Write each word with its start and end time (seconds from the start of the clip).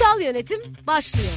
Kurumsal 0.00 0.20
yönetim 0.20 0.60
başlıyor. 0.86 1.32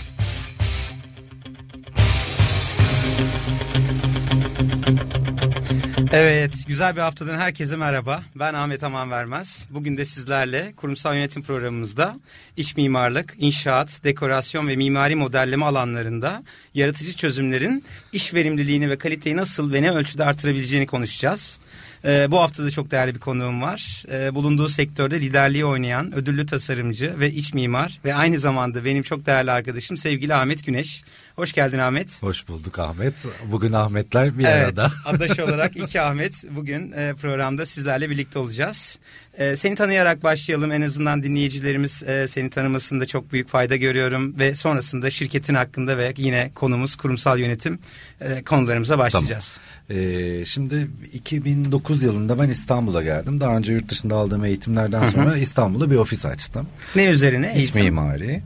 Evet, 6.13 6.53
güzel 6.67 6.95
bir 6.95 7.01
haftadan 7.01 7.37
herkese 7.37 7.75
merhaba. 7.75 8.23
Ben 8.35 8.53
Ahmet 8.53 8.83
Aman 8.83 9.11
Vermez. 9.11 9.67
Bugün 9.69 9.97
de 9.97 10.05
sizlerle 10.05 10.73
kurumsal 10.75 11.15
yönetim 11.15 11.43
programımızda 11.43 12.19
iç 12.57 12.77
mimarlık, 12.77 13.35
inşaat, 13.37 14.03
dekorasyon 14.03 14.67
ve 14.67 14.75
mimari 14.75 15.15
modelleme 15.15 15.65
alanlarında 15.65 16.43
yaratıcı 16.73 17.13
çözümlerin 17.13 17.83
iş 18.11 18.33
verimliliğini 18.33 18.89
ve 18.89 18.97
kaliteyi 18.97 19.37
nasıl 19.37 19.73
ve 19.73 19.81
ne 19.81 19.91
ölçüde 19.91 20.25
artırabileceğini 20.25 20.87
konuşacağız. 20.87 21.59
Ee, 22.05 22.31
bu 22.31 22.39
hafta 22.39 22.63
da 22.63 22.71
çok 22.71 22.91
değerli 22.91 23.15
bir 23.15 23.19
konuğum 23.19 23.61
var. 23.61 24.03
Ee, 24.11 24.35
bulunduğu 24.35 24.69
sektörde 24.69 25.21
liderliği 25.21 25.65
oynayan 25.65 26.15
ödüllü 26.15 26.45
tasarımcı 26.45 27.19
ve 27.19 27.31
iç 27.31 27.53
mimar 27.53 27.99
ve 28.05 28.15
aynı 28.15 28.39
zamanda 28.39 28.85
benim 28.85 29.03
çok 29.03 29.25
değerli 29.25 29.51
arkadaşım 29.51 29.97
sevgili 29.97 30.33
Ahmet 30.33 30.65
Güneş. 30.65 31.03
Hoş 31.35 31.53
geldin 31.53 31.79
Ahmet. 31.79 32.23
Hoş 32.23 32.47
bulduk 32.47 32.79
Ahmet. 32.79 33.13
Bugün 33.45 33.73
Ahmetler 33.73 34.37
bir 34.37 34.45
evet, 34.45 34.67
arada. 34.67 34.91
adaş 35.05 35.39
olarak 35.39 35.77
iki 35.77 36.01
Ahmet 36.01 36.43
bugün 36.49 36.91
e, 36.91 37.13
programda 37.21 37.65
sizlerle 37.65 38.09
birlikte 38.09 38.39
olacağız. 38.39 38.99
E, 39.37 39.55
seni 39.55 39.75
tanıyarak 39.75 40.23
başlayalım. 40.23 40.71
En 40.71 40.81
azından 40.81 41.23
dinleyicilerimiz 41.23 42.03
e, 42.03 42.27
seni 42.27 42.49
tanımasında 42.49 43.05
çok 43.05 43.31
büyük 43.31 43.49
fayda 43.49 43.75
görüyorum. 43.75 44.39
Ve 44.39 44.55
sonrasında 44.55 45.09
şirketin 45.09 45.55
hakkında 45.55 45.97
ve 45.97 46.13
yine 46.17 46.51
konumuz 46.55 46.95
kurumsal 46.95 47.39
yönetim 47.39 47.79
e, 48.21 48.43
konularımıza 48.43 48.97
başlayacağız. 48.97 49.57
Tamam. 49.57 49.72
E, 49.97 50.45
şimdi 50.45 50.87
2009 51.13 52.03
yılında 52.03 52.39
ben 52.39 52.49
İstanbul'a 52.49 53.03
geldim. 53.03 53.41
Daha 53.41 53.57
önce 53.57 53.73
yurt 53.73 53.89
dışında 53.89 54.15
aldığım 54.15 54.45
eğitimlerden 54.45 55.09
sonra 55.09 55.37
İstanbul'da 55.37 55.91
bir 55.91 55.95
ofis 55.95 56.25
açtım. 56.25 56.67
Ne 56.95 57.05
üzerine? 57.05 57.51
İç 57.51 57.55
eğitim? 57.57 57.83
mimari. 57.83 58.41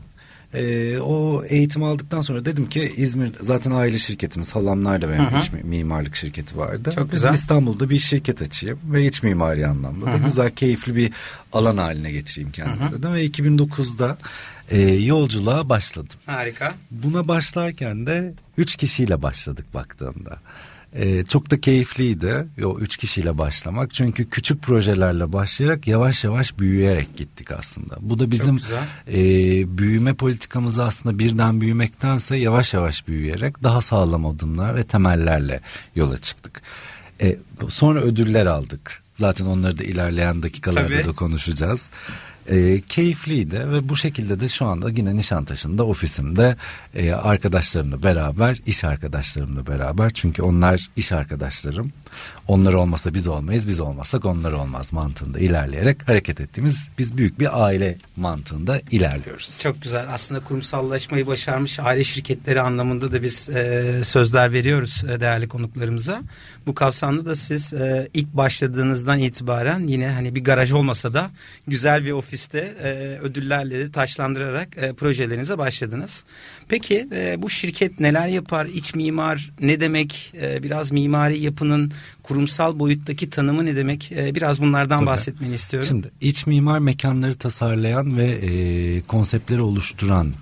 Ee, 0.54 0.98
o 0.98 1.44
eğitim 1.48 1.82
aldıktan 1.82 2.20
sonra 2.20 2.44
dedim 2.44 2.68
ki 2.68 2.92
İzmir 2.96 3.32
zaten 3.40 3.70
aile 3.70 3.98
şirketimiz 3.98 4.54
halamlar 4.54 5.02
benim 5.02 5.24
Hı 5.24 5.36
hı. 5.36 5.40
iç 5.40 5.52
mi- 5.52 5.60
mimarlık 5.64 6.16
şirketi 6.16 6.58
vardı. 6.58 6.82
Çok 6.94 6.96
Dedim 6.96 7.08
güzel. 7.10 7.34
İstanbul'da 7.34 7.90
bir 7.90 7.98
şirket 7.98 8.42
açayım 8.42 8.78
ve 8.84 9.06
iç 9.06 9.22
mimari 9.22 9.66
anlamda 9.66 10.06
da 10.06 10.16
güzel 10.26 10.50
keyifli 10.50 10.96
bir 10.96 11.12
alan 11.52 11.76
haline 11.76 12.10
getireyim 12.12 12.50
kendime 12.52 12.92
dedim 12.92 13.14
ve 13.14 13.26
2009'da 13.26 14.18
e, 14.70 14.80
yolculuğa 14.94 15.68
başladım. 15.68 16.18
Harika. 16.26 16.74
Buna 16.90 17.28
başlarken 17.28 18.06
de 18.06 18.34
üç 18.58 18.76
kişiyle 18.76 19.22
başladık 19.22 19.74
baktığında. 19.74 20.38
Ee, 20.98 21.24
çok 21.24 21.50
da 21.50 21.60
keyifliydi 21.60 22.46
o 22.64 22.78
üç 22.78 22.96
kişiyle 22.96 23.38
başlamak. 23.38 23.94
Çünkü 23.94 24.30
küçük 24.30 24.62
projelerle 24.62 25.32
başlayarak 25.32 25.86
yavaş 25.86 26.24
yavaş 26.24 26.58
büyüyerek 26.58 27.16
gittik 27.16 27.50
aslında. 27.52 27.96
Bu 28.00 28.18
da 28.18 28.30
bizim 28.30 28.58
e, 29.08 29.18
büyüme 29.78 30.14
politikamızı 30.14 30.84
aslında 30.84 31.18
birden 31.18 31.60
büyümektense 31.60 32.36
yavaş 32.36 32.74
yavaş 32.74 33.08
büyüyerek 33.08 33.62
daha 33.62 33.80
sağlam 33.80 34.26
adımlar 34.26 34.76
ve 34.76 34.84
temellerle 34.84 35.60
yola 35.94 36.20
çıktık. 36.20 36.62
E, 37.22 37.36
sonra 37.68 38.00
ödüller 38.00 38.46
aldık. 38.46 39.02
Zaten 39.14 39.46
onları 39.46 39.78
da 39.78 39.84
ilerleyen 39.84 40.42
dakikalarda 40.42 40.94
Tabii. 40.94 41.06
da 41.06 41.12
konuşacağız. 41.12 41.90
E, 42.48 42.80
keyifliydi 42.80 43.58
ve 43.58 43.88
bu 43.88 43.96
şekilde 43.96 44.40
de 44.40 44.48
şu 44.48 44.66
anda 44.66 44.90
yine 44.90 45.16
Nişantaşı'nda 45.16 45.86
ofisimde 45.86 46.56
e, 46.94 47.12
arkadaşlarımla 47.12 48.02
beraber, 48.02 48.58
iş 48.66 48.84
arkadaşlarımla 48.84 49.66
beraber 49.66 50.10
çünkü 50.14 50.42
onlar 50.42 50.88
iş 50.96 51.12
arkadaşlarım. 51.12 51.92
Onlar 52.48 52.72
olmasa 52.72 53.14
biz 53.14 53.28
olmayız, 53.28 53.68
biz 53.68 53.80
olmazsak 53.80 54.24
onlar 54.24 54.52
olmaz 54.52 54.92
mantığında 54.92 55.38
ilerleyerek 55.38 56.08
hareket 56.08 56.40
ettiğimiz 56.40 56.88
biz 56.98 57.16
büyük 57.16 57.40
bir 57.40 57.64
aile 57.64 57.96
mantığında 58.16 58.80
ilerliyoruz. 58.90 59.60
Çok 59.62 59.82
güzel. 59.82 60.06
Aslında 60.14 60.40
kurumsallaşmayı 60.40 61.26
başarmış 61.26 61.80
aile 61.80 62.04
şirketleri 62.04 62.60
anlamında 62.60 63.12
da 63.12 63.22
biz 63.22 63.48
e, 63.48 64.00
sözler 64.04 64.52
veriyoruz 64.52 65.04
e, 65.10 65.20
değerli 65.20 65.48
konuklarımıza. 65.48 66.22
Bu 66.66 66.74
kapsamda 66.74 67.26
da 67.26 67.34
siz 67.34 67.72
e, 67.72 68.08
ilk 68.14 68.34
başladığınızdan 68.34 69.18
itibaren 69.18 69.86
yine 69.86 70.08
hani 70.08 70.34
bir 70.34 70.44
garaj 70.44 70.72
olmasa 70.72 71.14
da 71.14 71.30
güzel 71.66 72.04
bir 72.04 72.12
ofiste 72.38 72.74
e, 72.82 72.88
ödüllerle 73.22 73.78
de 73.78 73.90
taşlandırarak 73.90 74.68
e, 74.76 74.92
projelerinize 74.92 75.58
başladınız. 75.58 76.24
Peki 76.68 77.08
e, 77.12 77.42
bu 77.42 77.50
şirket 77.50 78.00
neler 78.00 78.28
yapar? 78.28 78.66
İç 78.66 78.94
mimar 78.94 79.50
ne 79.60 79.80
demek? 79.80 80.34
E, 80.42 80.62
biraz 80.62 80.92
mimari 80.92 81.38
yapının 81.38 81.92
kurumsal 82.22 82.78
boyuttaki 82.78 83.30
tanımı 83.30 83.66
ne 83.66 83.76
demek? 83.76 84.12
E, 84.12 84.34
biraz 84.34 84.60
bunlardan 84.60 84.98
Tabii. 84.98 85.06
bahsetmeni 85.06 85.54
istiyorum. 85.54 85.88
Şimdi 85.88 86.10
iç 86.20 86.46
mimar 86.46 86.78
mekanları 86.78 87.34
tasarlayan 87.34 88.16
ve 88.16 88.26
e, 88.26 89.00
konseptleri 89.00 89.60
oluşturan 89.60 90.32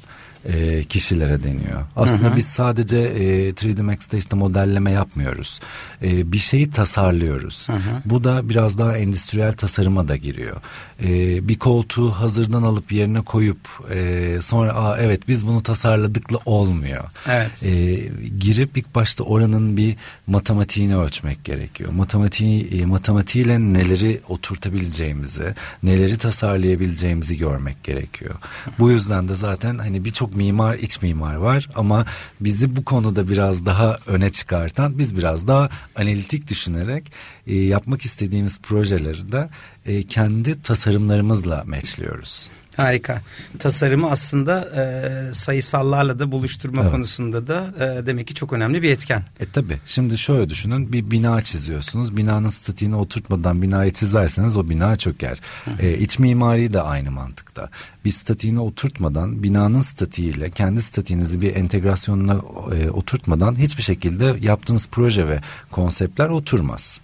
e, 0.48 0.84
kişilere 0.84 1.42
deniyor. 1.42 1.82
Aslında 1.96 2.28
Hı 2.28 2.32
hı. 2.32 2.36
biz 2.36 2.46
sadece 2.46 2.98
e, 2.98 3.50
3D 3.50 3.82
Max'te 3.82 4.18
işte 4.18 4.36
modelleme 4.36 4.90
yapmıyoruz. 4.90 5.60
E, 6.02 6.32
bir 6.32 6.38
şeyi 6.38 6.70
tasarlıyoruz. 6.70 7.68
Bu 8.04 8.24
da 8.24 8.48
biraz 8.48 8.78
daha 8.78 8.96
endüstriyel 8.96 9.52
tasarıma 9.52 10.08
da 10.08 10.16
giriyor. 10.16 10.56
E, 11.04 11.08
bir 11.48 11.58
koltuğu 11.58 12.10
hazırdan 12.10 12.62
alıp 12.62 12.92
yerine 12.92 13.20
koyup 13.20 13.58
e, 13.94 14.38
sonra 14.40 14.74
Aa, 14.74 14.98
evet 14.98 15.28
biz 15.28 15.46
bunu 15.46 15.62
tasarladıkla 15.62 16.38
olmuyor. 16.44 17.04
Evet. 17.28 17.62
E, 17.62 17.94
girip 18.38 18.76
ilk 18.76 18.94
başta 18.94 19.24
oranın 19.24 19.76
bir 19.76 19.96
matematiğini 20.26 20.96
ölçmek 20.96 21.44
gerekiyor. 21.44 21.92
Matematiği, 21.92 22.80
e, 22.80 22.84
matematiğiyle 22.84 23.58
neleri 23.60 24.20
oturtabileceğimizi, 24.28 25.54
neleri 25.82 26.18
tasarlayabileceğimizi 26.18 27.36
görmek 27.38 27.84
gerekiyor. 27.84 28.34
Bu 28.78 28.90
yüzden 28.90 29.28
de 29.28 29.34
zaten 29.34 29.78
hani 29.78 30.04
birçok 30.04 30.35
mimar, 30.36 30.74
iç 30.74 31.02
mimar 31.02 31.34
var 31.34 31.68
ama 31.74 32.06
bizi 32.40 32.76
bu 32.76 32.84
konuda 32.84 33.28
biraz 33.28 33.66
daha 33.66 33.98
öne 34.06 34.30
çıkartan, 34.30 34.98
biz 34.98 35.16
biraz 35.16 35.48
daha 35.48 35.70
analitik 35.96 36.48
düşünerek 36.48 37.12
e, 37.46 37.54
yapmak 37.54 38.02
istediğimiz 38.02 38.58
projeleri 38.58 39.32
de 39.32 39.48
e, 39.86 40.02
kendi 40.02 40.62
tasarımlarımızla 40.62 41.64
meçliyoruz. 41.66 42.50
Harika. 42.76 43.20
Tasarımı 43.58 44.10
aslında 44.10 44.70
e, 44.76 45.34
sayısallarla 45.34 46.18
da 46.18 46.32
buluşturma 46.32 46.82
Evet. 46.82 46.92
konusunda 46.92 47.46
da 47.46 47.74
e, 47.80 48.06
demek 48.06 48.26
ki 48.26 48.34
çok 48.34 48.52
önemli 48.52 48.82
bir 48.82 48.90
etken. 48.90 49.22
E 49.40 49.46
tabi 49.46 49.78
şimdi 49.86 50.18
şöyle 50.18 50.48
düşünün 50.48 50.92
bir 50.92 51.10
bina 51.10 51.40
çiziyorsunuz 51.40 52.16
binanın 52.16 52.48
statiğini 52.48 52.96
oturtmadan 52.96 53.62
binayı 53.62 53.92
çizerseniz 53.92 54.56
o 54.56 54.68
bina 54.68 54.96
çöker. 54.96 55.40
E, 55.80 55.98
iç 55.98 56.18
mimari 56.18 56.72
de 56.72 56.80
aynı 56.80 57.10
mantıkta. 57.10 57.68
Bir 58.04 58.10
statiğini 58.10 58.60
oturtmadan 58.60 59.42
binanın 59.42 59.80
statiğiyle 59.80 60.50
kendi 60.50 60.82
statiğinizi 60.82 61.40
bir 61.40 61.56
entegrasyonuna 61.56 62.40
e, 62.76 62.90
oturtmadan 62.90 63.56
hiçbir 63.58 63.82
şekilde 63.82 64.36
yaptığınız 64.40 64.88
proje 64.90 65.28
ve 65.28 65.40
konseptler 65.70 66.28
oturmaz. 66.28 67.00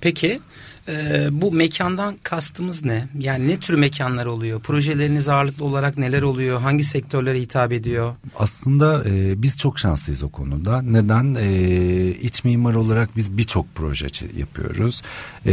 Peki 0.00 0.40
e, 0.88 1.28
bu 1.32 1.52
mekandan 1.52 2.16
kastımız 2.22 2.84
ne? 2.84 3.08
Yani 3.18 3.48
ne 3.48 3.56
tür 3.56 3.74
mekanlar 3.74 4.26
oluyor? 4.26 4.60
Projeleriniz 4.60 5.28
ağırlıklı 5.28 5.64
olarak 5.64 5.98
neler 5.98 6.22
oluyor? 6.22 6.60
Hangi 6.60 6.84
sektörlere 6.84 7.40
hitap 7.40 7.72
ediyor? 7.72 8.14
Aslında 8.38 9.04
e, 9.08 9.42
biz 9.42 9.58
çok 9.58 9.78
şanslıyız 9.78 10.22
o 10.22 10.28
konuda. 10.28 10.82
Neden? 10.82 11.36
E, 11.40 12.08
iç 12.10 12.44
mimar 12.44 12.74
olarak 12.74 13.16
biz 13.16 13.36
birçok 13.38 13.66
proje 13.74 14.06
yapıyoruz. 14.36 15.02
E, 15.46 15.52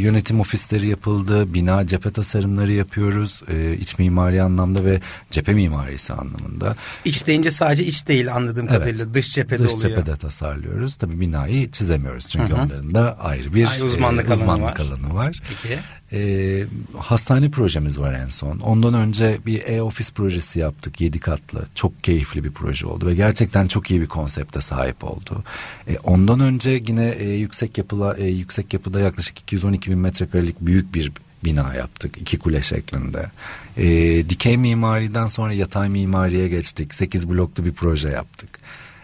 yönetim 0.00 0.40
ofisleri 0.40 0.88
yapıldı, 0.88 1.54
bina 1.54 1.86
cephe 1.86 2.10
tasarımları 2.10 2.72
yapıyoruz. 2.72 3.42
E, 3.48 3.74
iç 3.74 3.98
mimari 3.98 4.42
anlamda 4.42 4.84
ve 4.84 5.00
cephe 5.30 5.52
mimarisi 5.54 6.12
anlamında. 6.12 6.76
İç 7.04 7.26
deyince 7.26 7.50
sadece 7.50 7.84
iç 7.84 8.08
değil 8.08 8.34
anladığım 8.34 8.66
Evet. 8.68 8.78
kadarıyla 8.78 9.14
dış 9.14 9.34
cephede 9.34 9.64
Dış 9.64 9.72
oluyor. 9.72 9.88
cephede 9.96 10.16
tasarlıyoruz. 10.16 10.96
Tabii 10.96 11.20
binayı 11.20 11.70
çizemiyoruz 11.70 12.28
çünkü 12.28 12.52
Hı 12.52 12.56
hı. 12.56 12.62
onların 12.62 12.94
da 12.94 13.18
ayrı 13.20 13.54
bir 13.54 13.66
Ay, 13.70 13.80
uzmanlık 13.82 14.30
e, 14.30 14.32
alanı 14.34 14.69
uzmanlık 14.74 14.80
var. 14.80 14.98
alanı 14.98 15.14
var. 15.14 15.40
Peki. 15.48 15.78
E, 16.12 16.64
hastane 16.98 17.50
projemiz 17.50 18.00
var 18.00 18.12
en 18.12 18.28
son. 18.28 18.58
Ondan 18.58 18.94
önce 18.94 19.38
bir 19.46 19.68
e-ofis 19.68 20.12
projesi 20.12 20.58
yaptık. 20.58 21.00
Yedi 21.00 21.20
katlı. 21.20 21.66
Çok 21.74 22.04
keyifli 22.04 22.44
bir 22.44 22.50
proje 22.50 22.86
oldu 22.86 23.06
ve 23.06 23.14
gerçekten 23.14 23.66
çok 23.66 23.90
iyi 23.90 24.00
bir 24.00 24.06
konsepte 24.06 24.60
sahip 24.60 25.04
oldu. 25.04 25.44
E, 25.88 25.98
ondan 25.98 26.40
önce 26.40 26.70
yine 26.70 27.08
e, 27.08 27.28
yüksek 27.28 27.78
yapıla 27.78 28.16
e, 28.16 28.24
yüksek 28.26 28.72
yapıda 28.72 29.00
yaklaşık 29.00 29.40
212 29.40 29.90
bin 29.90 29.98
metrekarelik 29.98 30.60
büyük 30.60 30.94
bir 30.94 31.12
bina 31.44 31.74
yaptık. 31.74 32.18
iki 32.20 32.38
kule 32.38 32.62
şeklinde. 32.62 33.30
E, 33.76 33.84
dikey 34.28 34.56
mimariden 34.56 35.26
sonra 35.26 35.52
yatay 35.52 35.88
mimariye 35.88 36.48
geçtik. 36.48 36.94
Sekiz 36.94 37.28
bloklu 37.30 37.64
bir 37.64 37.72
proje 37.72 38.08
yaptık. 38.08 38.58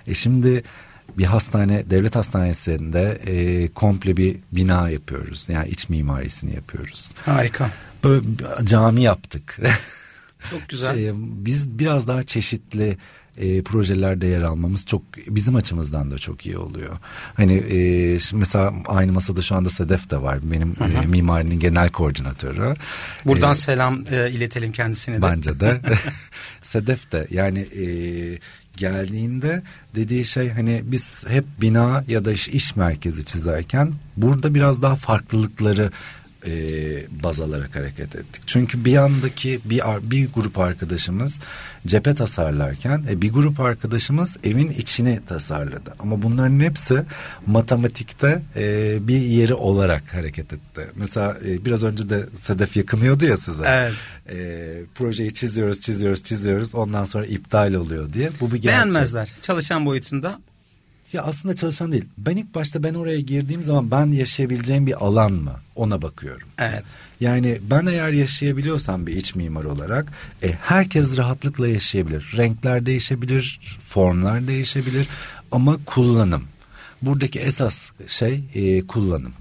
E 0.06 0.14
şimdi 0.14 0.62
bir 1.18 1.24
hastane, 1.24 1.90
devlet 1.90 2.16
hastanesinde 2.16 3.20
e, 3.26 3.68
komple 3.68 4.16
bir 4.16 4.36
bina 4.52 4.90
yapıyoruz. 4.90 5.48
Yani 5.48 5.68
iç 5.68 5.88
mimarisini 5.88 6.54
yapıyoruz. 6.54 7.14
Harika. 7.24 7.70
Böyle 8.04 8.22
cami 8.64 9.02
yaptık. 9.02 9.58
Çok 10.50 10.68
güzel. 10.68 10.94
Şey, 10.94 11.10
biz 11.16 11.78
biraz 11.78 12.08
daha 12.08 12.24
çeşitli 12.24 12.96
e, 13.36 13.62
projelerde 13.62 14.26
yer 14.26 14.42
almamız 14.42 14.86
çok 14.86 15.02
bizim 15.28 15.56
açımızdan 15.56 16.10
da 16.10 16.18
çok 16.18 16.46
iyi 16.46 16.58
oluyor. 16.58 16.96
Hani 17.34 17.52
e, 17.52 17.78
mesela 18.32 18.72
aynı 18.86 19.12
masada 19.12 19.42
şu 19.42 19.54
anda 19.54 19.70
Sedef 19.70 20.10
de 20.10 20.22
var. 20.22 20.38
Benim 20.42 20.74
e, 21.02 21.06
mimarinin 21.06 21.60
genel 21.60 21.88
koordinatörü. 21.88 22.74
Buradan 23.24 23.52
e, 23.52 23.56
selam 23.56 24.04
e, 24.10 24.30
iletelim 24.30 24.72
kendisine 24.72 25.16
de. 25.16 25.22
Bence 25.22 25.60
de. 25.60 25.80
Sedef 26.62 27.12
de 27.12 27.26
yani 27.30 27.58
e, 27.58 27.84
geldiğinde 28.76 29.62
dediği 29.94 30.25
şey 30.25 30.50
hani 30.50 30.82
biz 30.84 31.25
hep 31.28 31.44
bina 31.61 32.05
ya 32.08 32.25
da 32.25 32.32
iş, 32.32 32.49
iş 32.49 32.76
merkezi 32.76 33.25
çizerken 33.25 33.93
burada 34.17 34.55
biraz 34.55 34.82
daha 34.82 34.96
farklılıkları 34.96 35.90
e, 36.46 36.52
baz 37.22 37.40
alarak 37.40 37.76
hareket 37.76 38.16
ettik. 38.16 38.43
Çünkü 38.46 38.84
bir 38.84 38.93
yandaki 38.93 39.60
bir 39.64 39.82
bir 40.10 40.32
grup 40.32 40.58
arkadaşımız 40.58 41.40
cephe 41.87 42.14
tasarlarken 42.14 43.04
e, 43.10 43.22
bir 43.22 43.32
grup 43.32 43.60
arkadaşımız 43.60 44.37
evin 44.44 44.70
içini 44.70 45.20
tasarladı. 45.26 45.94
Ama 45.98 46.22
bunların 46.22 46.60
hepsi 46.60 47.02
matematikte 47.46 48.43
e, 48.56 48.96
bir 49.08 49.20
yeri 49.20 49.54
olarak 49.54 50.14
hareket 50.14 50.52
etti. 50.52 50.87
Mesela 50.94 51.37
e, 51.44 51.64
biraz 51.64 51.84
önce 51.84 52.10
de 52.10 52.26
Sedef 52.40 52.76
yakınıyordu 52.76 53.25
ya 53.25 53.37
size. 53.37 53.64
Evet. 53.66 53.93
E, 54.28 54.37
projeyi 54.94 55.34
çiziyoruz, 55.34 55.81
çiziyoruz, 55.81 56.22
çiziyoruz. 56.22 56.75
Ondan 56.75 57.04
sonra 57.04 57.26
iptal 57.26 57.75
oluyor 57.75 58.12
diye. 58.12 58.31
Bu 58.40 58.46
bir 58.52 58.62
gerçek. 58.62 58.70
Beğenmezler. 58.70 59.32
Çalışan 59.43 59.87
boyutunda 59.87 60.38
ya 61.12 61.23
aslında 61.23 61.55
çalışan 61.55 61.93
değil. 61.93 62.05
Ben 62.19 62.37
ilk 62.37 62.55
başta 62.55 62.82
ben 62.82 62.94
oraya 62.94 63.20
girdiğim 63.20 63.62
zaman 63.62 63.91
ben 63.91 64.06
yaşayabileceğim 64.06 64.87
bir 64.87 65.05
alan 65.06 65.32
mı? 65.32 65.53
Ona 65.75 66.03
bakıyorum. 66.03 66.49
Evet. 66.58 66.82
Yani 67.20 67.58
ben 67.70 67.87
eğer 67.87 68.08
yaşayabiliyorsam 68.08 69.06
bir 69.06 69.17
iç 69.17 69.35
mimar 69.35 69.64
olarak 69.64 70.12
e, 70.43 70.53
herkes 70.53 71.19
rahatlıkla 71.19 71.69
yaşayabilir. 71.69 72.35
Renkler 72.37 72.87
değişebilir, 72.87 73.61
formlar 73.82 74.47
değişebilir 74.47 75.08
ama 75.50 75.76
kullanım. 75.87 76.44
Buradaki 77.03 77.38
esas 77.41 77.91
şey 78.06 78.44
e, 78.55 78.87
kullanım 78.87 79.32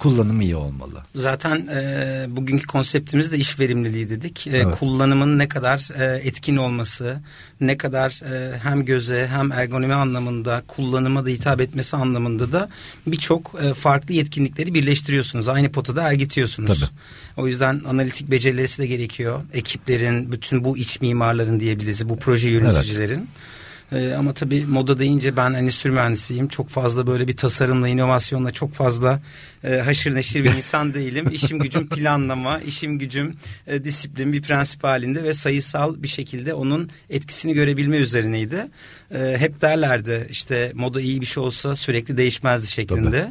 kullanım 0.00 0.40
iyi 0.40 0.56
olmalı. 0.56 1.02
Zaten 1.14 1.68
e, 1.74 2.26
bugünkü 2.28 2.66
konseptimiz 2.66 3.32
de 3.32 3.38
iş 3.38 3.60
verimliliği 3.60 4.08
dedik. 4.08 4.46
E, 4.46 4.50
evet. 4.50 4.78
Kullanımın 4.78 5.38
ne 5.38 5.48
kadar 5.48 5.88
e, 6.00 6.28
etkin 6.28 6.56
olması, 6.56 7.20
ne 7.60 7.76
kadar 7.76 8.22
e, 8.32 8.58
hem 8.58 8.84
göze 8.84 9.28
hem 9.32 9.52
ergonomi 9.52 9.94
anlamında 9.94 10.62
kullanıma 10.68 11.24
da 11.26 11.28
hitap 11.28 11.60
etmesi 11.60 11.96
anlamında 11.96 12.52
da 12.52 12.68
birçok 13.06 13.54
e, 13.62 13.74
farklı 13.74 14.14
yetkinlikleri 14.14 14.74
birleştiriyorsunuz. 14.74 15.48
Aynı 15.48 15.68
potada 15.68 16.02
ergitiyorsunuz. 16.02 16.80
Tabii. 16.80 16.90
O 17.36 17.46
yüzden 17.46 17.80
analitik 17.88 18.30
becerileri 18.30 18.78
de 18.78 18.86
gerekiyor. 18.86 19.40
Ekiplerin, 19.52 20.32
bütün 20.32 20.64
bu 20.64 20.78
iç 20.78 21.00
mimarların 21.00 21.60
diyebiliriz, 21.60 22.08
bu 22.08 22.18
proje 22.18 22.48
yöneticilerin. 22.48 23.18
Evet. 23.18 23.59
Ee, 23.92 24.12
ama 24.12 24.34
tabii 24.34 24.66
moda 24.66 24.98
deyince 24.98 25.36
ben 25.36 25.52
endüstri 25.52 25.90
mühendisiyim. 25.90 26.48
Çok 26.48 26.68
fazla 26.68 27.06
böyle 27.06 27.28
bir 27.28 27.36
tasarımla, 27.36 27.88
inovasyonla 27.88 28.50
çok 28.50 28.72
fazla 28.72 29.20
e, 29.64 29.76
haşır 29.76 30.14
neşir 30.14 30.44
bir 30.44 30.54
insan 30.56 30.94
değilim. 30.94 31.26
İşim 31.32 31.58
gücüm 31.58 31.88
planlama, 31.88 32.58
işim 32.58 32.98
gücüm 32.98 33.34
e, 33.66 33.84
disiplin 33.84 34.32
bir 34.32 34.42
prensip 34.42 34.84
halinde 34.84 35.22
ve 35.22 35.34
sayısal 35.34 36.02
bir 36.02 36.08
şekilde 36.08 36.54
onun 36.54 36.90
etkisini 37.10 37.54
görebilme 37.54 37.96
üzerineydi. 37.96 38.66
E, 39.14 39.36
hep 39.38 39.60
derlerdi 39.60 40.26
işte 40.30 40.72
moda 40.74 41.00
iyi 41.00 41.20
bir 41.20 41.26
şey 41.26 41.42
olsa 41.42 41.74
sürekli 41.76 42.16
değişmezdi 42.16 42.66
şeklinde. 42.66 43.28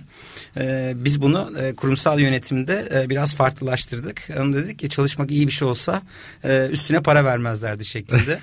E, 0.58 0.94
biz 0.96 1.22
bunu 1.22 1.54
e, 1.62 1.76
kurumsal 1.76 2.20
yönetimde 2.20 2.90
e, 2.94 3.10
biraz 3.10 3.36
farklılaştırdık. 3.36 4.30
Onu 4.40 4.54
dedik 4.54 4.80
ki 4.80 4.90
çalışmak 4.90 5.32
iyi 5.32 5.48
bir 5.48 5.52
şey 5.52 5.68
olsa 5.68 6.02
e, 6.44 6.68
üstüne 6.68 7.02
para 7.02 7.26
vermezlerdi 7.26 7.86
şeklinde. 7.86 8.40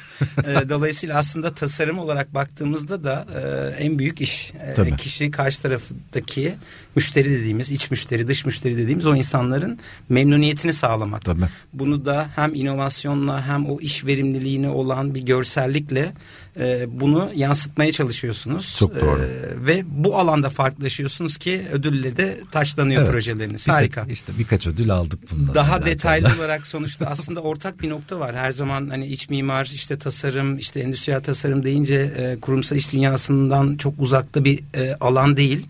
e, 0.47 0.69
dolayısıyla 0.69 1.19
aslında 1.19 1.55
tasarım 1.55 1.99
olarak 1.99 2.35
baktığımızda 2.35 3.05
da 3.05 3.27
e, 3.35 3.85
en 3.85 3.99
büyük 3.99 4.21
iş. 4.21 4.53
E, 4.79 4.97
kişi 4.97 5.31
karşı 5.31 5.63
taraftaki 5.63 6.55
müşteri 6.97 7.31
dediğimiz 7.31 7.71
iç 7.71 7.91
müşteri 7.91 8.29
dış 8.29 8.45
müşteri 8.45 8.77
dediğimiz 8.77 9.07
o 9.07 9.17
insanların 9.17 9.79
memnuniyetini 10.09 10.73
sağlamak. 10.73 11.25
Tabii. 11.25 11.45
Bunu 11.73 12.07
da 12.07 12.31
hem 12.37 12.55
inovasyonla 12.55 13.47
hem 13.47 13.67
o 13.67 13.81
iş 13.81 14.07
verimliliğine 14.07 14.69
olan 14.69 15.15
bir 15.15 15.23
görsellikle 15.23 16.13
e, 16.61 16.87
bunu 17.01 17.31
yansıtmaya 17.35 17.93
çalışıyorsunuz. 17.93 18.77
Çok 18.79 19.01
doğru. 19.01 19.23
E, 19.23 19.67
ve 19.67 19.85
bu 19.87 20.19
alanda 20.19 20.51
farklılaşıyorsunuz 20.51 21.37
ki 21.37 21.63
ödülle 21.73 22.17
de 22.17 22.41
taşlanıyor 22.51 23.03
evet. 23.03 23.13
projeleriniz. 23.13 23.67
Birkaç, 23.67 23.75
Harika. 23.75 24.07
İşte 24.13 24.33
birkaç 24.39 24.67
ödül 24.67 24.91
aldık 24.91 25.21
bundan. 25.31 25.55
Daha 25.55 25.73
alakalı. 25.73 25.91
detaylı 25.91 26.29
olarak 26.39 26.67
sonuçta 26.67 27.07
aslında 27.07 27.41
ortak 27.41 27.83
bir 27.83 27.91
nokta 27.91 28.21
var. 28.21 28.37
Her 28.37 28.51
zaman 28.51 28.89
hani 28.89 29.07
iç 29.07 29.31
mimar, 29.31 29.71
işte 29.75 29.99
tasarım, 29.99 30.59
işte 30.59 30.81
endüstriyel 30.81 31.23
tasarım 31.23 31.63
deyince 31.63 32.13
e, 32.19 32.41
kurumsal 32.41 32.77
iş 32.77 32.93
dünyasından 32.93 33.77
çok 33.77 33.95
uzakta 33.99 34.45
bir 34.45 34.61
e, 34.75 34.95
alan 35.01 35.37
değil 35.37 35.67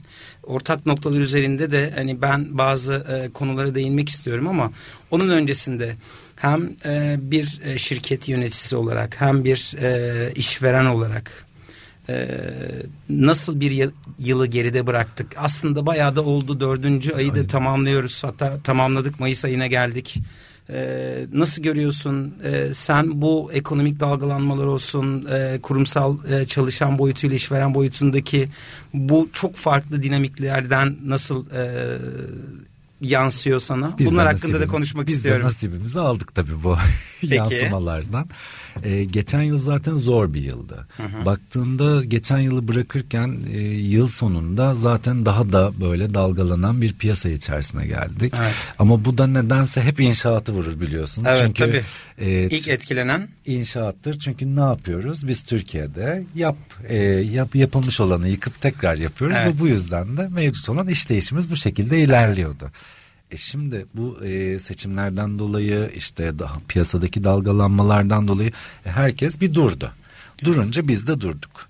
ortak 0.46 0.86
noktalar 0.86 1.20
üzerinde 1.20 1.72
de 1.72 1.92
hani 1.96 2.22
ben 2.22 2.58
bazı 2.58 2.94
e, 2.94 3.32
konulara 3.32 3.74
değinmek 3.74 4.08
istiyorum 4.08 4.48
ama 4.48 4.72
onun 5.10 5.28
öncesinde 5.28 5.96
hem 6.52 6.70
e, 6.84 7.16
bir 7.20 7.60
e, 7.64 7.78
şirket 7.78 8.28
yöneticisi 8.28 8.76
olarak 8.76 9.20
hem 9.20 9.44
bir 9.44 9.76
e, 9.82 10.32
işveren 10.34 10.86
olarak 10.86 11.46
e, 12.08 12.28
nasıl 13.08 13.60
bir 13.60 13.90
yılı 14.18 14.46
geride 14.46 14.86
bıraktık? 14.86 15.34
Aslında 15.36 15.86
bayağı 15.86 16.16
da 16.16 16.24
oldu 16.24 16.60
dördüncü 16.60 17.12
ayı 17.12 17.34
da 17.34 17.46
tamamlıyoruz 17.46 18.24
hatta 18.24 18.58
tamamladık 18.64 19.20
Mayıs 19.20 19.44
ayına 19.44 19.66
geldik. 19.66 20.18
Ee, 20.70 21.26
nasıl 21.32 21.62
görüyorsun? 21.62 22.34
Ee, 22.44 22.74
sen 22.74 23.22
bu 23.22 23.50
ekonomik 23.52 24.00
dalgalanmalar 24.00 24.66
olsun, 24.66 25.28
e, 25.32 25.58
kurumsal 25.62 26.16
e, 26.30 26.46
çalışan 26.46 26.98
boyutuyla 26.98 27.36
işveren 27.36 27.74
boyutundaki 27.74 28.48
bu 28.94 29.28
çok 29.32 29.56
farklı 29.56 30.02
dinamiklerden 30.02 30.96
nasıl 31.04 31.46
e, 31.50 31.62
yansıyor 33.00 33.60
sana? 33.60 33.98
Biz 33.98 34.06
Bunlar 34.06 34.26
hakkında 34.26 34.60
da 34.60 34.66
konuşmak 34.66 35.06
biz 35.06 35.16
istiyorum. 35.16 35.42
Biz 35.42 35.54
nasibimizi 35.54 36.00
aldık 36.00 36.34
tabii 36.34 36.62
bu 36.64 36.76
yansımalardan. 37.22 38.28
Ee, 38.82 39.04
geçen 39.04 39.42
yıl 39.42 39.58
zaten 39.58 39.96
zor 39.96 40.34
bir 40.34 40.40
yıldı. 40.40 40.86
Hı 40.96 41.02
hı. 41.02 41.26
Baktığında 41.26 42.04
geçen 42.04 42.38
yılı 42.38 42.68
bırakırken 42.68 43.38
e, 43.54 43.58
yıl 43.60 44.08
sonunda 44.08 44.74
zaten 44.74 45.26
daha 45.26 45.52
da 45.52 45.72
böyle 45.80 46.14
dalgalanan 46.14 46.82
bir 46.82 46.92
piyasa 46.92 47.28
içerisine 47.28 47.86
geldik. 47.86 48.34
Evet. 48.40 48.54
Ama 48.78 49.04
bu 49.04 49.18
da 49.18 49.26
nedense 49.26 49.82
hep 49.82 50.00
inşaatı 50.00 50.52
vurur 50.52 50.80
biliyorsun. 50.80 51.24
Evet 51.28 51.46
Çünkü, 51.46 51.64
tabii. 51.64 51.82
E, 52.18 52.48
İlk 52.50 52.68
etkilenen 52.68 53.28
inşaattır. 53.46 54.18
Çünkü 54.18 54.56
ne 54.56 54.60
yapıyoruz? 54.60 55.28
Biz 55.28 55.42
Türkiye'de 55.42 56.24
yap, 56.34 56.56
e, 56.88 56.96
yap 57.06 57.56
yapılmış 57.56 58.00
olanı 58.00 58.28
yıkıp 58.28 58.60
tekrar 58.60 58.96
yapıyoruz 58.96 59.36
evet. 59.40 59.54
ve 59.54 59.60
bu 59.60 59.68
yüzden 59.68 60.16
de 60.16 60.28
mevcut 60.28 60.68
olan 60.68 60.88
işleyişimiz 60.88 61.50
bu 61.50 61.56
şekilde 61.56 62.00
ilerliyordu. 62.00 62.64
Evet. 62.64 62.95
E 63.36 63.38
şimdi 63.38 63.86
bu 63.94 64.24
e, 64.24 64.58
seçimlerden 64.58 65.38
dolayı 65.38 65.90
işte 65.96 66.38
daha 66.38 66.54
piyasadaki 66.68 67.24
dalgalanmalardan 67.24 68.28
dolayı 68.28 68.50
e, 68.86 68.90
herkes 68.90 69.40
bir 69.40 69.54
durdu. 69.54 69.90
Durunca 70.44 70.88
biz 70.88 71.06
de 71.06 71.20
durduk. 71.20 71.68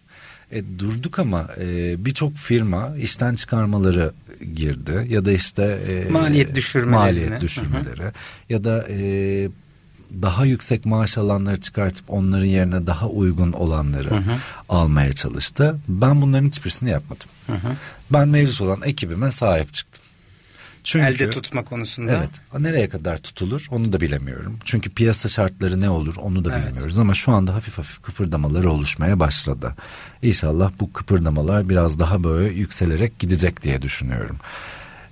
E, 0.53 0.79
durduk 0.79 1.19
ama 1.19 1.49
e, 1.61 2.05
birçok 2.05 2.37
firma 2.37 2.97
işten 2.97 3.35
çıkarmaları 3.35 4.13
girdi 4.55 5.07
ya 5.09 5.25
da 5.25 5.33
işte 5.33 5.63
e, 5.63 6.11
maliyet 6.11 6.55
düşürmeleri, 6.55 7.01
maliyet 7.01 7.41
düşürmeleri 7.41 8.03
Hı-hı. 8.03 8.13
ya 8.49 8.65
da 8.65 8.87
e, 8.89 8.99
daha 10.23 10.45
yüksek 10.45 10.87
maaş 10.87 11.19
alanları 11.19 11.61
çıkartıp 11.61 12.05
onların 12.09 12.47
yerine 12.47 12.87
daha 12.87 13.09
uygun 13.09 13.53
olanları 13.53 14.11
Hı-hı. 14.11 14.37
almaya 14.69 15.13
çalıştı. 15.13 15.77
Ben 15.89 16.23
bunların 16.23 16.47
hiçbirisini 16.47 16.91
yapmadım. 16.91 17.29
Hı-hı. 17.47 17.73
Ben 18.11 18.29
mevcut 18.29 18.61
olan 18.61 18.83
ekibime 18.85 19.33
sahip 19.33 19.73
çıktım. 19.73 19.96
Çünkü, 20.87 21.07
Elde 21.07 21.31
tutma 21.31 21.65
konusunda. 21.65 22.13
Evet. 22.13 22.63
Nereye 22.63 22.89
kadar 22.89 23.19
tutulur 23.19 23.67
onu 23.71 23.93
da 23.93 24.01
bilemiyorum. 24.01 24.59
Çünkü 24.65 24.91
piyasa 24.91 25.29
şartları 25.29 25.81
ne 25.81 25.91
olur 25.91 26.17
onu 26.17 26.45
da 26.45 26.57
evet. 26.57 26.69
bilmiyoruz. 26.69 26.99
Ama 26.99 27.15
şu 27.15 27.33
anda 27.33 27.55
hafif 27.55 27.79
hafif 27.79 28.03
kıpırdamalar 28.03 28.65
oluşmaya 28.65 29.21
başladı. 29.21 29.75
İnşallah 30.23 30.73
bu 30.81 30.93
kıpırdamalar 30.93 31.69
biraz 31.69 31.99
daha 31.99 32.25
böyle 32.25 32.55
yükselerek 32.55 33.19
gidecek 33.19 33.63
diye 33.63 33.83
düşünüyorum. 33.83 34.37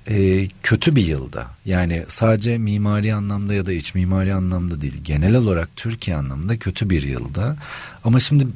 Ee, 0.09 0.49
kötü 0.63 0.97
bir 0.97 1.07
yılda 1.07 1.47
yani 1.67 2.05
sadece 2.09 2.59
mimari 2.59 3.15
anlamda 3.15 3.55
ya 3.55 3.67
da 3.67 3.73
iç 3.73 3.95
mimari 3.95 4.35
anlamda 4.35 4.81
değil 4.81 5.01
genel 5.05 5.37
olarak 5.37 5.69
Türkiye 5.77 6.17
anlamında 6.17 6.59
kötü 6.59 6.91
bir 6.91 7.03
yılda 7.03 7.57
ama 8.05 8.21
şimdi 8.21 8.47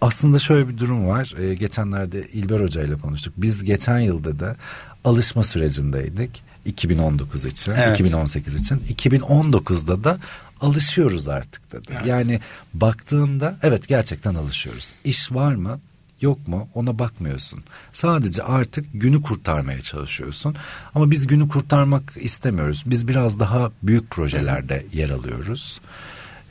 aslında 0.00 0.38
şöyle 0.38 0.68
bir 0.68 0.78
durum 0.78 1.08
var. 1.08 1.34
Ee, 1.38 1.54
geçenlerde 1.54 2.22
İlber 2.32 2.60
Hoca 2.60 2.82
ile 2.82 2.98
konuştuk. 2.98 3.34
Biz 3.36 3.64
geçen 3.64 3.98
yılda 3.98 4.40
da 4.40 4.56
alışma 5.04 5.44
sürecindeydik 5.44 6.51
2019 6.64 7.46
için, 7.46 7.72
Evet. 7.72 8.00
2018 8.00 8.54
için. 8.60 8.76
2019'da 8.94 10.04
da 10.04 10.18
alışıyoruz 10.60 11.28
artık 11.28 11.72
dedi. 11.72 11.88
Evet. 11.92 12.06
Yani 12.06 12.40
baktığında 12.74 13.56
evet 13.62 13.88
gerçekten 13.88 14.34
alışıyoruz. 14.34 14.92
İş 15.04 15.32
var 15.32 15.54
mı? 15.54 15.80
Yok 16.20 16.48
mu? 16.48 16.68
Ona 16.74 16.98
bakmıyorsun. 16.98 17.64
Sadece 17.92 18.42
artık 18.42 18.86
günü 18.94 19.22
kurtarmaya 19.22 19.82
çalışıyorsun. 19.82 20.56
Ama 20.94 21.10
biz 21.10 21.26
günü 21.26 21.48
kurtarmak 21.48 22.12
istemiyoruz. 22.16 22.84
Biz 22.86 23.08
biraz 23.08 23.40
daha 23.40 23.72
büyük 23.82 24.10
projelerde 24.10 24.86
yer 24.92 25.10
alıyoruz. 25.10 25.80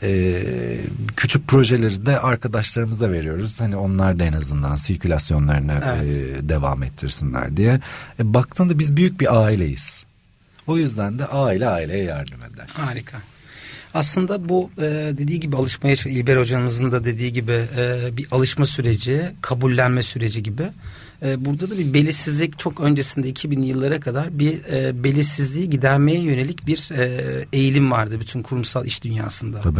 Ee, 0.03 0.43
küçük 1.17 1.47
projeleri 1.47 2.05
de 2.05 2.19
arkadaşlarımıza 2.19 3.11
veriyoruz. 3.11 3.61
Hani 3.61 3.75
onlar 3.75 4.19
da 4.19 4.23
en 4.23 4.33
azından 4.33 4.75
sirkülasyonlarını 4.75 5.81
Evet. 5.85 6.13
e, 6.13 6.49
devam 6.49 6.83
ettirsinler 6.83 7.57
diye. 7.57 7.79
E, 8.19 8.33
baktığında 8.33 8.79
biz 8.79 8.95
büyük 8.97 9.19
bir 9.21 9.43
aileyiz. 9.43 10.03
O 10.67 10.77
yüzden 10.77 11.19
de 11.19 11.25
aile 11.25 11.67
aileye 11.69 12.03
yardım 12.03 12.39
eder. 12.53 12.67
Harika. 12.73 13.17
Aslında 13.93 14.49
bu 14.49 14.69
e, 14.77 14.81
dediği 15.17 15.39
gibi 15.39 15.55
alışmaya 15.55 15.95
İlber 16.05 16.37
hocamızın 16.37 16.91
da 16.91 17.05
dediği 17.05 17.33
gibi 17.33 17.65
e, 17.77 18.09
bir 18.17 18.27
alışma 18.31 18.65
süreci, 18.65 19.31
kabullenme 19.41 20.03
süreci 20.03 20.43
gibi. 20.43 20.63
E, 21.25 21.45
burada 21.45 21.69
da 21.69 21.77
bir 21.77 21.93
belirsizlik 21.93 22.59
çok 22.59 22.79
öncesinde 22.79 23.29
2000'li 23.29 23.67
yıllara 23.67 23.99
kadar 23.99 24.39
bir 24.39 24.53
e, 24.73 25.03
belirsizliği 25.03 25.69
gidermeye 25.69 26.19
yönelik 26.19 26.67
bir 26.67 26.89
e, 26.91 27.21
eğilim 27.53 27.91
vardı 27.91 28.17
bütün 28.19 28.41
kurumsal 28.41 28.85
iş 28.85 29.03
dünyasında. 29.03 29.61
Tabii. 29.61 29.79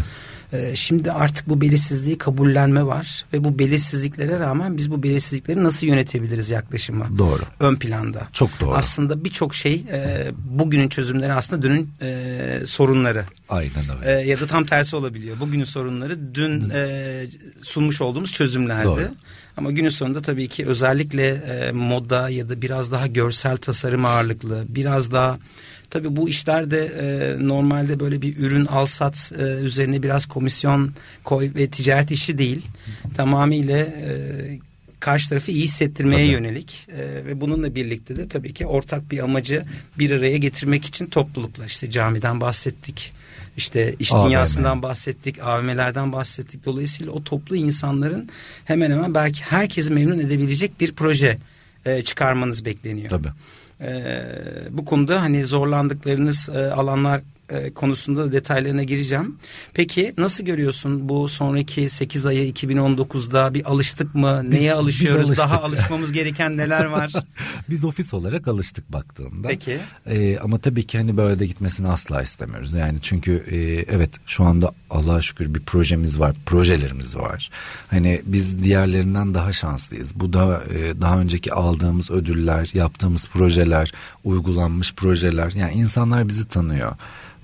E, 0.53 0.75
şimdi 0.75 1.11
artık 1.11 1.49
bu 1.49 1.61
belirsizliği 1.61 2.17
kabullenme 2.17 2.85
var 2.85 3.25
ve 3.33 3.43
bu 3.43 3.59
belirsizliklere 3.59 4.39
rağmen 4.39 4.77
biz 4.77 4.91
bu 4.91 5.03
belirsizlikleri 5.03 5.63
nasıl 5.63 5.87
yönetebiliriz 5.87 6.49
yaklaşımı 6.49 7.17
Doğru. 7.17 7.41
ön 7.59 7.75
planda. 7.75 8.27
Çok 8.31 8.59
doğru. 8.59 8.73
Aslında 8.73 9.25
birçok 9.25 9.55
şey 9.55 9.73
e, 9.91 10.31
bugünün 10.45 10.89
çözümleri 10.89 11.33
aslında 11.33 11.61
dünün 11.61 11.89
e, 12.01 12.59
sorunları. 12.65 13.25
Aynen 13.49 13.71
öyle. 13.99 14.21
E, 14.21 14.27
ya 14.27 14.39
da 14.39 14.47
tam 14.47 14.65
tersi 14.65 14.95
olabiliyor. 14.95 15.39
Bugünün 15.39 15.63
sorunları 15.63 16.35
dün 16.35 16.69
e, 16.73 17.25
sunmuş 17.61 18.01
olduğumuz 18.01 18.33
çözümlerdi. 18.33 18.85
Doğru. 18.85 19.11
Ama 19.57 19.71
günün 19.71 19.89
sonunda 19.89 20.21
tabii 20.21 20.47
ki 20.47 20.65
özellikle 20.65 21.27
e, 21.27 21.71
moda 21.71 22.29
ya 22.29 22.49
da 22.49 22.61
biraz 22.61 22.91
daha 22.91 23.07
görsel 23.07 23.57
tasarım 23.57 24.05
ağırlıklı, 24.05 24.65
biraz 24.69 25.11
daha 25.11 25.39
tabii 25.89 26.15
bu 26.15 26.29
işlerde 26.29 26.85
e, 26.85 27.35
normalde 27.47 27.99
böyle 27.99 28.21
bir 28.21 28.37
ürün 28.37 28.65
al 28.65 28.85
sat 28.85 29.31
e, 29.39 29.43
üzerine 29.43 30.03
biraz 30.03 30.25
komisyon 30.25 30.93
koy 31.23 31.51
ve 31.55 31.67
ticaret 31.67 32.11
işi 32.11 32.37
değil. 32.37 32.65
Tamamıyla 33.15 33.77
e, 33.77 34.11
karşı 34.99 35.29
tarafı 35.29 35.51
iyi 35.51 35.63
hissettirmeye 35.63 36.25
Tabii. 36.25 36.33
yönelik 36.33 36.87
e, 36.97 37.25
ve 37.25 37.41
bununla 37.41 37.75
birlikte 37.75 38.15
de 38.15 38.27
tabii 38.27 38.53
ki 38.53 38.65
ortak 38.65 39.11
bir 39.11 39.19
amacı 39.19 39.63
bir 39.99 40.11
araya 40.11 40.37
getirmek 40.37 40.85
için 40.85 41.05
topluluklar 41.05 41.65
işte 41.65 41.91
camiden 41.91 42.41
bahsettik 42.41 43.13
işte 43.57 43.95
iş 43.99 44.13
AVM. 44.13 44.25
dünyasından 44.25 44.81
bahsettik 44.81 45.43
AVM'lerden 45.43 46.11
bahsettik 46.11 46.65
dolayısıyla 46.65 47.11
o 47.11 47.23
toplu 47.23 47.55
insanların 47.55 48.29
hemen 48.65 48.91
hemen 48.91 49.15
belki 49.15 49.43
herkesi 49.43 49.91
memnun 49.91 50.19
edebilecek 50.19 50.79
bir 50.79 50.91
proje 50.91 51.37
e, 51.85 52.03
çıkarmanız 52.03 52.65
bekleniyor. 52.65 53.09
Tabii. 53.09 53.31
Ee, 53.81 54.21
bu 54.69 54.85
konuda 54.85 55.21
hani 55.21 55.45
zorlandıklarınız 55.45 56.49
e, 56.49 56.71
alanlar 56.71 57.21
e, 57.51 57.73
konusunda 57.73 58.25
da 58.25 58.31
detaylarına 58.31 58.83
gireceğim. 58.83 59.35
Peki 59.73 60.13
nasıl 60.17 60.43
görüyorsun 60.45 61.09
bu 61.09 61.27
sonraki 61.27 61.89
8 61.89 62.25
ayı 62.25 62.51
2019'da 62.51 63.53
bir 63.53 63.65
alıştık 63.71 64.15
mı? 64.15 64.41
Biz- 64.43 64.49
Neye 64.59 64.73
alışıyoruz? 64.73 65.17
alıştık. 65.27 65.37
Daha 65.37 65.61
alışmamız 65.63 66.11
gereken 66.11 66.57
neler 66.57 66.85
var? 66.85 67.11
Biz 67.69 67.85
ofis 67.85 68.13
olarak 68.13 68.47
alıştık 68.47 68.93
baktığında. 68.93 69.47
Peki. 69.47 69.79
Ee, 70.07 70.37
ama 70.37 70.57
tabii 70.57 70.83
ki 70.87 70.97
hani 70.97 71.17
böyle 71.17 71.39
de 71.39 71.45
gitmesini 71.47 71.87
asla 71.87 72.21
istemiyoruz. 72.21 72.73
Yani 72.73 72.97
çünkü 73.01 73.31
e, 73.51 73.57
evet 73.95 74.09
şu 74.25 74.43
anda 74.43 74.71
Allah'a 74.89 75.21
şükür 75.21 75.53
bir 75.53 75.59
projemiz 75.59 76.19
var, 76.19 76.35
projelerimiz 76.45 77.15
var. 77.15 77.49
Hani 77.89 78.21
biz 78.25 78.63
diğerlerinden 78.63 79.33
daha 79.33 79.53
şanslıyız. 79.53 80.19
Bu 80.19 80.33
da 80.33 80.63
e, 80.75 81.01
daha 81.01 81.19
önceki 81.19 81.53
aldığımız 81.53 82.11
ödüller, 82.11 82.69
yaptığımız 82.73 83.27
projeler, 83.27 83.91
uygulanmış 84.23 84.93
projeler. 84.93 85.51
Yani 85.55 85.73
insanlar 85.73 86.27
bizi 86.27 86.47
tanıyor. 86.47 86.91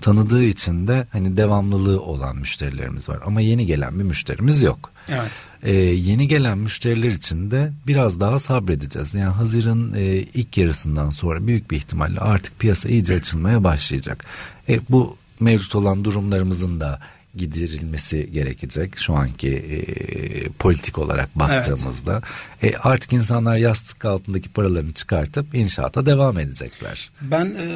Tanıdığı 0.00 0.44
için 0.44 0.86
de 0.86 1.06
hani 1.12 1.36
devamlılığı 1.36 2.00
olan 2.02 2.36
müşterilerimiz 2.36 3.08
var. 3.08 3.18
Ama 3.24 3.40
yeni 3.40 3.66
gelen 3.66 3.98
bir 3.98 4.04
müşterimiz 4.04 4.62
yok. 4.62 4.90
Evet. 5.08 5.30
Ee, 5.62 5.72
yeni 5.74 6.28
gelen 6.28 6.58
müşteriler 6.58 7.08
için 7.08 7.50
de 7.50 7.72
biraz 7.86 8.20
daha 8.20 8.38
sabredeceğiz. 8.38 9.14
Yani 9.14 9.32
Haziran 9.34 9.94
e, 9.96 10.04
ilk 10.16 10.58
yarısından 10.58 11.10
sonra 11.10 11.46
büyük 11.46 11.70
bir 11.70 11.76
ihtimalle 11.76 12.20
artık 12.20 12.58
piyasa 12.58 12.88
iyice 12.88 13.14
açılmaya 13.14 13.64
başlayacak. 13.64 14.24
E, 14.68 14.80
bu 14.90 15.16
mevcut 15.40 15.74
olan 15.74 16.04
durumlarımızın 16.04 16.80
da 16.80 17.00
giderilmesi 17.34 18.32
gerekecek 18.32 18.98
şu 18.98 19.14
anki 19.14 19.54
e, 19.54 20.48
politik 20.48 20.98
olarak 20.98 21.38
baktığımızda. 21.38 22.22
E, 22.62 22.76
artık 22.76 23.12
insanlar 23.12 23.56
yastık 23.56 24.04
altındaki 24.04 24.48
paralarını 24.48 24.92
çıkartıp 24.92 25.54
inşaata 25.54 26.06
devam 26.06 26.38
edecekler. 26.38 27.10
Ben 27.20 27.46
e, 27.46 27.68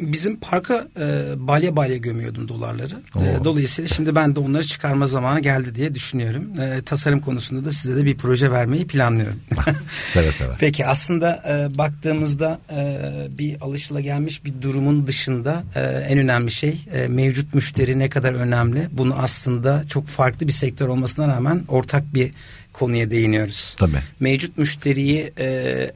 bizim 0.00 0.36
parka 0.36 0.86
e, 1.00 1.34
balya 1.36 1.76
balya 1.76 1.96
gömüyordum 1.96 2.48
dolarları. 2.48 2.94
E, 3.16 3.44
dolayısıyla 3.44 3.88
şimdi 3.88 4.14
ben 4.14 4.36
de 4.36 4.40
onları 4.40 4.66
çıkarma 4.66 5.06
zamanı 5.06 5.40
geldi 5.40 5.74
diye 5.74 5.94
düşünüyorum. 5.94 6.60
E, 6.60 6.82
tasarım 6.82 7.20
konusunda 7.20 7.64
da 7.64 7.72
size 7.72 7.96
de 7.96 8.04
bir 8.04 8.16
proje 8.16 8.50
vermeyi 8.50 8.86
planlıyorum. 8.86 9.40
Seve 9.90 10.32
seve. 10.32 10.52
Peki 10.58 10.86
aslında 10.86 11.42
e, 11.48 11.78
baktığımızda 11.78 12.60
e, 12.70 12.98
bir 13.38 13.56
alışılagelmiş 13.60 14.44
bir 14.44 14.62
durumun 14.62 15.06
dışında 15.06 15.64
e, 15.74 15.80
en 15.80 16.18
önemli 16.18 16.50
şey 16.50 16.86
e, 16.94 17.06
mevcut 17.06 17.54
müşteri 17.54 17.98
ne 17.98 18.08
kadar 18.08 18.32
önemli. 18.32 18.88
Bunu 18.92 19.14
aslında 19.14 19.84
çok 19.88 20.06
farklı 20.06 20.46
bir 20.46 20.52
sektör 20.52 20.88
olmasına 20.88 21.28
rağmen 21.28 21.62
ortak 21.68 22.14
bir 22.14 22.30
konuya 22.78 23.10
değiniyoruz. 23.10 23.74
Tabii. 23.78 23.98
Mevcut 24.20 24.58
müşteriyi 24.58 25.32
e, 25.38 25.46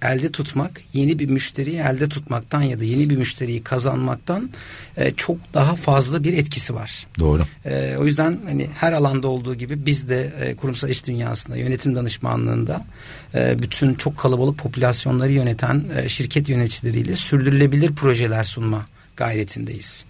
elde 0.02 0.32
tutmak, 0.32 0.80
yeni 0.92 1.18
bir 1.18 1.30
müşteriyi 1.30 1.76
elde 1.76 2.08
tutmaktan 2.08 2.62
ya 2.62 2.80
da 2.80 2.84
yeni 2.84 3.10
bir 3.10 3.16
müşteriyi 3.16 3.62
kazanmaktan 3.62 4.50
e, 4.96 5.10
çok 5.10 5.36
daha 5.54 5.74
fazla 5.74 6.24
bir 6.24 6.32
etkisi 6.32 6.74
var. 6.74 7.06
Doğru. 7.18 7.42
Ee, 7.64 7.96
o 7.98 8.06
yüzden 8.06 8.38
hani 8.44 8.68
her 8.74 8.92
alanda 8.92 9.28
olduğu 9.28 9.54
gibi 9.54 9.86
biz 9.86 10.08
de 10.08 10.32
e, 10.40 10.54
kurumsal 10.56 10.90
iş 10.90 11.06
dünyasında 11.06 11.56
yönetim 11.56 11.96
danışmanlığında 11.96 12.84
e, 13.34 13.58
bütün 13.58 13.94
çok 13.94 14.18
kalabalık 14.18 14.58
popülasyonları 14.58 15.32
yöneten 15.32 15.84
e, 15.96 16.08
şirket 16.08 16.48
yöneticileriyle 16.48 17.16
sürdürülebilir 17.16 17.94
projeler 17.94 18.44
sunma 18.44 18.86
gayretindeyiz. 19.16 20.04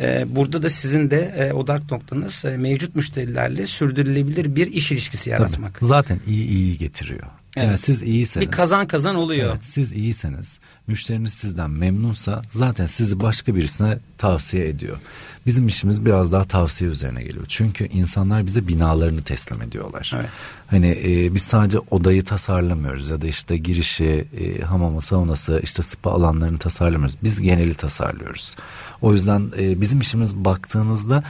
E, 0.00 0.24
burada 0.36 0.62
da 0.62 0.70
sizin 0.70 1.10
de 1.10 1.34
e, 1.38 1.52
odak 1.52 1.90
noktanız 1.90 2.44
e, 2.44 2.56
mevcut 2.56 2.96
müşterilerle 2.96 3.66
sürdürülebilir 3.66 4.56
bir 4.56 4.66
iş 4.66 4.92
ilişkisi 4.92 5.30
yaratmak. 5.30 5.74
Tabii. 5.80 5.88
Zaten 5.88 6.20
iyi 6.26 6.46
iyi 6.46 6.78
getiriyor. 6.78 7.26
Yani 7.56 7.68
Evet. 7.68 7.80
siz 7.80 8.02
iyiseniz. 8.02 8.46
Bir 8.46 8.52
kazan 8.52 8.86
kazan 8.86 9.16
oluyor. 9.16 9.50
Evet, 9.50 9.64
siz 9.64 9.92
iyiseniz, 9.92 10.58
müşteriniz 10.86 11.32
sizden 11.32 11.70
memnunsa 11.70 12.42
zaten 12.50 12.86
sizi 12.86 13.20
başka 13.20 13.54
birisine 13.54 13.98
tavsiye 14.18 14.68
ediyor. 14.68 14.98
Bizim 15.46 15.68
işimiz 15.68 16.04
biraz 16.06 16.32
daha 16.32 16.44
tavsiye 16.44 16.90
üzerine 16.90 17.22
geliyor. 17.22 17.44
Çünkü 17.48 17.86
insanlar 17.86 18.46
bize 18.46 18.68
binalarını 18.68 19.22
teslim 19.22 19.62
ediyorlar. 19.62 20.12
Evet. 20.16 20.28
Hani 20.66 20.98
e, 21.04 21.34
biz 21.34 21.42
sadece 21.42 21.78
odayı 21.90 22.24
tasarlamıyoruz 22.24 23.10
ya 23.10 23.22
da 23.22 23.26
işte 23.26 23.56
girişi, 23.56 24.28
e, 24.40 24.62
hamamı, 24.62 25.02
saunası, 25.02 25.60
işte 25.62 25.82
spa 25.82 26.10
alanlarını 26.10 26.58
tasarlamıyoruz. 26.58 27.16
Biz 27.22 27.40
geneli 27.40 27.74
tasarlıyoruz. 27.74 28.56
O 29.04 29.12
yüzden 29.12 29.50
e, 29.58 29.80
bizim 29.80 30.00
işimiz 30.00 30.36
baktığınızda 30.36 31.24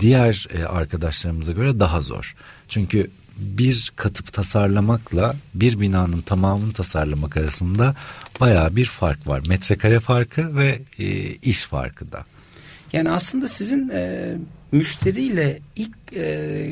diğer 0.00 0.46
e, 0.50 0.64
arkadaşlarımıza 0.64 1.52
göre 1.52 1.80
daha 1.80 2.00
zor. 2.00 2.34
Çünkü 2.68 3.10
bir 3.36 3.92
katıp 3.96 4.32
tasarlamakla 4.32 5.36
bir 5.54 5.80
binanın 5.80 6.20
tamamını 6.20 6.72
tasarlamak 6.72 7.36
arasında 7.36 7.94
baya 8.40 8.76
bir 8.76 8.84
fark 8.84 9.26
var. 9.26 9.42
Metrekare 9.48 10.00
farkı 10.00 10.56
ve 10.56 10.80
e, 10.98 11.06
iş 11.34 11.62
farkı 11.62 12.12
da. 12.12 12.24
Yani 12.92 13.10
aslında 13.10 13.48
sizin 13.48 13.88
e, 13.88 14.34
müşteriyle 14.72 15.58
ilk 15.76 15.96
e, 16.16 16.70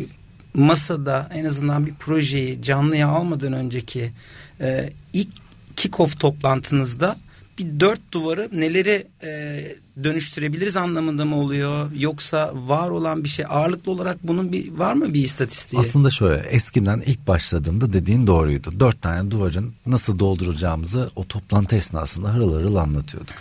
masada 0.55 1.29
en 1.35 1.45
azından 1.45 1.87
bir 1.87 1.95
projeyi 1.95 2.63
canlıya 2.63 3.09
almadan 3.09 3.53
önceki 3.53 4.13
e, 4.61 4.91
ilk 5.13 5.29
kick-off 5.77 6.19
toplantınızda 6.19 7.17
bir 7.59 7.81
dört 7.81 8.13
duvarı 8.13 8.49
neleri 8.53 9.07
e, 9.25 9.63
dönüştürebiliriz 10.05 10.77
anlamında 10.77 11.25
mı 11.25 11.37
oluyor 11.37 11.91
yoksa 11.99 12.53
var 12.55 12.91
olan 12.91 13.25
bir 13.25 13.29
şey 13.29 13.45
ağırlıklı 13.49 13.93
olarak 13.93 14.29
bunun 14.29 14.53
bir 14.53 14.73
var 14.73 14.95
mı 14.95 15.15
bir 15.15 15.25
istatistiği? 15.25 15.81
Aslında 15.81 16.11
şöyle 16.11 16.37
eskiden 16.37 17.03
ilk 17.07 17.27
başladığımda 17.27 17.93
dediğin 17.93 18.27
doğruydu. 18.27 18.81
Dört 18.81 19.03
tane 19.03 19.31
duvarın 19.31 19.75
nasıl 19.87 20.19
dolduracağımızı 20.19 21.11
o 21.17 21.25
toplantı 21.25 21.77
esnasında 21.77 22.35
harıl 22.35 22.55
harıl 22.55 22.77
anlatıyorduk. 22.77 23.35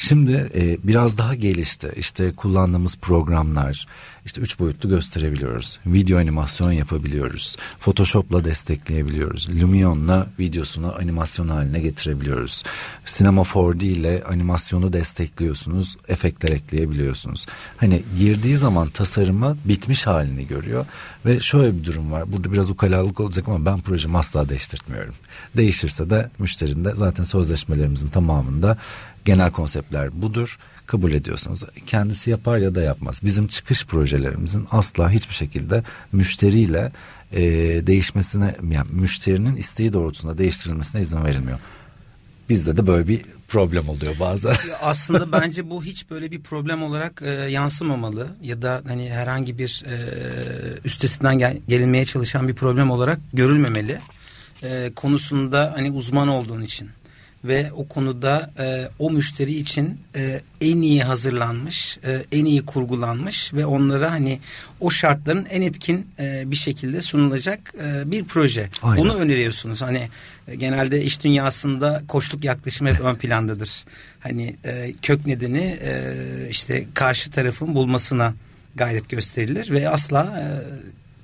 Şimdi 0.00 0.50
e, 0.54 0.78
biraz 0.84 1.18
daha 1.18 1.34
gelişti. 1.34 1.92
İşte 1.96 2.32
kullandığımız 2.32 2.96
programlar, 2.96 3.86
işte 4.24 4.40
üç 4.40 4.58
boyutlu 4.58 4.88
gösterebiliyoruz. 4.88 5.78
Video 5.86 6.18
animasyon 6.18 6.72
yapabiliyoruz. 6.72 7.56
Photoshop'la 7.80 8.44
destekleyebiliyoruz. 8.44 9.48
Lumion'la 9.62 10.26
videosunu 10.38 10.94
animasyon 10.98 11.48
haline 11.48 11.80
getirebiliyoruz. 11.80 12.62
Cinema 13.06 13.42
4D 13.42 13.84
ile 13.84 14.22
animasyonu 14.28 14.92
destekliyorsunuz. 14.92 15.96
Efektler 16.08 16.50
ekleyebiliyorsunuz. 16.50 17.46
Hani 17.76 18.02
girdiği 18.18 18.56
zaman 18.56 18.88
tasarıma 18.88 19.56
bitmiş 19.64 20.06
halini 20.06 20.46
görüyor. 20.46 20.86
Ve 21.26 21.40
şöyle 21.40 21.78
bir 21.78 21.84
durum 21.84 22.12
var. 22.12 22.32
Burada 22.32 22.52
biraz 22.52 22.70
ukalalık 22.70 23.20
olacak 23.20 23.48
ama 23.48 23.66
ben 23.66 23.80
projemi 23.80 24.18
asla 24.18 24.48
değiştirtmiyorum. 24.48 25.14
Değişirse 25.56 26.10
de 26.10 26.30
müşterinin 26.38 26.84
de 26.84 26.92
zaten 26.94 27.24
sözleşmelerimizin 27.24 28.08
tamamında 28.08 28.78
genel 29.24 29.50
konseptler 29.50 30.22
budur. 30.22 30.58
Kabul 30.86 31.12
ediyorsanız 31.12 31.64
kendisi 31.86 32.30
yapar 32.30 32.58
ya 32.58 32.74
da 32.74 32.82
yapmaz. 32.82 33.20
Bizim 33.24 33.46
çıkış 33.46 33.86
projelerimizin 33.86 34.66
asla 34.70 35.10
hiçbir 35.10 35.34
şekilde 35.34 35.82
müşteriyle 36.12 36.92
e, 37.32 37.42
değişmesine 37.86 38.56
yani 38.70 38.88
müşterinin 38.90 39.56
isteği 39.56 39.92
doğrultusunda 39.92 40.38
değiştirilmesine 40.38 41.00
izin 41.00 41.24
verilmiyor. 41.24 41.58
Bizde 42.48 42.76
de 42.76 42.86
böyle 42.86 43.08
bir 43.08 43.20
problem 43.48 43.88
oluyor 43.88 44.14
bazen. 44.20 44.54
Aslında 44.82 45.32
bence 45.40 45.70
bu 45.70 45.84
hiç 45.84 46.10
böyle 46.10 46.30
bir 46.30 46.42
problem 46.42 46.82
olarak 46.82 47.22
e, 47.22 47.30
yansımamalı 47.30 48.28
ya 48.42 48.62
da 48.62 48.82
hani 48.88 49.10
herhangi 49.10 49.58
bir 49.58 49.84
e, 49.86 49.94
üstesinden 50.84 51.38
gel, 51.38 51.56
gelinmeye 51.68 52.04
çalışan 52.04 52.48
bir 52.48 52.54
problem 52.54 52.90
olarak 52.90 53.18
görülmemeli. 53.32 53.98
E, 54.64 54.90
konusunda 54.96 55.72
hani 55.76 55.90
uzman 55.90 56.28
olduğun 56.28 56.62
için 56.62 56.90
ve 57.44 57.72
o 57.72 57.88
konuda 57.88 58.50
e, 58.58 58.88
o 58.98 59.10
müşteri 59.10 59.52
için 59.52 60.00
e, 60.16 60.40
en 60.60 60.82
iyi 60.82 61.02
hazırlanmış, 61.02 61.98
e, 62.04 62.38
en 62.38 62.44
iyi 62.44 62.64
kurgulanmış 62.64 63.54
ve 63.54 63.66
onlara 63.66 64.10
hani 64.10 64.40
o 64.80 64.90
şartların 64.90 65.46
en 65.50 65.62
etkin 65.62 66.06
e, 66.18 66.42
bir 66.46 66.56
şekilde 66.56 67.00
sunulacak 67.00 67.74
e, 67.84 68.10
bir 68.10 68.24
proje. 68.24 68.70
Aynen. 68.82 69.04
Bunu 69.04 69.14
öneriyorsunuz. 69.14 69.82
Hani 69.82 70.08
e, 70.48 70.54
genelde 70.54 71.02
iş 71.02 71.24
dünyasında 71.24 72.02
koçluk 72.08 72.44
yaklaşımı 72.44 72.90
hep 72.90 73.00
ön 73.00 73.14
plandadır. 73.14 73.84
Hani 74.20 74.56
e, 74.64 74.92
kök 75.02 75.26
nedeni 75.26 75.78
e, 75.82 76.14
işte 76.50 76.86
karşı 76.94 77.30
tarafın 77.30 77.74
bulmasına 77.74 78.34
gayret 78.74 79.08
gösterilir 79.08 79.70
ve 79.70 79.88
asla 79.88 80.22
e, 80.22 80.44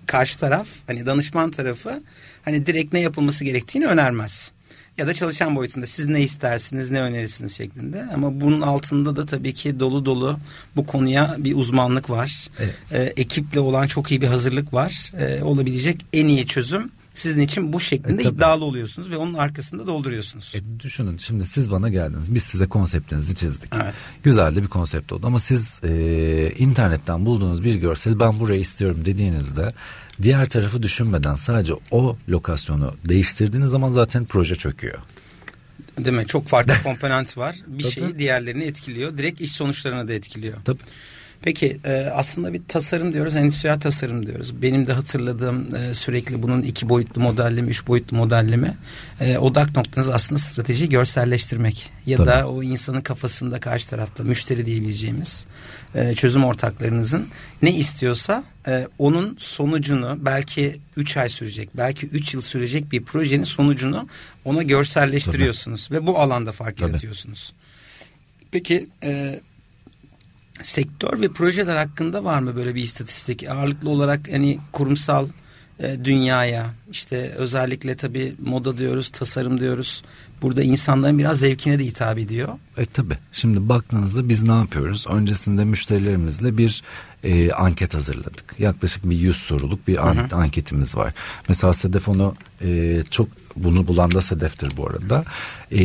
karşı 0.07 0.39
taraf 0.39 0.69
hani 0.87 1.07
danışman 1.07 1.51
tarafı 1.51 2.03
hani 2.47 2.67
direkt 2.67 2.93
ne 2.93 3.01
yapılması 3.01 3.45
gerektiğini 3.45 3.87
önermez 3.87 4.53
ya 4.99 5.07
da 5.07 5.15
çalışan 5.15 5.57
boyutunda 5.57 5.87
siz 5.87 6.07
ne 6.07 6.21
istersiniz 6.21 6.91
ne 6.91 7.01
önerirsiniz 7.01 7.57
şeklinde 7.57 8.07
ama 8.15 8.41
bunun 8.41 8.61
altında 8.61 9.17
da 9.17 9.27
tabii 9.27 9.55
ki 9.55 9.81
dolu 9.81 10.07
dolu 10.07 10.39
bu 10.77 10.87
konuya 10.87 11.37
bir 11.39 11.57
uzmanlık 11.57 12.11
var. 12.11 12.49
Evet. 12.59 12.75
E, 12.93 13.23
ekiple 13.23 13.61
olan 13.61 13.87
çok 13.87 14.11
iyi 14.11 14.21
bir 14.23 14.27
hazırlık 14.27 14.75
var. 14.75 15.13
E, 15.19 15.43
olabilecek 15.43 16.07
en 16.13 16.27
iyi 16.27 16.47
çözüm 16.47 16.91
sizin 17.15 17.41
için 17.41 17.73
bu 17.73 17.81
şeklinde 17.81 18.23
e, 18.23 18.27
iddialı 18.27 18.65
oluyorsunuz 18.65 19.11
ve 19.11 19.17
onun 19.17 19.35
arkasında 19.35 19.87
dolduruyorsunuz. 19.87 20.53
E, 20.55 20.81
düşünün 20.81 21.17
şimdi 21.17 21.47
siz 21.47 21.71
bana 21.71 21.89
geldiniz. 21.89 22.35
Biz 22.35 22.43
size 22.43 22.67
konseptinizi 22.67 23.35
çizdik. 23.35 23.73
Evet. 23.83 23.95
Güzel 24.23 24.55
de 24.55 24.63
bir 24.63 24.69
konsept 24.69 25.13
oldu 25.13 25.27
ama 25.27 25.39
siz 25.39 25.81
e, 25.85 26.53
internetten 26.59 27.27
bulduğunuz 27.27 27.65
bir 27.65 27.75
görsel 27.75 28.21
ben 28.21 28.41
burayı 28.41 28.61
istiyorum 28.61 29.03
dediğinizde 29.05 29.73
diğer 30.23 30.49
tarafı 30.49 30.83
düşünmeden 30.83 31.35
sadece 31.35 31.73
o 31.91 32.17
lokasyonu 32.29 32.95
değiştirdiğiniz 33.09 33.71
zaman 33.71 33.91
zaten 33.91 34.25
proje 34.25 34.55
çöküyor. 34.55 34.99
Değil 35.99 36.17
mi? 36.17 36.27
Çok 36.27 36.47
farklı 36.47 36.75
komponent 36.85 37.39
var. 37.39 37.57
Bir 37.67 37.91
şeyi 37.91 38.19
diğerlerini 38.19 38.65
etkiliyor. 38.65 39.19
Direkt 39.19 39.41
iş 39.41 39.53
sonuçlarına 39.53 40.09
da 40.09 40.13
etkiliyor. 40.13 40.57
Tabii. 40.65 40.79
Peki 41.43 41.79
e, 41.85 42.11
aslında 42.15 42.53
bir 42.53 42.63
tasarım 42.69 43.13
diyoruz, 43.13 43.37
endüstriyel 43.37 43.81
tasarım 43.81 44.27
diyoruz. 44.27 44.63
Benim 44.63 44.87
de 44.87 44.93
hatırladığım 44.93 45.77
e, 45.77 45.95
sürekli 45.95 46.43
bunun 46.43 46.63
iki 46.63 46.89
boyutlu 46.89 47.21
modelleme, 47.21 47.69
üç 47.69 47.87
boyutlu 47.87 48.17
modelleme. 48.17 48.75
E, 49.21 49.39
odak 49.39 49.77
noktanız 49.77 50.09
aslında 50.09 50.39
strateji 50.39 50.89
görselleştirmek. 50.89 51.91
Ya 52.07 52.17
Tabii. 52.17 52.27
da 52.27 52.49
o 52.49 52.63
insanın 52.63 53.01
kafasında 53.01 53.61
karşı 53.61 53.91
tarafta 53.91 54.25
müşteri 54.25 54.67
diyebileceğimiz 54.67 55.47
e, 55.95 56.15
çözüm 56.15 56.45
ortaklarınızın 56.45 57.29
ne 57.63 57.77
istiyorsa 57.77 58.45
e, 58.69 58.89
onun 58.99 59.37
sonucunu 59.39 60.19
belki 60.21 60.77
üç 60.97 61.17
ay 61.17 61.29
sürecek, 61.29 61.69
belki 61.75 62.07
üç 62.07 62.35
yıl 62.35 62.41
sürecek 62.41 62.93
bir 62.93 63.03
projenin 63.03 63.45
sonucunu 63.45 64.09
ona 64.45 64.63
görselleştiriyorsunuz. 64.63 65.89
Tabii. 65.89 65.99
Ve 65.99 66.07
bu 66.07 66.19
alanda 66.19 66.53
fark 66.53 66.77
Tabii. 66.77 66.91
yaratıyorsunuz. 66.91 67.53
Peki... 68.51 68.89
E, 69.03 69.41
sektör 70.63 71.21
ve 71.21 71.29
projeler 71.29 71.77
hakkında 71.77 72.25
var 72.25 72.39
mı 72.39 72.57
böyle 72.57 72.75
bir 72.75 72.83
istatistik? 72.83 73.49
Ağırlıklı 73.49 73.91
olarak 73.91 74.33
hani 74.33 74.59
kurumsal 74.73 75.29
e, 75.81 76.05
dünyaya 76.05 76.71
işte 76.91 77.17
özellikle 77.37 77.97
tabii 77.97 78.35
moda 78.45 78.79
diyoruz, 78.79 79.09
tasarım 79.09 79.61
diyoruz. 79.61 80.03
Burada 80.43 80.63
insanların 80.63 81.19
biraz 81.19 81.39
zevkine 81.39 81.79
de 81.79 81.85
hitap 81.85 82.19
ediyor. 82.19 82.49
E 82.77 82.87
tabi. 82.87 83.15
Şimdi 83.33 83.69
baktığınızda 83.69 84.29
biz 84.29 84.43
ne 84.43 84.53
yapıyoruz? 84.53 85.07
Öncesinde 85.09 85.65
müşterilerimizle 85.65 86.59
bir 86.59 86.83
e, 87.25 87.53
anket 87.53 87.95
hazırladık. 87.95 88.55
Yaklaşık 88.59 89.11
bir 89.11 89.17
yüz 89.17 89.37
soruluk 89.37 89.89
bir 89.89 90.09
an, 90.09 90.17
anketimiz 90.33 90.97
var. 90.97 91.13
Mesela 91.49 91.73
Sedef 91.73 92.09
onu 92.09 92.35
e, 92.65 93.03
çok 93.11 93.29
bunu 93.57 93.87
bulan 93.87 94.11
da 94.11 94.23
Sedef'tir 94.23 94.77
bu 94.77 94.87
arada. 94.87 95.25
E, 95.73 95.81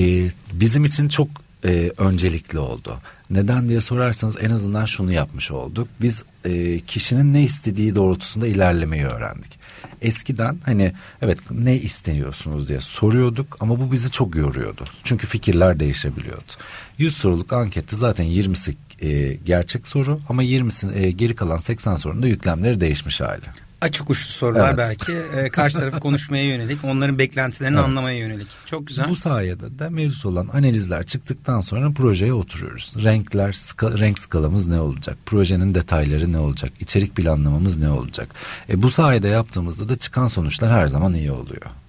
bizim 0.53 0.85
için 0.85 1.09
çok 1.09 1.27
e, 1.65 1.91
öncelikli 1.97 2.59
oldu. 2.59 2.97
Neden 3.29 3.69
diye 3.69 3.81
sorarsanız 3.81 4.37
en 4.41 4.49
azından 4.49 4.85
şunu 4.85 5.11
yapmış 5.11 5.51
olduk. 5.51 5.87
Biz 6.01 6.23
e, 6.45 6.79
kişinin 6.79 7.33
ne 7.33 7.43
istediği 7.43 7.95
doğrultusunda 7.95 8.47
ilerlemeyi 8.47 9.05
öğrendik. 9.05 9.59
Eskiden 10.01 10.57
hani 10.65 10.93
evet 11.21 11.39
ne 11.51 11.75
isteniyorsunuz 11.75 12.69
diye 12.69 12.81
soruyorduk 12.81 13.57
ama 13.59 13.79
bu 13.79 13.91
bizi 13.91 14.11
çok 14.11 14.35
yoruyordu. 14.35 14.83
Çünkü 15.03 15.27
fikirler 15.27 15.79
değişebiliyordu. 15.79 16.53
100 16.97 17.17
soruluk 17.17 17.53
ankette 17.53 17.95
zaten 17.95 18.25
20'si 18.25 18.75
e, 19.01 19.33
gerçek 19.45 19.87
soru 19.87 20.19
ama 20.29 20.43
20'si 20.43 20.95
e, 20.95 21.11
geri 21.11 21.35
kalan 21.35 21.57
80 21.57 21.95
sorunun 21.95 22.23
da 22.23 22.27
yüklemleri 22.27 22.81
değişmiş 22.81 23.21
hali 23.21 23.45
açık 23.81 24.09
uçlu 24.09 24.31
sorular 24.31 24.67
evet. 24.67 24.77
belki 24.77 25.13
e, 25.37 25.49
karşı 25.49 25.77
tarafı 25.77 25.99
konuşmaya 25.99 26.47
yönelik 26.47 26.83
onların 26.83 27.19
beklentilerini 27.19 27.75
evet. 27.75 27.85
anlamaya 27.87 28.17
yönelik 28.17 28.47
çok 28.65 28.87
güzel. 28.87 29.09
Bu 29.09 29.15
sayede 29.15 29.79
de 29.79 29.89
mevcut 29.89 30.25
olan 30.25 30.47
analizler 30.53 31.05
çıktıktan 31.05 31.59
sonra 31.59 31.91
projeye 31.91 32.33
oturuyoruz. 32.33 32.95
Renkler 33.03 33.51
ska, 33.51 33.97
renk 33.97 34.19
skalamız 34.19 34.67
ne 34.67 34.79
olacak? 34.79 35.17
Projenin 35.25 35.75
detayları 35.75 36.31
ne 36.31 36.37
olacak? 36.37 36.71
İçerik 36.79 37.15
planlamamız 37.15 37.77
ne 37.77 37.89
olacak? 37.89 38.29
E, 38.69 38.83
bu 38.83 38.89
sayede 38.89 39.27
yaptığımızda 39.27 39.89
da 39.89 39.97
çıkan 39.97 40.27
sonuçlar 40.27 40.71
her 40.71 40.87
zaman 40.87 41.13
iyi 41.13 41.31
oluyor. 41.31 41.80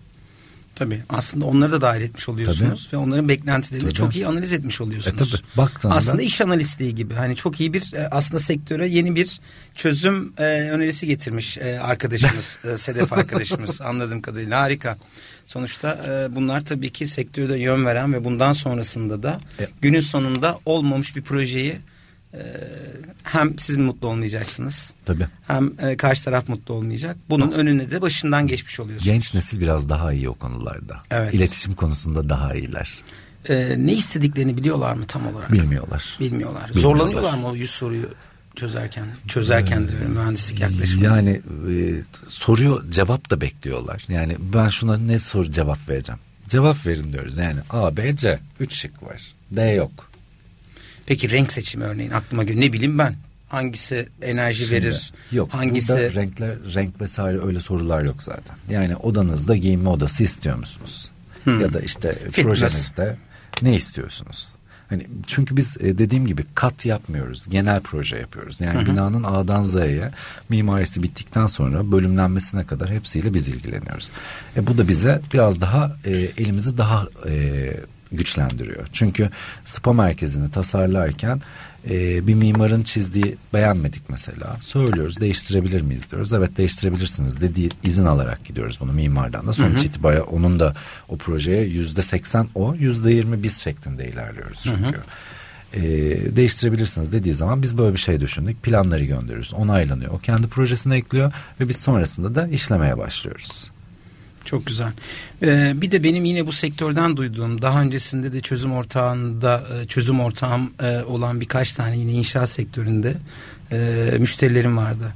Tabii 0.75 1.03
aslında 1.09 1.45
onları 1.45 1.73
da 1.73 1.81
dahil 1.81 2.03
etmiş 2.03 2.29
oluyorsunuz 2.29 2.89
tabii. 2.91 3.01
ve 3.01 3.05
onların 3.05 3.29
beklentilerini 3.29 3.85
tabii. 3.85 3.95
çok 3.95 4.17
iyi 4.17 4.27
analiz 4.27 4.53
etmiş 4.53 4.81
oluyorsunuz. 4.81 5.35
E, 5.35 5.37
tabii. 5.37 5.43
Baktığında... 5.57 5.95
Aslında 5.95 6.23
iş 6.23 6.41
analistliği 6.41 6.95
gibi 6.95 7.15
hani 7.15 7.37
çok 7.37 7.61
iyi 7.61 7.73
bir 7.73 7.95
e, 7.95 8.09
aslında 8.09 8.43
sektöre 8.43 8.89
yeni 8.89 9.17
bir 9.17 9.41
çözüm 9.75 10.33
e, 10.39 10.43
önerisi 10.45 11.07
getirmiş 11.07 11.59
e, 11.59 11.81
arkadaşımız 11.81 12.59
e, 12.73 12.77
Sedef 12.77 13.13
arkadaşımız 13.13 13.81
anladığım 13.81 14.23
kadarıyla 14.23 14.61
harika. 14.61 14.97
Sonuçta 15.47 16.01
e, 16.09 16.35
bunlar 16.37 16.65
tabii 16.65 16.91
ki 16.91 17.07
sektörde 17.07 17.59
yön 17.59 17.87
veren 17.87 18.13
ve 18.13 18.25
bundan 18.25 18.53
sonrasında 18.53 19.23
da 19.23 19.41
e, 19.61 19.69
günün 19.81 20.01
sonunda 20.01 20.59
olmamış 20.65 21.17
bir 21.17 21.23
projeyi 21.23 21.77
hem 23.23 23.59
siz 23.59 23.77
mutlu 23.77 24.09
olmayacaksınız. 24.09 24.95
Tabii. 25.05 25.27
Hem 25.47 25.73
e, 25.79 25.97
karşı 25.97 26.25
taraf 26.25 26.49
mutlu 26.49 26.75
olmayacak. 26.75 27.17
Bunun 27.31 27.47
Ama, 27.47 27.57
önüne 27.57 27.91
de 27.91 28.03
başından 28.03 28.47
geçmiş 28.47 28.81
oluyorsunuz. 28.81 29.13
Genç 29.13 29.35
nesil 29.35 29.61
biraz 29.61 29.89
daha 29.89 30.13
iyi 30.13 30.29
o 30.29 30.35
konularda. 30.35 31.03
Evet. 31.11 31.35
İletişim 31.35 31.75
konusunda 31.75 32.29
daha 32.29 32.55
iyiler. 32.55 32.99
Ee, 33.49 33.75
ne 33.79 33.93
istediklerini 33.93 34.57
biliyorlar 34.57 34.95
mı 34.95 35.05
tam 35.07 35.27
olarak? 35.27 35.53
Bilmiyorlar. 35.53 36.17
Bilmiyorlar. 36.21 36.69
Bilmiyorlar. 36.69 36.81
Zorlanıyorlar 36.83 37.35
mı 37.39 37.47
o 37.47 37.55
yüz 37.55 37.71
soruyu 37.71 38.09
çözerken? 38.57 39.07
Çözerken 39.29 39.83
ee, 39.83 39.89
diyorum 39.89 40.13
mühendislik 40.13 40.61
yaklaşımı. 40.61 41.05
Yani 41.05 41.31
e, 41.71 41.75
soruyor 42.29 42.91
cevap 42.91 43.31
da 43.31 43.41
bekliyorlar. 43.41 44.05
Yani 44.09 44.37
ben 44.55 44.69
şuna 44.69 44.97
ne 44.97 45.19
soru 45.19 45.51
cevap 45.51 45.89
vereceğim? 45.89 46.21
Cevap 46.49 46.87
verin 46.87 47.13
diyoruz. 47.13 47.39
Yani 47.39 47.61
A, 47.71 47.97
B, 47.97 48.17
C. 48.17 48.41
Üç 48.61 48.75
şık 48.75 49.03
var. 49.03 49.35
D 49.51 49.63
yok. 49.63 50.12
Peki 51.07 51.31
renk 51.31 51.53
seçimi 51.53 51.85
örneğin 51.85 52.11
aklıma 52.11 52.43
geliyor. 52.43 52.61
Ne 52.61 52.73
bileyim 52.73 52.99
ben 52.99 53.17
hangisi 53.49 54.09
enerji 54.23 54.65
Şimdi, 54.67 54.73
verir? 54.73 55.13
Yok. 55.33 55.55
Hangisi 55.55 55.93
burada 55.93 56.15
renkler 56.15 56.55
renk 56.75 57.01
vesaire 57.01 57.41
öyle 57.45 57.61
sorular 57.61 58.05
yok 58.05 58.23
zaten. 58.23 58.57
Yani 58.71 58.97
odanızda 58.97 59.57
giyinme 59.57 59.89
odası 59.89 60.23
istiyor 60.23 60.57
musunuz? 60.57 61.11
Hmm. 61.45 61.61
Ya 61.61 61.73
da 61.73 61.81
işte 61.81 62.13
Fitness. 62.13 62.47
projenizde 62.47 63.17
ne 63.63 63.75
istiyorsunuz? 63.75 64.53
Hani 64.93 65.07
çünkü 65.27 65.57
biz 65.57 65.77
e, 65.81 65.99
dediğim 65.99 66.27
gibi 66.27 66.45
kat 66.55 66.87
yapmıyoruz. 66.87 67.47
Genel 67.51 67.81
proje 67.81 68.17
yapıyoruz. 68.17 68.61
Yani 68.61 68.79
hı 68.79 68.83
hı. 68.83 68.87
binanın 68.87 69.25
A'dan 69.25 69.63
Z'ye 69.63 70.11
mimarisi 70.49 71.03
bittikten 71.03 71.47
sonra 71.47 71.93
bölümlenmesine 71.93 72.65
kadar 72.65 72.91
hepsiyle 72.91 73.35
biz 73.35 73.49
ilgileniyoruz. 73.49 74.11
E 74.57 74.67
bu 74.67 74.79
da 74.79 74.89
bize 74.89 75.21
biraz 75.35 75.61
daha 75.61 75.97
e, 76.05 76.11
elimizi 76.11 76.79
daha 76.79 77.07
e, 77.29 77.75
güçlendiriyor. 78.13 78.87
Çünkü 78.93 79.31
spa 79.65 79.93
merkezini 79.93 80.51
tasarlarken 80.51 81.41
e, 81.91 82.27
bir 82.27 82.35
mimarın 82.35 82.83
çizdiği 82.83 83.37
beğenmedik 83.55 84.03
mesela. 84.09 84.57
Söylüyoruz 84.61 85.21
değiştirebilir 85.21 85.81
miyiz 85.81 86.11
diyoruz. 86.11 86.33
Evet 86.33 86.57
değiştirebilirsiniz 86.57 87.41
dediği 87.41 87.71
izin 87.85 88.05
alarak 88.05 88.45
gidiyoruz 88.45 88.79
bunu 88.81 88.93
mimardan 88.93 89.47
da. 89.47 89.53
Sonuç 89.53 89.85
itibariyle 89.85 90.23
onun 90.23 90.61
da 90.61 90.75
o 91.09 91.17
projeye 91.17 91.65
yüzde 91.65 92.03
seksen 92.03 92.49
o 92.55 92.75
yüzde 92.75 93.13
yirmi 93.13 93.43
biz 93.43 93.59
şeklinde 93.59 94.09
ilerliyoruz 94.09 94.61
çünkü. 94.63 94.83
Hı 94.83 94.87
hı 94.87 95.03
e, 95.73 95.81
değiştirebilirsiniz 96.37 97.13
dediği 97.13 97.35
zaman 97.35 97.63
biz 97.63 97.79
böyle 97.79 97.95
bir 97.95 98.01
şey 98.01 98.21
düşündük. 98.21 98.63
Planları 98.63 99.05
gönderiyoruz. 99.05 99.55
Onaylanıyor. 99.55 100.13
O 100.13 100.19
kendi 100.19 100.49
projesine 100.49 100.97
ekliyor 100.97 101.33
ve 101.61 101.69
biz 101.69 101.77
sonrasında 101.77 102.35
da 102.35 102.49
işlemeye 102.49 102.99
başlıyoruz. 102.99 103.71
Çok 104.45 104.67
güzel. 104.67 104.93
Ee, 105.43 105.73
bir 105.77 105.91
de 105.91 106.05
benim 106.05 106.25
yine 106.25 106.47
bu 106.47 106.53
sektörden 106.53 107.17
duyduğum 107.17 107.63
daha 107.63 107.83
öncesinde 107.83 108.33
de 108.33 108.41
çözüm 108.41 108.73
ortağında 108.73 109.65
e, 109.83 109.87
çözüm 109.87 110.21
ortağım 110.21 110.71
e, 110.83 111.03
olan 111.03 111.41
birkaç 111.41 111.73
tane 111.73 111.99
yine 111.99 112.13
inşaat 112.13 112.49
sektöründe 112.49 113.15
e, 113.73 114.17
müşterilerim 114.19 114.77
vardı. 114.77 115.13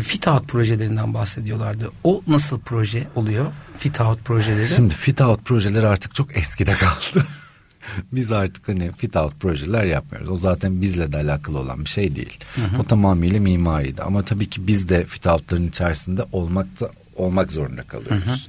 Fit 0.00 0.28
out 0.28 0.48
projelerinden 0.48 1.14
bahsediyorlardı. 1.14 1.90
O 2.04 2.22
nasıl 2.26 2.60
proje 2.60 3.06
oluyor? 3.14 3.46
Fit 3.78 4.00
out 4.00 4.24
projeleri. 4.24 4.68
Şimdi 4.68 4.94
fit 4.94 5.20
out 5.20 5.44
projeleri 5.44 5.86
artık 5.86 6.14
çok 6.14 6.36
eskide 6.36 6.72
kaldı. 6.72 7.26
Biz 8.12 8.32
artık 8.32 8.68
hani 8.68 8.92
fit 8.92 9.16
out 9.16 9.40
projeler 9.40 9.84
yapmıyoruz. 9.84 10.30
O 10.30 10.36
zaten 10.36 10.82
bizle 10.82 11.12
de 11.12 11.16
alakalı 11.16 11.58
olan 11.58 11.84
bir 11.84 11.88
şey 11.88 12.16
değil. 12.16 12.38
Hı 12.54 12.60
hı. 12.60 12.80
O 12.80 12.84
tamamıyla 12.84 13.40
mimariydi. 13.40 14.02
Ama 14.02 14.22
tabii 14.22 14.50
ki 14.50 14.66
biz 14.66 14.88
de 14.88 15.04
fit 15.04 15.26
outların 15.26 15.68
içerisinde 15.68 16.24
olmakta 16.32 16.90
olmak 17.20 17.52
zorunda 17.52 17.82
kalıyoruz. 17.82 18.48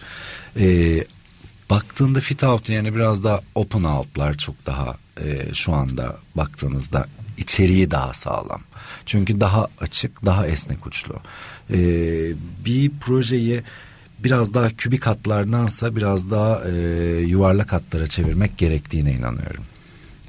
Hı 0.54 0.60
hı. 0.60 0.64
Ee, 0.64 1.06
baktığında 1.70 2.20
fit 2.20 2.44
out 2.44 2.70
yani 2.70 2.96
biraz 2.96 3.24
daha 3.24 3.42
open 3.56 3.84
out'lar 3.84 4.38
çok 4.38 4.66
daha 4.66 4.96
e, 5.24 5.54
şu 5.54 5.74
anda 5.74 6.18
baktığınızda 6.36 7.08
içeriği 7.38 7.92
daha 7.92 8.14
sağlam. 8.14 8.62
Çünkü 9.06 9.40
daha 9.40 9.68
açık, 9.80 10.26
daha 10.26 10.48
esnek 10.48 10.88
uçlu. 10.88 11.16
Ee, 11.74 11.78
bir 12.66 12.92
projeyi 13.00 13.64
biraz 14.20 14.54
daha 14.54 14.70
kübik 14.70 15.08
hatlardansa 15.08 15.96
biraz 15.96 16.32
daha 16.32 16.62
e, 16.70 16.72
yuvarlak 17.20 17.74
hatlara 17.74 18.08
çevirmek 18.08 18.58
gerektiğine 18.58 19.12
inanıyorum. 19.12 19.64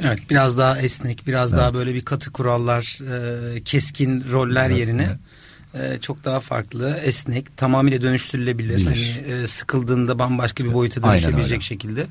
Evet 0.01 0.19
biraz 0.31 0.59
daha 0.59 0.79
esnek 0.79 1.27
biraz 1.27 1.53
evet. 1.53 1.61
daha 1.61 1.75
böyle 1.75 1.95
bir 1.95 2.03
katı 2.03 2.31
kurallar 2.31 2.99
e, 3.57 3.63
keskin 3.63 4.25
roller 4.33 4.71
evet, 4.71 4.79
yerine 4.79 5.03
evet. 5.03 5.19
E, 5.75 5.99
çok 5.99 6.25
daha 6.25 6.41
farklı 6.41 7.01
esnek 7.05 7.57
tamamıyla 7.57 8.03
dönüştürülebilir. 8.03 8.77
Bilir. 8.77 8.85
Hani 8.85 9.33
e, 9.33 9.47
sıkıldığında 9.47 10.19
bambaşka 10.19 10.65
bir 10.65 10.75
boyuta 10.75 11.03
dönüşebilecek 11.03 11.63
şekilde. 11.63 12.07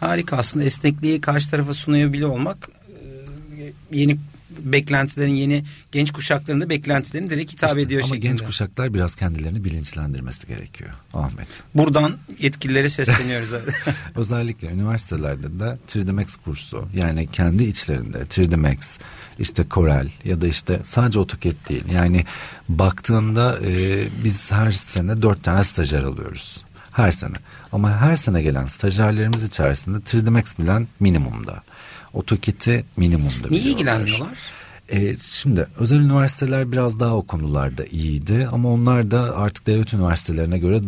Harika 0.00 0.36
aslında 0.36 0.64
esnekliği 0.64 1.20
karşı 1.20 1.50
tarafa 1.50 1.74
sunuyabiliyor 1.74 2.30
olmak 2.30 2.68
e, 2.88 3.72
yeni 3.92 4.18
beklentilerin 4.58 5.32
yeni 5.32 5.64
genç 5.92 6.12
kuşakların 6.12 6.60
da 6.60 6.70
beklentilerini 6.70 7.30
direkt 7.30 7.52
hitap 7.52 7.70
işte, 7.70 7.80
ediyor 7.80 8.02
ama 8.04 8.14
şeklinde. 8.14 8.28
genç 8.28 8.42
kuşaklar 8.42 8.94
biraz 8.94 9.14
kendilerini 9.14 9.64
bilinçlendirmesi 9.64 10.46
gerekiyor 10.46 10.90
Ahmet. 11.14 11.46
Buradan 11.74 12.16
yetkililere 12.38 12.88
sesleniyoruz. 12.88 13.52
Özellikle 14.16 14.68
üniversitelerde 14.68 15.60
de 15.60 15.78
3D 15.88 16.12
Max 16.12 16.36
kursu 16.36 16.88
yani 16.94 17.26
kendi 17.26 17.64
içlerinde 17.64 18.18
3D 18.18 18.56
Max 18.56 18.98
işte 19.38 19.64
Corel 19.70 20.10
ya 20.24 20.40
da 20.40 20.46
işte 20.46 20.80
sadece 20.82 21.18
AutoCAD 21.18 21.68
değil. 21.68 21.84
Yani 21.92 22.24
baktığında 22.68 23.58
e, 23.64 24.04
biz 24.24 24.52
her 24.52 24.70
sene 24.70 25.22
dört 25.22 25.44
tane 25.44 25.64
stajyer 25.64 26.02
alıyoruz. 26.02 26.64
Her 26.92 27.12
sene. 27.12 27.34
Ama 27.72 28.00
her 28.00 28.16
sene 28.16 28.42
gelen 28.42 28.64
stajyerlerimiz 28.64 29.42
içerisinde 29.42 29.98
3D 29.98 30.30
Max 30.30 30.58
bilen 30.58 30.88
minimumda. 31.00 31.62
AutoCAD'i 32.14 32.84
minimumda 32.96 33.48
Niye 33.50 33.62
ilgilenmiyorlar? 33.62 34.38
E, 34.88 35.16
şimdi 35.18 35.66
özel 35.78 36.00
üniversiteler 36.00 36.72
biraz 36.72 37.00
daha 37.00 37.16
o 37.16 37.22
konularda 37.22 37.84
iyiydi 37.84 38.48
ama 38.52 38.72
onlar 38.72 39.10
da 39.10 39.36
artık 39.36 39.66
devlet 39.66 39.94
üniversitelerine 39.94 40.58
göre 40.58 40.80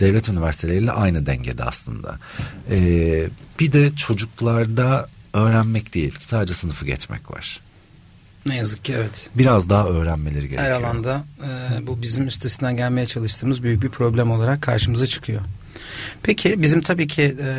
devlet 0.00 0.28
üniversiteleriyle 0.28 0.92
aynı 0.92 1.26
dengede 1.26 1.64
aslında. 1.64 2.18
E, 2.70 2.78
bir 3.60 3.72
de 3.72 3.96
çocuklarda 3.96 5.08
öğrenmek 5.34 5.94
değil 5.94 6.14
sadece 6.20 6.54
sınıfı 6.54 6.86
geçmek 6.86 7.30
var. 7.30 7.60
Ne 8.46 8.56
yazık 8.56 8.84
ki 8.84 8.92
evet. 8.96 9.30
Biraz 9.34 9.70
daha 9.70 9.88
öğrenmeleri 9.88 10.48
gerekiyor. 10.48 10.62
Her 10.62 10.70
alanda 10.70 11.24
e, 11.42 11.86
bu 11.86 12.02
bizim 12.02 12.26
üstesinden 12.26 12.76
gelmeye 12.76 13.06
çalıştığımız 13.06 13.62
büyük 13.62 13.82
bir 13.82 13.88
problem 13.88 14.30
olarak 14.30 14.62
karşımıza 14.62 15.06
çıkıyor. 15.06 15.40
Peki 16.22 16.62
bizim 16.62 16.80
tabii 16.80 17.06
ki 17.06 17.22
e, 17.22 17.56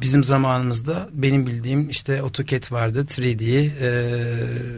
bizim 0.00 0.24
zamanımızda 0.24 1.08
benim 1.12 1.46
bildiğim 1.46 1.90
işte 1.90 2.22
AutoCAD 2.22 2.72
vardı 2.72 3.04
3D, 3.08 3.24
e, 3.24 3.70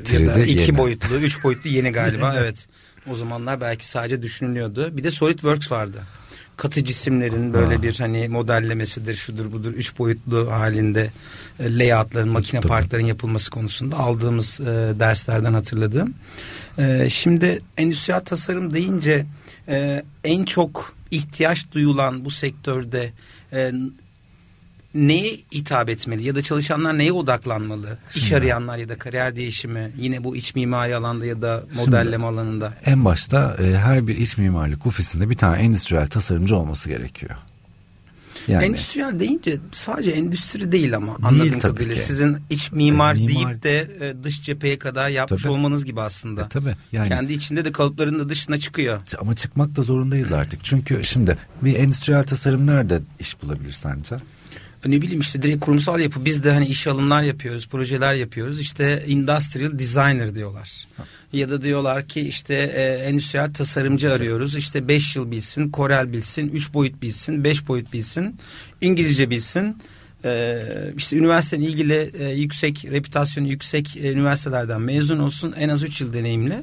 3D 0.04 0.22
ya 0.22 0.34
da 0.34 0.40
iki 0.40 0.60
yeni. 0.60 0.78
boyutlu, 0.78 1.16
üç 1.16 1.44
boyutlu 1.44 1.70
yeni 1.70 1.92
galiba 1.92 2.34
evet. 2.38 2.66
O 3.10 3.16
zamanlar 3.16 3.60
belki 3.60 3.88
sadece 3.88 4.22
düşünülüyordu. 4.22 4.96
Bir 4.96 5.04
de 5.04 5.10
SolidWorks 5.10 5.72
vardı. 5.72 6.02
Katı 6.56 6.84
cisimlerin 6.84 7.52
böyle 7.52 7.76
ha. 7.76 7.82
bir 7.82 7.98
hani 7.98 8.28
modellemesidir, 8.28 9.14
şudur 9.14 9.52
budur, 9.52 9.72
üç 9.72 9.98
boyutlu 9.98 10.52
halinde 10.52 11.10
e, 11.60 11.78
layoutların, 11.78 12.28
makine 12.28 12.60
Tabii. 12.60 12.68
partların 12.68 13.06
yapılması 13.06 13.50
konusunda 13.50 13.96
aldığımız 13.96 14.60
e, 14.60 14.64
derslerden 15.00 15.52
hatırladığım. 15.54 16.14
E, 16.78 17.10
şimdi 17.10 17.62
endüstriyel 17.76 18.20
tasarım 18.20 18.74
deyince 18.74 19.26
e, 19.68 20.02
en 20.24 20.44
çok 20.44 20.94
ihtiyaç 21.12 21.72
duyulan 21.72 22.24
bu 22.24 22.30
sektörde 22.30 23.12
e, 23.52 23.72
neye 24.94 25.40
hitap 25.52 25.88
etmeli 25.88 26.24
ya 26.24 26.34
da 26.34 26.42
çalışanlar 26.42 26.98
neye 26.98 27.12
odaklanmalı? 27.12 27.98
Şimdi, 28.10 28.26
İş 28.26 28.32
arayanlar 28.32 28.78
ya 28.78 28.88
da 28.88 28.98
kariyer 28.98 29.36
değişimi 29.36 29.92
yine 29.98 30.24
bu 30.24 30.36
iç 30.36 30.54
mimari 30.54 30.96
alanda 30.96 31.26
ya 31.26 31.42
da 31.42 31.64
modelleme 31.74 32.12
şimdi, 32.12 32.26
alanında. 32.26 32.74
En 32.84 33.04
başta 33.04 33.56
e, 33.62 33.76
her 33.76 34.06
bir 34.06 34.16
iç 34.16 34.38
mimarlık 34.38 34.86
ofisinde 34.86 35.30
bir 35.30 35.36
tane 35.36 35.62
endüstriyel 35.62 36.06
tasarımcı 36.06 36.56
olması 36.56 36.88
gerekiyor. 36.88 37.36
Yani. 38.48 38.64
Endüstriyel 38.64 39.20
deyince 39.20 39.58
sadece 39.72 40.10
endüstri 40.10 40.72
değil 40.72 40.96
ama 40.96 41.06
değil, 41.06 41.42
anladığım 41.42 41.58
kadarıyla. 41.58 41.94
Ki. 41.94 42.00
Sizin 42.00 42.36
iç 42.50 42.72
mimar, 42.72 43.14
e, 43.14 43.18
mimar 43.18 43.28
deyip 43.28 43.62
de 43.62 43.88
e, 44.00 44.24
dış 44.24 44.42
cepheye 44.42 44.78
kadar 44.78 45.08
yapmış 45.08 45.42
tabii. 45.42 45.52
olmanız 45.52 45.84
gibi 45.84 46.00
aslında. 46.00 46.42
E, 46.42 46.48
tabii. 46.48 46.74
Yani. 46.92 47.08
Kendi 47.08 47.32
içinde 47.32 47.64
de 47.64 47.72
kalıpların 47.72 48.18
da 48.18 48.28
dışına 48.28 48.60
çıkıyor. 48.60 49.00
Ama 49.18 49.34
çıkmak 49.34 49.76
da 49.76 49.82
zorundayız 49.82 50.32
artık. 50.32 50.64
Çünkü 50.64 51.04
şimdi 51.04 51.36
bir 51.62 51.74
endüstriyel 51.74 52.24
tasarım 52.24 52.66
nerede 52.66 53.00
iş 53.20 53.42
bulabilir 53.42 53.72
sence? 53.72 54.16
Ne 54.86 55.02
bileyim 55.02 55.20
işte 55.20 55.42
direkt 55.42 55.64
kurumsal 55.64 56.00
yapı 56.00 56.24
biz 56.24 56.44
de 56.44 56.52
hani 56.52 56.66
iş 56.66 56.86
alımlar 56.86 57.22
yapıyoruz 57.22 57.68
projeler 57.68 58.14
yapıyoruz 58.14 58.60
işte 58.60 59.04
industrial 59.06 59.78
designer 59.78 60.34
diyorlar 60.34 60.84
ha. 60.96 61.04
ya 61.32 61.50
da 61.50 61.62
diyorlar 61.62 62.08
ki 62.08 62.20
işte 62.20 62.54
e, 62.54 62.82
endüstriyel 63.08 63.52
tasarımcı 63.52 64.06
Güzel. 64.06 64.20
arıyoruz 64.20 64.56
işte 64.56 64.88
beş 64.88 65.16
yıl 65.16 65.30
bilsin 65.30 65.72
Corel 65.72 66.12
bilsin 66.12 66.48
üç 66.48 66.74
boyut 66.74 67.02
bilsin 67.02 67.44
beş 67.44 67.68
boyut 67.68 67.92
bilsin 67.92 68.36
İngilizce 68.80 69.30
bilsin 69.30 69.76
ee, 70.24 70.62
işte 70.96 71.16
üniversitenin 71.16 71.64
ilgili 71.64 72.10
e, 72.18 72.28
yüksek 72.28 72.84
reputasyonu 72.90 73.48
yüksek 73.48 73.96
e, 73.96 74.12
üniversitelerden 74.12 74.80
mezun 74.80 75.18
olsun 75.18 75.54
en 75.58 75.68
az 75.68 75.84
üç 75.84 76.00
yıl 76.00 76.12
deneyimli 76.12 76.62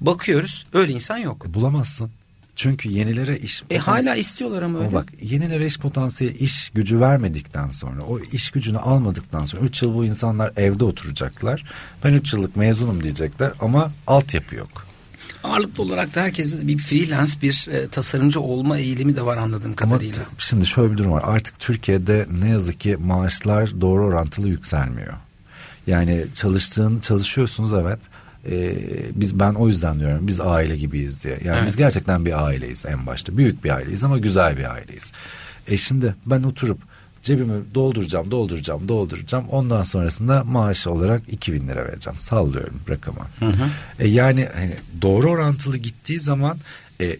bakıyoruz 0.00 0.66
öyle 0.72 0.92
insan 0.92 1.18
yok. 1.18 1.46
Bulamazsın. 1.46 2.10
Çünkü 2.56 2.88
yenilere 2.88 3.38
iş 3.38 3.62
e, 3.70 3.78
hala 3.78 4.16
istiyorlar 4.16 4.62
ama 4.62 4.78
öyle. 4.78 4.88
Ama 4.88 4.98
bak 4.98 5.12
yenilere 5.22 5.66
iş 5.66 5.78
potansiyeli 5.78 6.36
iş 6.38 6.70
gücü 6.70 7.00
vermedikten 7.00 7.70
sonra 7.70 8.02
o 8.02 8.18
iş 8.18 8.50
gücünü 8.50 8.78
almadıktan 8.78 9.44
sonra 9.44 9.62
3 9.62 9.82
yıl 9.82 9.94
bu 9.94 10.04
insanlar 10.04 10.52
evde 10.56 10.84
oturacaklar. 10.84 11.64
Ben 12.04 12.12
3 12.12 12.32
yıllık 12.32 12.56
mezunum 12.56 13.02
diyecekler 13.02 13.52
ama 13.60 13.92
altyapı 14.06 14.54
yok. 14.54 14.86
Ağırlıklı 15.44 15.82
olarak 15.82 16.14
da 16.14 16.22
herkesin 16.22 16.68
bir 16.68 16.78
freelance 16.78 17.32
bir 17.42 17.68
e, 17.72 17.88
tasarımcı 17.88 18.40
olma 18.40 18.78
eğilimi 18.78 19.16
de 19.16 19.26
var 19.26 19.36
anladığım 19.36 19.74
kadarıyla. 19.74 20.22
Ama 20.22 20.34
şimdi 20.38 20.66
şöyle 20.66 20.92
bir 20.92 20.98
durum 20.98 21.12
var. 21.12 21.22
Artık 21.26 21.58
Türkiye'de 21.58 22.26
ne 22.40 22.48
yazık 22.48 22.80
ki 22.80 22.96
maaşlar 22.96 23.80
doğru 23.80 24.04
orantılı 24.04 24.48
yükselmiyor. 24.48 25.14
Yani 25.86 26.26
çalıştığın 26.34 27.00
çalışıyorsunuz 27.00 27.72
evet 27.72 27.98
e, 28.50 28.76
biz 29.14 29.40
ben 29.40 29.52
o 29.52 29.68
yüzden 29.68 30.00
diyorum 30.00 30.26
biz 30.26 30.40
aile 30.40 30.76
gibiyiz 30.76 31.24
diye. 31.24 31.38
Yani 31.44 31.56
evet. 31.58 31.66
biz 31.66 31.76
gerçekten 31.76 32.26
bir 32.26 32.44
aileyiz 32.46 32.86
en 32.86 33.06
başta. 33.06 33.36
Büyük 33.36 33.64
bir 33.64 33.70
aileyiz 33.70 34.04
ama 34.04 34.18
güzel 34.18 34.56
bir 34.56 34.72
aileyiz. 34.72 35.12
E 35.66 35.76
şimdi 35.76 36.14
ben 36.26 36.42
oturup 36.42 36.78
cebimi 37.22 37.74
dolduracağım, 37.74 38.30
dolduracağım, 38.30 38.88
dolduracağım. 38.88 39.48
Ondan 39.48 39.82
sonrasında 39.82 40.44
maaş 40.44 40.86
olarak 40.86 41.22
2000 41.28 41.68
lira 41.68 41.84
vereceğim. 41.84 42.18
Sallıyorum 42.20 42.80
rakamı. 42.88 43.26
Hı 43.38 43.46
hı. 43.46 43.68
E 43.98 44.08
yani 44.08 44.48
hani 44.54 44.74
doğru 45.02 45.30
orantılı 45.30 45.76
gittiği 45.76 46.20
zaman 46.20 46.58
e, 47.00 47.06
e, 47.06 47.18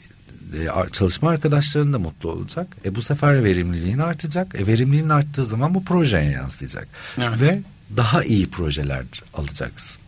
çalışma 0.93 1.31
arkadaşların 1.31 1.93
da 1.93 1.99
mutlu 1.99 2.31
olacak. 2.31 2.77
E 2.85 2.95
bu 2.95 3.03
sefer 3.03 3.45
verimliliğin 3.45 3.99
artacak. 3.99 4.55
E 4.55 4.67
verimliliğin 4.67 5.09
arttığı 5.09 5.47
zaman 5.47 5.75
bu 5.75 5.85
projeye 5.85 6.31
yansıyacak. 6.31 6.89
Evet. 7.19 7.41
Ve 7.41 7.62
daha 7.97 8.25
iyi 8.25 8.51
projeler 8.51 9.05
alacaksın. 9.35 10.06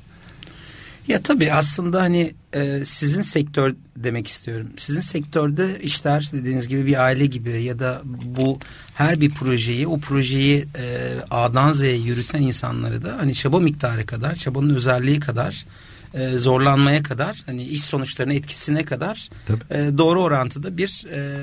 Ya 1.08 1.22
tabii 1.22 1.52
aslında 1.52 2.00
hani 2.00 2.34
e, 2.52 2.84
sizin 2.84 3.22
sektör 3.22 3.74
demek 3.96 4.26
istiyorum. 4.26 4.68
Sizin 4.76 5.00
sektörde 5.00 5.80
işler 5.80 6.30
dediğiniz 6.32 6.68
gibi 6.68 6.86
bir 6.86 7.04
aile 7.04 7.26
gibi 7.26 7.62
ya 7.62 7.78
da 7.78 8.02
bu 8.24 8.58
her 8.94 9.20
bir 9.20 9.30
projeyi 9.30 9.86
o 9.86 9.98
projeyi 9.98 10.66
e, 10.78 11.14
A'dan 11.30 11.72
Z'ye 11.72 11.96
yürüten 11.96 12.42
insanları 12.42 13.02
da 13.02 13.16
hani 13.18 13.34
çaba 13.34 13.60
miktarı 13.60 14.06
kadar, 14.06 14.34
çabanın 14.34 14.74
özelliği 14.74 15.20
kadar 15.20 15.66
e, 16.14 16.36
zorlanmaya 16.36 17.02
kadar 17.02 17.42
hani 17.46 17.62
iş 17.62 17.82
sonuçlarına 17.82 18.34
etkisine 18.34 18.84
kadar 18.84 19.28
e, 19.70 19.98
doğru 19.98 20.22
orantıda 20.22 20.76
bir 20.76 21.06
e, 21.12 21.40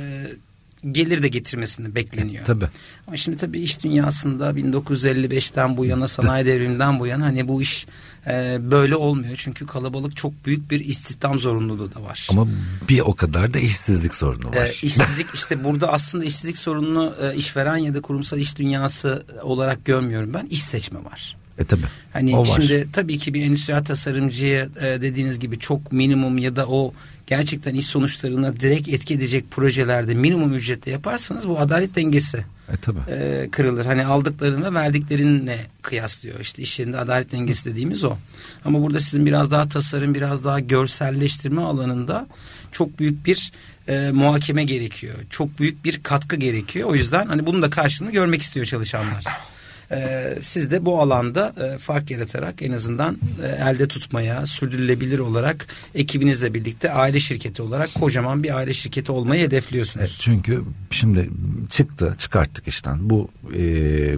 gelir 0.91 1.24
de 1.24 1.28
getirmesini 1.28 1.95
bekleniyor. 1.95 2.45
Tabii. 2.45 2.67
Ama 3.08 3.17
şimdi 3.17 3.38
tabii 3.38 3.60
iş 3.60 3.84
dünyasında 3.84 4.52
1955'ten 4.52 5.78
bu 5.78 5.86
yana 5.86 6.08
sanayi 6.15 6.45
devriminden 6.45 7.00
bu 7.00 7.08
yana 7.08 7.26
hani 7.26 7.48
bu 7.48 7.62
iş 7.62 7.88
e, 8.28 8.58
böyle 8.71 8.95
olmuyor. 8.95 9.36
Çünkü 9.38 9.65
kalabalık 9.65 10.15
çok 10.15 10.45
büyük 10.45 10.71
bir 10.71 10.80
istihdam 10.80 11.39
zorunluluğu 11.39 11.95
da 11.95 12.04
var. 12.04 12.28
Ama 12.32 12.48
bir 12.89 13.00
o 13.00 13.15
kadar 13.15 13.54
da 13.54 13.60
işsizlik 13.60 14.15
sorunu 14.15 14.50
var. 14.50 14.67
E, 14.67 14.71
işsizlik 14.71 15.28
işte 15.34 15.63
burada 15.63 15.93
aslında 15.93 16.26
işsizlik 16.26 16.58
sorununu 16.58 17.15
e, 17.21 17.36
işveren 17.36 17.78
ya 17.78 17.93
da 17.93 18.02
kurumsal 18.02 18.39
iş 18.39 18.58
dünyası 18.58 19.26
olarak 19.41 19.86
görmüyorum 19.86 20.34
ben. 20.34 20.48
İş 20.50 20.63
seçme 20.63 21.04
var. 21.04 21.38
E 21.60 21.65
tabi. 21.65 21.82
Hani 22.13 22.38
o 22.38 22.46
şimdi 22.46 22.80
var. 22.80 22.88
tabii 22.94 23.18
ki 23.18 23.34
bir 23.34 23.44
endüstriyel 23.44 23.84
tasarımcıya 23.84 24.68
e, 24.82 25.02
dediğiniz 25.02 25.39
gibi 25.39 25.60
çok 25.60 25.91
minimum 25.91 26.38
ya 26.38 26.56
da 26.56 26.68
o 26.68 26.94
gerçekten 27.28 27.76
iş 27.76 27.86
sonuçlarına 27.86 28.60
direkt 28.60 28.89
etki 28.89 29.13
edecek 29.13 29.52
projelerde 29.52 30.13
minimum 30.13 30.54
ücretle 30.54 30.91
yaparsanız 30.91 31.50
bu 31.50 31.60
adalet 31.60 31.96
dengesi 31.96 32.46
e, 32.74 32.78
tabii. 32.82 33.00
E, 33.10 33.48
kırılır. 33.52 33.86
Hani 33.86 34.06
aldıkların 34.06 34.63
ve 34.63 34.74
verdiklerinle 34.74 35.58
kıyaslıyor. 35.82 36.39
İşte 36.39 36.62
iş 36.62 36.80
yerinde 36.80 36.98
adalet 36.98 37.32
dengesi 37.32 37.65
dediğimiz 37.65 38.04
o. 38.04 38.18
Ama 38.65 38.82
burada 38.82 39.00
sizin 39.00 39.26
biraz 39.26 39.52
daha 39.52 39.68
tasarım, 39.68 40.15
biraz 40.15 40.44
daha 40.44 40.60
görselleştirme 40.60 41.62
alanında 41.62 42.28
çok 42.72 43.00
büyük 43.00 43.26
bir 43.26 43.52
e, 43.88 44.12
muhakeme 44.13 44.63
gerekiyor. 44.63 45.15
Çok 45.30 45.60
büyük 45.60 45.86
bir 45.86 46.04
katkı 46.04 46.36
gerekiyor. 46.36 46.89
O 46.89 46.96
yüzden 46.96 47.28
hani 47.28 47.46
bunun 47.46 47.62
da 47.62 47.70
karşılığını 47.70 48.12
görmek 48.12 48.41
istiyor 48.41 48.65
çalışanlar 48.65 49.24
e, 49.91 50.30
siz 50.41 50.71
de 50.71 50.86
bu 50.86 51.02
alanda 51.02 51.54
e, 51.63 51.78
fark 51.78 52.12
yaratarak 52.12 52.62
en 52.62 52.71
azından 52.71 53.17
e, 53.43 53.48
elde 53.48 53.88
tutmaya 53.88 54.45
sürdürülebilir 54.45 55.19
olarak 55.19 55.67
ekibinizle 55.95 56.54
birlikte 56.54 56.91
aile 56.91 57.19
şirketi 57.19 57.62
olarak 57.62 57.93
kocaman 57.93 58.43
bir 58.43 58.58
aile 58.58 58.74
şirketi 58.74 59.12
olmayı 59.12 59.41
hedefliyorsunuz. 59.41 60.06
Evet, 60.06 60.17
çünkü 60.19 60.63
şimdi 60.89 61.30
çıktı 61.69 62.15
çıkarttık 62.17 62.67
işten 62.67 63.10
bu 63.10 63.30
e, 63.58 63.62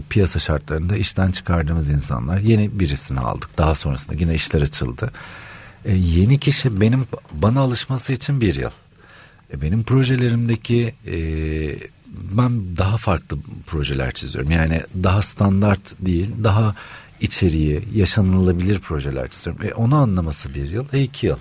piyasa 0.10 0.40
şartlarında 0.40 0.98
işten 0.98 1.32
çıkardığımız 1.32 1.90
insanlar 1.90 2.40
yeni 2.40 2.80
birisini 2.80 3.20
aldık 3.20 3.58
daha 3.58 3.76
sonrasında 3.76 4.16
yine 4.20 4.36
işler 4.36 4.62
açıldı. 4.62 5.12
E, 5.86 5.96
yeni 5.96 6.40
kişi 6.40 6.82
benim 6.82 7.06
bana 7.34 7.60
alışması 7.60 8.14
için 8.14 8.42
bir 8.42 8.56
yıl. 8.56 8.72
E, 9.54 9.62
benim 9.62 9.84
projelerimdeki 9.84 10.94
e, 11.06 11.18
ben 12.38 12.78
daha 12.78 12.98
farklı 12.98 13.38
projeler 13.66 14.12
çiziyorum. 14.12 14.52
Yani 14.52 14.82
daha 15.04 15.22
standart 15.22 15.96
değil, 16.00 16.30
daha 16.44 16.76
içeriği, 17.22 17.84
yaşanılabilir 17.96 18.80
projeler 18.80 19.28
çiziyorum. 19.28 19.66
E, 19.66 19.74
onu 19.74 19.96
anlaması 19.96 20.54
bir 20.54 20.70
yıl, 20.70 20.86
e, 20.94 21.02
iki 21.02 21.28
yıl. 21.28 21.38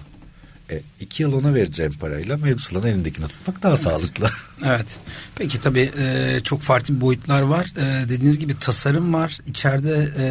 E, 0.70 0.81
iki 1.00 1.22
yıl 1.22 1.33
ona 1.33 1.55
vereceğim 1.55 1.92
parayla 1.92 2.37
mevzuların 2.37 2.88
elindekini 2.88 3.29
tutmak 3.29 3.62
daha 3.62 3.72
evet. 3.72 3.83
sağlıklı. 3.83 4.31
Evet. 4.64 4.98
Peki 5.35 5.61
tabii 5.61 5.90
e, 5.98 6.40
çok 6.44 6.61
farklı 6.62 7.00
boyutlar 7.00 7.42
var. 7.42 7.72
E, 7.76 8.09
dediğiniz 8.09 8.38
gibi 8.38 8.59
tasarım 8.59 9.14
var. 9.14 9.38
İçeride 9.46 10.09
e, 10.18 10.26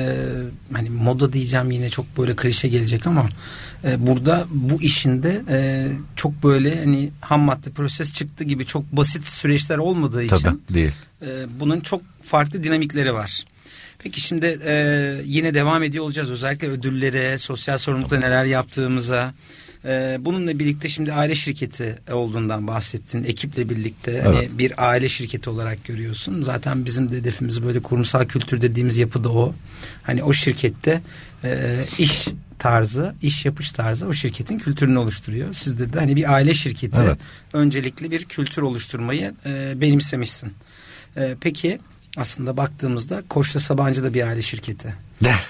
hani 0.73 0.89
moda 0.89 1.33
diyeceğim 1.33 1.71
yine 1.71 1.89
çok 1.89 2.17
böyle 2.17 2.35
klişe 2.35 2.67
gelecek 2.67 3.07
ama 3.07 3.29
e, 3.85 4.07
burada 4.07 4.45
bu 4.49 4.81
işinde 4.81 5.41
e, 5.49 5.87
çok 6.15 6.43
böyle 6.43 6.79
hani 6.79 7.09
ham 7.21 7.41
madde 7.41 7.69
proses 7.69 8.13
çıktı 8.13 8.43
gibi 8.43 8.65
çok 8.65 8.91
basit 8.91 9.25
süreçler 9.25 9.77
olmadığı 9.77 10.27
tabii, 10.27 10.39
için 10.39 10.61
değil. 10.69 10.91
E, 11.21 11.27
bunun 11.59 11.79
çok 11.79 12.01
farklı 12.21 12.63
dinamikleri 12.63 13.13
var. 13.13 13.43
Peki 13.99 14.21
şimdi 14.21 14.59
e, 14.65 14.75
yine 15.25 15.53
devam 15.53 15.83
ediyor 15.83 16.03
olacağız. 16.03 16.31
Özellikle 16.31 16.67
ödüllere, 16.67 17.37
sosyal 17.37 17.77
sorumlulukta 17.77 18.19
neler 18.19 18.45
yaptığımıza. 18.45 19.33
Ee, 19.87 20.17
bununla 20.21 20.59
birlikte 20.59 20.87
şimdi 20.87 21.13
aile 21.13 21.35
şirketi 21.35 21.95
olduğundan 22.11 22.67
bahsettin. 22.67 23.23
Ekiple 23.23 23.69
birlikte 23.69 24.21
hani 24.21 24.35
evet. 24.35 24.49
hani 24.49 24.59
bir 24.59 24.89
aile 24.89 25.09
şirketi 25.09 25.49
olarak 25.49 25.85
görüyorsun. 25.85 26.43
Zaten 26.43 26.85
bizim 26.85 27.11
de 27.11 27.17
hedefimiz 27.17 27.63
böyle 27.63 27.81
kurumsal 27.81 28.25
kültür 28.25 28.61
dediğimiz 28.61 28.97
yapı 28.97 29.23
da 29.23 29.31
o. 29.31 29.55
Hani 30.03 30.23
o 30.23 30.33
şirkette 30.33 31.01
e, 31.43 31.79
iş 31.99 32.27
tarzı, 32.59 33.15
iş 33.21 33.45
yapış 33.45 33.71
tarzı 33.71 34.07
o 34.07 34.13
şirketin 34.13 34.59
kültürünü 34.59 34.97
oluşturuyor. 34.97 35.53
Sizde 35.53 35.93
de 35.93 35.99
hani 35.99 36.15
bir 36.15 36.33
aile 36.33 36.53
şirketi 36.53 36.97
evet. 37.01 37.19
öncelikli 37.53 38.11
bir 38.11 38.25
kültür 38.25 38.61
oluşturmayı 38.61 39.33
e, 39.45 39.81
benimsemişsin. 39.81 40.53
E, 41.17 41.35
peki 41.41 41.79
aslında 42.17 42.57
baktığımızda 42.57 43.23
Koç'ta 43.29 43.59
Sabancı 43.59 44.03
da 44.03 44.13
bir 44.13 44.27
aile 44.27 44.41
şirketi. 44.41 44.95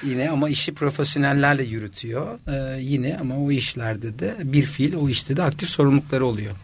yine 0.04 0.30
ama 0.30 0.50
işi 0.50 0.74
profesyonellerle 0.74 1.64
yürütüyor. 1.64 2.40
Ee, 2.48 2.82
yine 2.82 3.18
ama 3.22 3.38
o 3.38 3.52
işlerde 3.52 4.20
de 4.20 4.36
bir 4.44 4.64
fiil 4.64 4.94
o 4.94 5.10
işte 5.10 5.38
de 5.38 5.44
aktif 5.44 5.70
sorumlulukları 5.70 6.26
oluyor. 6.26 6.56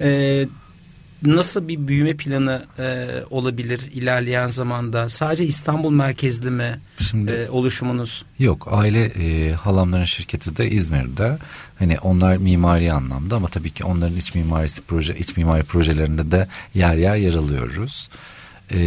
Ee, 0.00 0.46
nasıl 1.22 1.68
bir 1.68 1.88
büyüme 1.88 2.16
planı 2.16 2.62
e, 2.78 3.08
olabilir 3.30 3.80
ilerleyen 3.92 4.46
zamanda? 4.46 5.08
Sadece 5.08 5.44
İstanbul 5.44 5.90
merkezli 5.90 6.50
mi 6.50 6.80
Şimdi, 7.10 7.32
e, 7.32 7.50
oluşumunuz? 7.50 8.24
Yok 8.38 8.68
aile 8.70 9.04
e, 9.04 9.52
halamların 9.52 10.04
şirketi 10.04 10.56
de 10.56 10.70
İzmir'de. 10.70 11.38
Hani 11.78 11.98
onlar 11.98 12.36
mimari 12.36 12.92
anlamda 12.92 13.36
ama 13.36 13.48
tabii 13.48 13.70
ki 13.70 13.84
onların 13.84 14.16
iç 14.16 14.34
mimarisi 14.34 14.82
proje 14.82 15.18
iç 15.18 15.36
mimari 15.36 15.62
projelerinde 15.62 16.30
de 16.30 16.48
yer 16.74 16.96
yer 16.96 17.16
yer 17.16 17.34
alıyoruz. 17.34 18.08
Ee, 18.72 18.78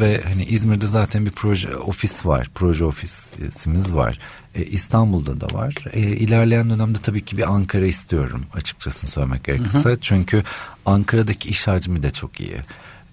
ve 0.00 0.22
hani 0.24 0.44
İzmir'de 0.44 0.86
zaten 0.86 1.26
bir 1.26 1.30
proje 1.30 1.76
ofis 1.76 2.26
var. 2.26 2.48
Proje 2.54 2.84
ofisimiz 2.84 3.94
var. 3.94 4.18
Ee, 4.58 4.64
İstanbul'da 4.64 5.40
da 5.40 5.46
var. 5.58 5.74
Ee, 5.92 6.00
ilerleyen 6.00 6.70
dönemde 6.70 6.98
tabii 7.02 7.24
ki 7.24 7.36
bir 7.36 7.52
Ankara 7.52 7.86
istiyorum 7.86 8.44
açıkçası 8.54 9.06
söylemek 9.06 9.44
gerekirse. 9.44 9.88
Hı 9.88 9.92
hı. 9.92 9.98
Çünkü 10.00 10.42
Ankara'daki 10.86 11.48
iş 11.48 11.66
hacmi 11.66 12.02
de 12.02 12.10
çok 12.10 12.40
iyi. 12.40 12.56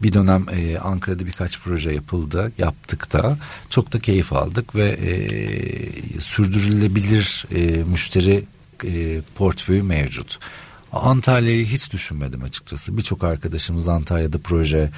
Bir 0.02 0.14
dönem 0.14 0.46
e, 0.52 0.78
Ankara'da 0.78 1.26
birkaç 1.26 1.60
proje 1.60 1.92
yapıldı, 1.92 2.52
yaptık 2.58 3.14
da 3.14 3.38
çok 3.70 3.94
da 3.94 4.00
keyif 4.00 4.34
aldık 4.34 4.76
ve 4.76 4.90
e, 4.90 6.22
sürdürülebilir 6.22 7.46
e, 7.56 7.84
müşteri 7.84 8.44
e, 8.84 9.22
portföyü 9.36 9.84
mevcut. 9.84 10.40
Antalya'yı 10.92 11.66
hiç 11.66 11.94
düşünmedim 11.94 12.44
açıkçası. 12.44 12.98
Birçok 12.98 13.24
arkadaşımız 13.24 13.88
Antalya'da 13.88 14.38
proje 14.38 14.92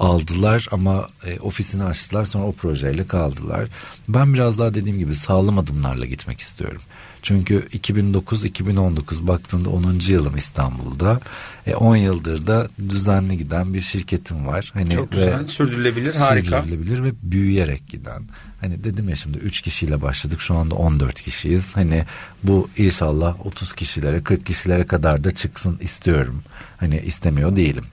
aldılar 0.00 0.66
ama 0.72 1.06
e, 1.26 1.38
ofisini 1.40 1.84
açtılar 1.84 2.24
sonra 2.24 2.44
o 2.44 2.52
projeyle 2.52 3.06
kaldılar. 3.06 3.68
Ben 4.08 4.34
biraz 4.34 4.58
daha 4.58 4.74
dediğim 4.74 4.98
gibi 4.98 5.14
sağlam 5.14 5.58
adımlarla 5.58 6.06
gitmek 6.06 6.40
istiyorum. 6.40 6.82
Çünkü 7.22 7.60
2009-2019 7.60 9.26
baktığında 9.26 9.70
10. 9.70 10.00
yılım 10.08 10.36
İstanbul'da. 10.36 11.20
E, 11.66 11.74
10 11.74 11.96
yıldır 11.96 12.46
da 12.46 12.68
düzenli 12.88 13.38
giden 13.38 13.74
bir 13.74 13.80
şirketim 13.80 14.46
var. 14.46 14.70
Hani 14.74 14.94
Çok 14.94 15.12
güzel, 15.12 15.46
sürdürülebilir, 15.46 16.14
harika. 16.14 16.62
Sürdürülebilir 16.62 17.04
ve 17.04 17.12
büyüyerek 17.22 17.88
giden. 17.88 18.22
Hani 18.60 18.84
dedim 18.84 19.08
ya 19.08 19.16
şimdi 19.16 19.38
3 19.38 19.60
kişiyle 19.60 20.02
başladık 20.02 20.40
şu 20.40 20.54
anda 20.54 20.74
14 20.74 21.20
kişiyiz. 21.20 21.76
Hani 21.76 22.04
bu 22.42 22.68
inşallah 22.76 23.46
30 23.46 23.72
kişilere 23.72 24.22
40 24.22 24.46
kişilere 24.46 24.86
kadar 24.86 25.24
da 25.24 25.30
çıksın 25.30 25.78
istiyorum. 25.80 26.42
Hani 26.76 27.00
istemiyor 27.00 27.56
değilim. 27.56 27.84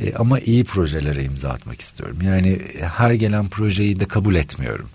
E, 0.00 0.14
ama 0.14 0.40
iyi 0.40 0.64
projelere 0.64 1.24
imza 1.24 1.50
atmak 1.50 1.80
istiyorum. 1.80 2.18
Yani 2.22 2.60
her 2.80 3.10
gelen 3.10 3.48
projeyi 3.48 4.00
de 4.00 4.04
kabul 4.04 4.34
etmiyorum. 4.34 4.88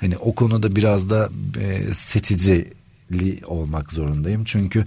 Hani 0.00 0.16
o 0.16 0.34
konuda 0.34 0.76
biraz 0.76 1.10
da 1.10 1.30
e, 1.60 1.94
seçicili 1.94 3.40
olmak 3.46 3.92
zorundayım. 3.92 4.44
Çünkü 4.44 4.84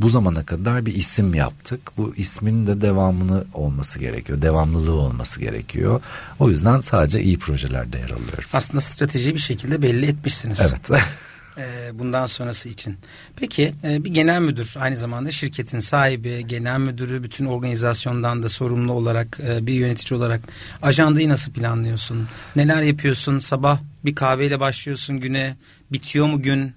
bu 0.00 0.08
zamana 0.08 0.46
kadar 0.46 0.86
bir 0.86 0.94
isim 0.94 1.34
yaptık. 1.34 1.80
Bu 1.96 2.14
ismin 2.16 2.66
de 2.66 2.80
devamını 2.80 3.44
olması 3.54 3.98
gerekiyor. 3.98 4.42
Devamlılığı 4.42 4.94
olması 4.94 5.40
gerekiyor. 5.40 6.00
O 6.38 6.50
yüzden 6.50 6.80
sadece 6.80 7.22
iyi 7.22 7.38
projelerde 7.38 7.98
yer 7.98 8.10
alıyorum. 8.10 8.48
Aslında 8.52 8.80
strateji 8.80 9.34
bir 9.34 9.40
şekilde 9.40 9.82
belli 9.82 10.06
etmişsiniz. 10.06 10.60
Evet. 10.60 11.02
e, 11.58 11.98
bundan 11.98 12.26
sonrası 12.26 12.68
için. 12.68 12.96
Peki 13.36 13.74
e, 13.84 14.04
bir 14.04 14.14
genel 14.14 14.40
müdür 14.40 14.74
aynı 14.78 14.96
zamanda 14.96 15.30
şirketin 15.30 15.80
sahibi, 15.80 16.46
genel 16.46 16.78
müdürü 16.78 17.22
bütün 17.22 17.46
organizasyondan 17.46 18.42
da 18.42 18.48
sorumlu 18.48 18.92
olarak 18.92 19.40
e, 19.48 19.66
bir 19.66 19.72
yönetici 19.72 20.18
olarak 20.18 20.40
ajandayı 20.82 21.28
nasıl 21.28 21.52
planlıyorsun? 21.52 22.28
Neler 22.56 22.82
yapıyorsun? 22.82 23.38
Sabah 23.38 23.80
bir 24.04 24.14
kahveyle 24.14 24.60
başlıyorsun 24.60 25.20
güne. 25.20 25.56
Bitiyor 25.92 26.26
mu 26.26 26.42
gün? 26.42 26.72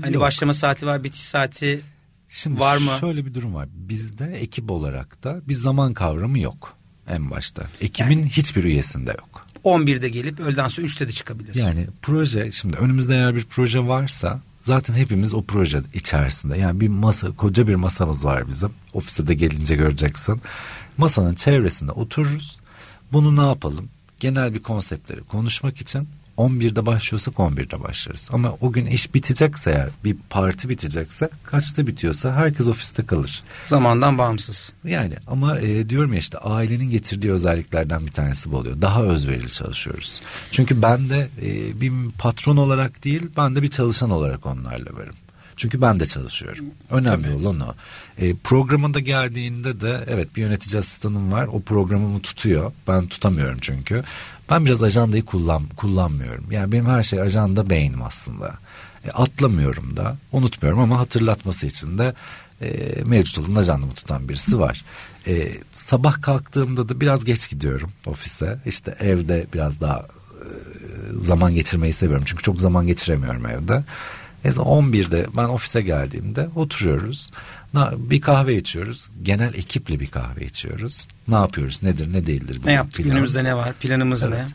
Hani 0.00 0.14
Yok. 0.14 0.22
başlama 0.22 0.54
saati 0.54 0.86
var, 0.86 1.04
bitiş 1.04 1.20
saati 1.20 1.80
Şimdi 2.28 2.60
var 2.60 2.76
mı? 2.76 2.90
Şöyle 3.00 3.26
bir 3.26 3.34
durum 3.34 3.54
var. 3.54 3.68
Bizde 3.72 4.24
ekip 4.24 4.70
olarak 4.70 5.24
da 5.24 5.40
bir 5.48 5.54
zaman 5.54 5.94
kavramı 5.94 6.38
yok 6.38 6.76
en 7.08 7.30
başta. 7.30 7.62
Ekibin 7.80 8.18
yani, 8.18 8.30
hiçbir 8.30 8.64
üyesinde 8.64 9.10
yok. 9.10 9.39
11'de 9.64 10.08
gelip 10.08 10.40
öğleden 10.40 10.68
sonra 10.68 10.86
3'te 10.86 11.08
de 11.08 11.12
çıkabilir. 11.12 11.54
Yani 11.54 11.86
proje 12.02 12.52
şimdi 12.52 12.76
önümüzde 12.76 13.14
eğer 13.14 13.34
bir 13.34 13.44
proje 13.44 13.86
varsa 13.86 14.40
Zaten 14.62 14.94
hepimiz 14.94 15.34
o 15.34 15.42
proje 15.42 15.82
içerisinde. 15.94 16.58
Yani 16.58 16.80
bir 16.80 16.88
masa, 16.88 17.30
koca 17.30 17.68
bir 17.68 17.74
masamız 17.74 18.24
var 18.24 18.48
bizim. 18.48 18.70
Ofise 18.94 19.26
de 19.26 19.34
gelince 19.34 19.76
göreceksin. 19.76 20.40
Masanın 20.98 21.34
çevresinde 21.34 21.92
otururuz. 21.92 22.58
Bunu 23.12 23.36
ne 23.36 23.48
yapalım? 23.48 23.88
Genel 24.20 24.54
bir 24.54 24.62
konseptleri 24.62 25.20
konuşmak 25.20 25.80
için 25.80 26.08
11'de 26.40 26.86
başlıyorsak 26.86 27.34
11'de 27.34 27.82
başlarız. 27.82 28.28
Ama 28.32 28.56
o 28.60 28.72
gün 28.72 28.86
iş 28.86 29.14
bitecekse 29.14 29.70
eğer 29.70 29.88
bir 30.04 30.16
parti 30.30 30.68
bitecekse 30.68 31.30
kaçta 31.44 31.86
bitiyorsa 31.86 32.34
herkes 32.34 32.68
ofiste 32.68 33.06
kalır. 33.06 33.42
Zamandan 33.66 34.18
bağımsız. 34.18 34.72
Yani 34.84 35.14
ama 35.26 35.58
e, 35.58 35.88
diyorum 35.88 36.12
ya 36.12 36.18
işte 36.18 36.38
ailenin 36.38 36.90
getirdiği 36.90 37.32
özelliklerden 37.32 38.06
bir 38.06 38.12
tanesi 38.12 38.52
bu 38.52 38.56
oluyor. 38.56 38.82
Daha 38.82 39.02
özverili 39.02 39.50
çalışıyoruz. 39.50 40.20
Çünkü 40.50 40.82
ben 40.82 41.08
de 41.08 41.28
e, 41.42 41.80
bir 41.80 41.92
patron 42.18 42.56
olarak 42.56 43.04
değil 43.04 43.22
ben 43.36 43.56
de 43.56 43.62
bir 43.62 43.68
çalışan 43.68 44.10
olarak 44.10 44.46
onlarla 44.46 44.94
varım. 44.94 45.14
Çünkü 45.60 45.80
ben 45.80 46.00
de 46.00 46.06
çalışıyorum. 46.06 46.64
Önemli 46.90 47.22
Tabii. 47.22 47.34
olan 47.34 47.60
o. 47.60 47.74
E, 48.18 48.34
programında 48.34 49.00
geldiğinde 49.00 49.80
de 49.80 50.04
evet 50.08 50.36
bir 50.36 50.42
yönetici 50.42 50.78
asistanım 50.78 51.32
var. 51.32 51.46
O 51.46 51.60
programımı 51.60 52.20
tutuyor. 52.20 52.72
Ben 52.88 53.06
tutamıyorum 53.06 53.58
çünkü. 53.60 54.04
Ben 54.50 54.66
biraz 54.66 54.82
ajandayı 54.82 55.24
kullan, 55.24 55.62
kullanmıyorum. 55.76 56.44
Yani 56.50 56.72
benim 56.72 56.86
her 56.86 57.02
şey 57.02 57.20
ajanda 57.20 57.70
beynim 57.70 58.02
aslında. 58.02 58.54
E, 59.04 59.10
atlamıyorum 59.10 59.96
da 59.96 60.16
unutmuyorum 60.32 60.80
ama 60.80 60.98
hatırlatması 60.98 61.66
için 61.66 61.98
de 61.98 62.14
e, 62.62 62.70
mevcut 63.04 63.38
olan 63.38 63.54
ajandamı 63.54 63.92
tutan 63.92 64.28
birisi 64.28 64.58
var. 64.58 64.84
E, 65.26 65.52
sabah 65.72 66.22
kalktığımda 66.22 66.88
da 66.88 67.00
biraz 67.00 67.24
geç 67.24 67.50
gidiyorum 67.50 67.90
ofise. 68.06 68.58
İşte 68.66 68.96
evde 69.00 69.46
biraz 69.54 69.80
daha 69.80 69.98
e, 69.98 70.46
zaman 71.20 71.54
geçirmeyi 71.54 71.92
seviyorum. 71.92 72.24
Çünkü 72.26 72.42
çok 72.42 72.60
zaman 72.60 72.86
geçiremiyorum 72.86 73.46
evde. 73.46 73.84
E, 74.44 74.48
11'de 74.48 75.26
ben 75.36 75.44
ofise 75.44 75.82
geldiğimde 75.82 76.48
oturuyoruz. 76.56 77.30
Bir 77.96 78.20
kahve 78.20 78.56
içiyoruz. 78.56 79.08
Genel 79.22 79.54
ekiple 79.54 80.00
bir 80.00 80.10
kahve 80.10 80.46
içiyoruz. 80.46 81.08
Ne 81.28 81.34
yapıyoruz? 81.34 81.82
Nedir? 81.82 82.12
Ne 82.12 82.26
değildir? 82.26 82.60
Ne 82.64 82.72
yaptık? 82.72 82.96
Plan. 82.96 83.08
Günümüzde 83.08 83.44
ne 83.44 83.56
var? 83.56 83.72
Planımız 83.72 84.24
evet. 84.24 84.38
ne? 84.38 84.46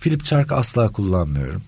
Philip 0.00 0.24
Çark 0.24 0.52
asla 0.52 0.92
kullanmıyorum. 0.92 1.62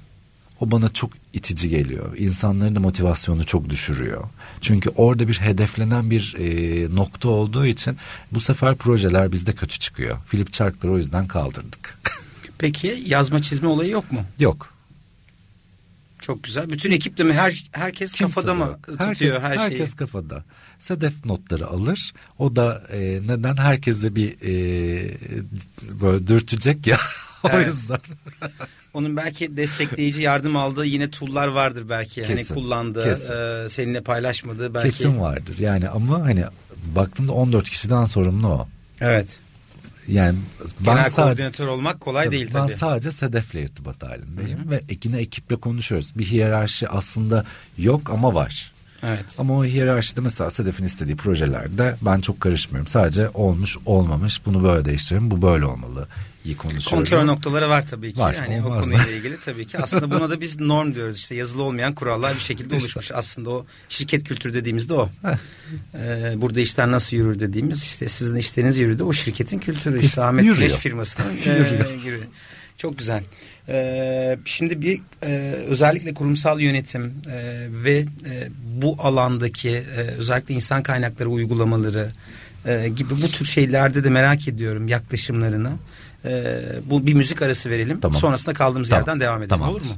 O 0.61 0.71
bana 0.71 0.89
çok 0.89 1.11
itici 1.33 1.69
geliyor. 1.69 2.17
İnsanların 2.17 2.75
da 2.75 2.81
motivasyonu 2.81 3.45
çok 3.45 3.69
düşürüyor. 3.69 4.25
Çünkü 4.61 4.91
orada 4.91 5.29
bir 5.29 5.41
hedeflenen 5.41 6.11
bir 6.11 6.37
e, 6.39 6.97
nokta 6.97 7.29
olduğu 7.29 7.67
için 7.67 7.97
bu 8.33 8.41
sefer 8.41 8.75
projeler 8.75 9.33
bizde 9.33 9.53
kötü 9.53 9.79
çıkıyor. 9.79 10.19
Philip 10.31 10.53
Çark'ları 10.53 10.93
o 10.93 10.99
yüzden 10.99 11.27
kaldırdık. 11.27 11.99
Peki 12.59 13.03
yazma 13.07 13.43
çizme 13.43 13.69
olayı 13.69 13.91
yok 13.91 14.13
mu? 14.13 14.21
Yok. 14.39 14.78
Çok 16.29 16.45
güzel. 16.45 16.71
Bütün 16.71 16.93
ekip 16.93 17.19
de 17.19 17.25
mi? 17.25 17.33
Her, 17.33 17.65
herkes 17.73 18.13
Kimse 18.13 18.35
kafada 18.35 18.55
mı 18.55 18.79
tutuyor 18.83 19.09
herkes, 19.09 19.41
her 19.43 19.57
şeyi? 19.57 19.71
Herkes 19.71 19.95
kafada. 19.95 20.45
Sedef 20.79 21.25
notları 21.25 21.67
alır. 21.67 22.13
O 22.39 22.57
da 22.57 22.83
e, 22.93 22.99
neden 23.27 23.57
herkese 23.57 24.15
bir 24.15 24.33
e, 24.33 24.53
böyle 26.01 26.27
dürtecek 26.27 26.87
ya. 26.87 26.99
o 27.45 27.49
evet. 27.53 27.67
yüzden. 27.67 28.01
Onun 28.95 29.17
belki 29.17 29.57
destekleyici 29.57 30.23
yardım 30.23 30.57
aldığı 30.57 30.85
yine 30.85 31.11
tool'lar 31.11 31.49
vardır 31.49 31.89
belki. 31.89 32.25
Hani 32.25 32.37
kesin, 32.37 32.55
hani 32.55 32.63
kullandığı, 32.63 33.05
kesin. 33.05 33.33
E, 33.33 33.69
seninle 33.69 34.01
paylaşmadığı 34.01 34.75
belki. 34.75 34.89
Kesin 34.89 35.21
vardır. 35.21 35.59
Yani 35.59 35.89
ama 35.89 36.21
hani 36.21 36.45
baktığımda 36.97 37.33
14 37.33 37.71
kişiden 37.71 38.05
sorumlu 38.05 38.49
o. 38.49 38.69
Evet. 39.01 39.41
Yani 40.09 40.39
ben 40.63 40.85
Genel 40.85 41.11
sadece, 41.11 41.23
koordinatör 41.23 41.67
olmak 41.67 42.01
kolay 42.01 42.25
tabii, 42.25 42.37
değil 42.37 42.51
tabii. 42.51 42.71
Ben 42.71 42.77
sadece 42.77 43.11
Sedef'le 43.11 43.55
irtibat 43.55 44.03
halindeyim 44.03 44.59
Hı-hı. 44.59 44.71
ve 44.71 44.81
yine 45.05 45.19
ekiple 45.19 45.57
konuşuyoruz. 45.57 46.13
Bir 46.19 46.25
hiyerarşi 46.25 46.89
aslında 46.89 47.45
yok 47.79 48.11
ama 48.11 48.35
var. 48.35 48.73
Evet. 49.03 49.25
Ama 49.39 49.59
o 49.59 49.65
hiyerarşide 49.65 50.21
mesela 50.21 50.51
Sedef'in 50.51 50.85
istediği 50.85 51.17
projelerde 51.17 51.97
ben 52.03 52.21
çok 52.21 52.41
karışmıyorum. 52.41 52.87
Sadece 52.87 53.29
olmuş 53.29 53.77
olmamış 53.87 54.47
bunu 54.47 54.63
böyle 54.65 54.85
değiştirelim 54.85 55.31
bu 55.31 55.43
böyle 55.43 55.65
olmalı 55.65 56.09
iyi 56.45 56.57
konuşuyorum. 56.57 56.99
Kontrol 56.99 57.25
noktaları 57.25 57.69
var 57.69 57.87
tabii 57.87 58.13
ki. 58.13 58.21
Var, 58.21 58.35
yani 58.35 58.63
o 58.63 58.81
konuyla 58.81 59.07
ilgili 59.07 59.41
tabii 59.45 59.67
ki. 59.67 59.79
Aslında 59.79 60.11
buna 60.11 60.31
da 60.31 60.41
biz 60.41 60.61
norm 60.61 60.95
diyoruz. 60.95 61.17
İşte 61.17 61.35
yazılı 61.35 61.63
olmayan 61.63 61.95
kurallar 61.95 62.35
bir 62.35 62.41
şekilde 62.41 62.75
oluşmuş. 62.75 63.13
Aslında 63.13 63.51
o 63.51 63.67
şirket 63.89 64.25
kültürü 64.25 64.55
dediğimizde 64.55 64.95
o. 64.95 65.11
ee, 65.95 66.35
burada 66.37 66.61
işler 66.61 66.91
nasıl 66.91 67.17
yürür 67.17 67.39
dediğimiz 67.39 67.83
işte 67.83 68.09
sizin 68.09 68.37
işleriniz 68.37 68.79
yürüdü. 68.79 69.03
O 69.03 69.13
şirketin 69.13 69.59
kültürü. 69.59 70.03
İşte 70.03 70.23
Ahmet 70.23 70.45
Güneş 70.45 70.73
firmasının 70.73 71.37
e, 71.47 72.21
Çok 72.79 72.99
güzel. 72.99 73.23
Ee, 73.69 74.39
şimdi 74.45 74.83
bir 74.83 75.01
e, 75.23 75.53
özellikle 75.67 76.15
kurumsal 76.15 76.61
yönetim 76.61 77.15
e, 77.31 77.67
ve 77.71 77.97
e, 77.99 78.49
bu 78.83 78.97
alandaki 78.99 79.71
e, 79.71 80.01
özellikle 80.19 80.55
insan 80.55 80.83
kaynakları 80.83 81.29
uygulamaları 81.29 82.11
e, 82.67 82.89
gibi 82.89 83.23
bu 83.23 83.29
tür 83.31 83.45
şeylerde 83.45 84.05
de 84.05 84.11
merak 84.11 84.49
ediyorum 84.49 84.89
yaklaşımlarını. 84.89 85.73
E, 86.25 86.61
bu 86.85 87.07
bir 87.07 87.15
müzik 87.15 87.43
arası 87.43 87.71
verelim. 87.71 88.01
Tamam. 88.01 88.21
Sonrasında 88.21 88.55
kaldığımız 88.55 88.89
tamam. 88.89 89.01
yerden 89.01 89.21
devam 89.21 89.37
edelim. 89.37 89.49
Tamam. 89.49 89.71
Olur 89.71 89.83
mu? 89.83 89.95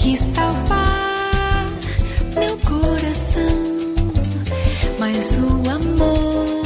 Quis 0.04 0.20
salvar 0.20 1.66
meu 2.36 2.58
coração, 2.58 3.58
mas 5.00 5.38
o 5.38 5.70
amor 5.72 6.64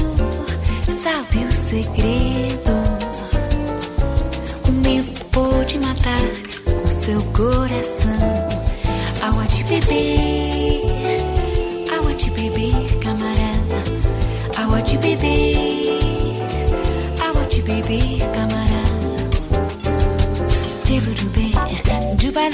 sabe 1.04 1.46
o 1.46 1.52
segredo. 1.52 2.74
O 4.68 4.72
medo 4.72 5.26
pode 5.32 5.78
matar 5.78 6.22
o 6.84 6.88
seu 6.88 7.22
coração. 7.26 8.48
Água 9.22 9.46
de 9.46 9.64
beber, 9.66 10.82
água 11.96 12.14
de 12.16 12.32
beber, 12.32 13.00
camarada. 13.04 13.84
Água 14.58 14.82
de 14.82 14.98
beber 14.98 15.98
beber, 17.68 18.20
camarada. 18.34 18.78
Tiburubê, 20.86 21.52
juba 22.18 22.50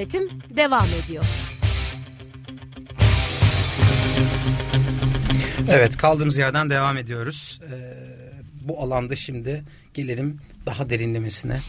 yönetim 0.00 0.28
devam 0.56 0.86
ediyor. 1.04 1.24
Evet 5.68 5.96
kaldığımız 5.96 6.36
yerden 6.36 6.70
devam 6.70 6.96
ediyoruz. 6.96 7.60
Ee, 7.64 7.94
bu 8.62 8.80
alanda 8.80 9.16
şimdi 9.16 9.62
gelelim 9.94 10.38
daha 10.66 10.90
derinlemesine. 10.90 11.60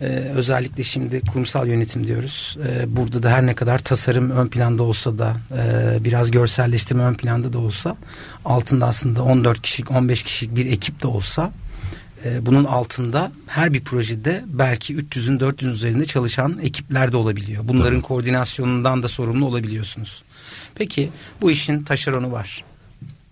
Ee, 0.00 0.06
özellikle 0.34 0.84
şimdi 0.84 1.20
kurumsal 1.20 1.68
yönetim 1.68 2.06
diyoruz. 2.06 2.58
Ee, 2.66 2.96
burada 2.96 3.22
da 3.22 3.30
her 3.30 3.46
ne 3.46 3.54
kadar 3.54 3.78
tasarım 3.78 4.30
ön 4.30 4.48
planda 4.48 4.82
olsa 4.82 5.18
da 5.18 5.36
e, 5.56 6.04
biraz 6.04 6.30
görselleştirme 6.30 7.02
ön 7.02 7.14
planda 7.14 7.52
da 7.52 7.58
olsa 7.58 7.96
altında 8.44 8.86
aslında 8.86 9.22
14 9.22 9.62
kişilik 9.62 9.90
15 9.90 10.22
kişilik 10.22 10.56
bir 10.56 10.66
ekip 10.66 11.02
de 11.02 11.06
olsa 11.06 11.52
e, 12.24 12.46
bunun 12.46 12.64
altında 12.64 13.32
her 13.50 13.72
bir 13.72 13.80
projede 13.80 14.44
belki 14.46 14.96
300'ün 14.96 15.38
400'ün 15.38 15.70
üzerinde 15.70 16.04
çalışan 16.04 16.58
ekipler 16.62 17.12
de 17.12 17.16
olabiliyor. 17.16 17.68
Bunların 17.68 17.94
Tabii. 17.94 18.02
koordinasyonundan 18.08 19.02
da 19.02 19.08
sorumlu 19.08 19.46
olabiliyorsunuz. 19.46 20.22
Peki 20.74 21.10
bu 21.40 21.50
işin 21.50 21.82
taşeronu 21.84 22.32
var. 22.32 22.64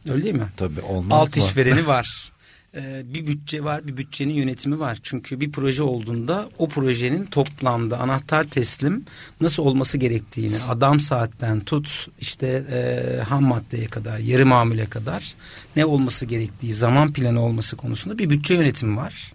Öyle 0.09 0.23
değil 0.23 0.35
mi? 0.35 0.49
Tabii 0.57 0.81
olmaz 0.81 1.19
Alt 1.21 1.37
mı? 1.37 1.43
işvereni 1.43 1.87
var. 1.97 2.31
Ee, 2.75 3.03
bir 3.14 3.27
bütçe 3.27 3.64
var, 3.64 3.87
bir 3.89 3.97
bütçenin 3.97 4.35
yönetimi 4.35 4.79
var. 4.79 4.99
Çünkü 5.03 5.41
bir 5.41 5.53
proje 5.53 5.83
olduğunda 5.83 6.49
o 6.59 6.69
projenin 6.69 7.27
toplamda 7.27 7.99
anahtar 7.99 8.45
teslim 8.45 9.05
nasıl 9.41 9.62
olması 9.62 9.99
gerektiğini 9.99 10.57
adam 10.69 11.01
saatten 11.01 11.61
tut 11.61 12.07
işte 12.21 12.64
e, 12.73 13.21
ham 13.23 13.43
maddeye 13.45 13.87
kadar, 13.87 14.19
yarı 14.19 14.47
mamule 14.47 14.87
kadar 14.87 15.35
ne 15.77 15.85
olması 15.85 16.27
gerektiği, 16.27 16.73
zaman 16.73 17.12
planı 17.12 17.45
olması 17.45 17.77
konusunda 17.77 18.19
bir 18.19 18.31
bütçe 18.31 18.55
yönetimi 18.55 18.97
var. 18.97 19.33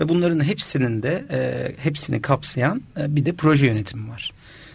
Ve 0.00 0.08
bunların 0.08 0.44
hepsinin 0.44 1.02
de 1.02 1.24
e, 1.30 1.72
hepsini 1.82 2.22
kapsayan 2.22 2.82
e, 3.00 3.16
bir 3.16 3.26
de 3.26 3.32
proje 3.32 3.66
yönetimi 3.66 4.08
var. 4.10 4.32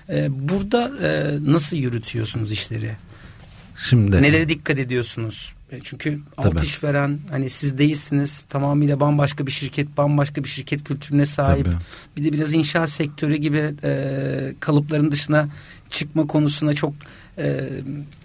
E, 0.10 0.28
burada 0.50 0.92
e, 1.04 1.38
nasıl 1.52 1.78
yürütüyorsunuz 1.78 2.52
işleri? 2.52 2.92
Şimdi 3.76 4.22
Nelere 4.22 4.50
dikkat 4.50 4.80
ediyorsunuz? 4.80 5.54
E, 5.72 5.80
Çünkü 5.84 6.20
alt 6.38 6.52
Tabii. 6.52 6.66
işveren 6.66 7.20
hani 7.30 7.50
siz 7.50 7.78
değilsiniz 7.78 8.42
tamamıyla 8.50 9.00
bambaşka 9.00 9.48
bir 9.48 9.52
şirket 9.52 9.98
bambaşka 9.98 10.44
bir 10.44 10.50
şirket 10.50 10.84
kültürüne 10.84 11.26
sahip. 11.26 11.66
Tabii. 11.66 11.76
Bir 12.18 12.24
de 12.24 12.34
biraz 12.34 12.54
inşaat 12.54 12.90
sektörü 12.90 13.36
gibi 13.36 13.74
e, 13.84 14.54
kalıpların 14.60 15.12
dışına 15.12 15.50
çıkma 15.90 16.28
konusunda 16.28 16.74
çok 16.74 16.94
e, 17.38 17.70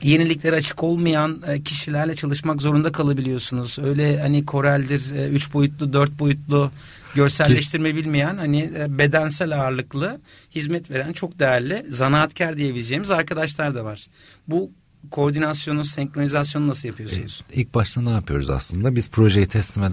yeniliklere 0.03 0.57
açık 0.57 0.83
olmayan 0.83 1.43
e, 1.47 1.63
kişilerle 1.63 2.15
çalışmak 2.15 2.63
zorunda 2.63 2.93
kalabiliyorsunuz. 2.93 3.79
Öyle 3.79 4.21
hani 4.21 4.45
koreldir, 4.45 5.15
e, 5.15 5.29
üç 5.29 5.53
boyutlu, 5.53 5.93
dört 5.93 6.19
boyutlu 6.19 6.71
görselleştirme 7.15 7.95
bilmeyen 7.95 8.37
hani 8.37 8.71
e, 8.79 8.99
bedensel 8.99 9.61
ağırlıklı 9.61 10.21
hizmet 10.55 10.91
veren 10.91 11.13
çok 11.13 11.39
değerli 11.39 11.87
zanaatkar 11.89 12.57
diyebileceğimiz 12.57 13.11
arkadaşlar 13.11 13.75
da 13.75 13.85
var. 13.85 14.07
Bu 14.49 14.71
koordinasyonu, 15.11 15.85
senkronizasyonu 15.85 16.67
nasıl 16.67 16.89
yapıyorsunuz? 16.89 17.43
İlk 17.53 17.75
başta 17.75 18.01
ne 18.01 18.11
yapıyoruz 18.11 18.51
aslında? 18.51 18.97
Biz 18.97 19.11
projeyi 19.11 19.47
teslim 19.47 19.85
e, 19.85 19.89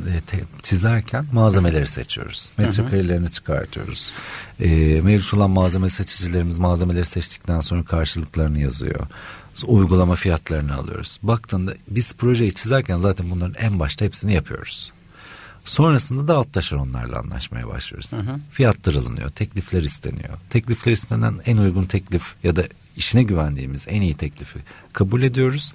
çizerken 0.63 1.25
malzemeleri 1.31 1.87
seçiyoruz. 1.87 2.49
Metrekarelerini 2.57 3.29
çıkartıyoruz. 3.31 4.11
E, 4.59 5.01
mevcut 5.01 5.33
olan 5.33 5.49
malzeme 5.49 5.89
seçicilerimiz 5.89 6.57
malzemeleri 6.57 7.05
seçtikten 7.05 7.59
sonra 7.59 7.83
karşılıklarını 7.83 8.59
yazıyor. 8.59 9.07
Uygulama 9.67 10.15
fiyatlarını 10.15 10.75
alıyoruz. 10.75 11.19
Baktığında 11.23 11.73
biz 11.89 12.13
projeyi 12.13 12.53
çizerken 12.53 12.97
zaten 12.97 13.31
bunların 13.31 13.55
en 13.65 13.79
başta 13.79 14.05
hepsini 14.05 14.33
yapıyoruz. 14.33 14.91
Sonrasında 15.65 16.27
da 16.27 16.35
alt 16.35 16.53
taşeronlarla 16.53 17.19
anlaşmaya 17.19 17.67
başlıyoruz. 17.67 18.11
Fiyatlar 18.51 18.95
alınıyor, 18.95 19.29
teklifler 19.29 19.83
isteniyor. 19.83 20.37
Teklifler 20.49 20.91
istenen 20.91 21.39
en 21.45 21.57
uygun 21.57 21.83
teklif 21.83 22.35
ya 22.43 22.55
da 22.55 22.63
işine 22.97 23.23
güvendiğimiz 23.23 23.85
en 23.89 24.01
iyi 24.01 24.13
teklifi 24.15 24.59
kabul 24.93 25.21
ediyoruz 25.23 25.73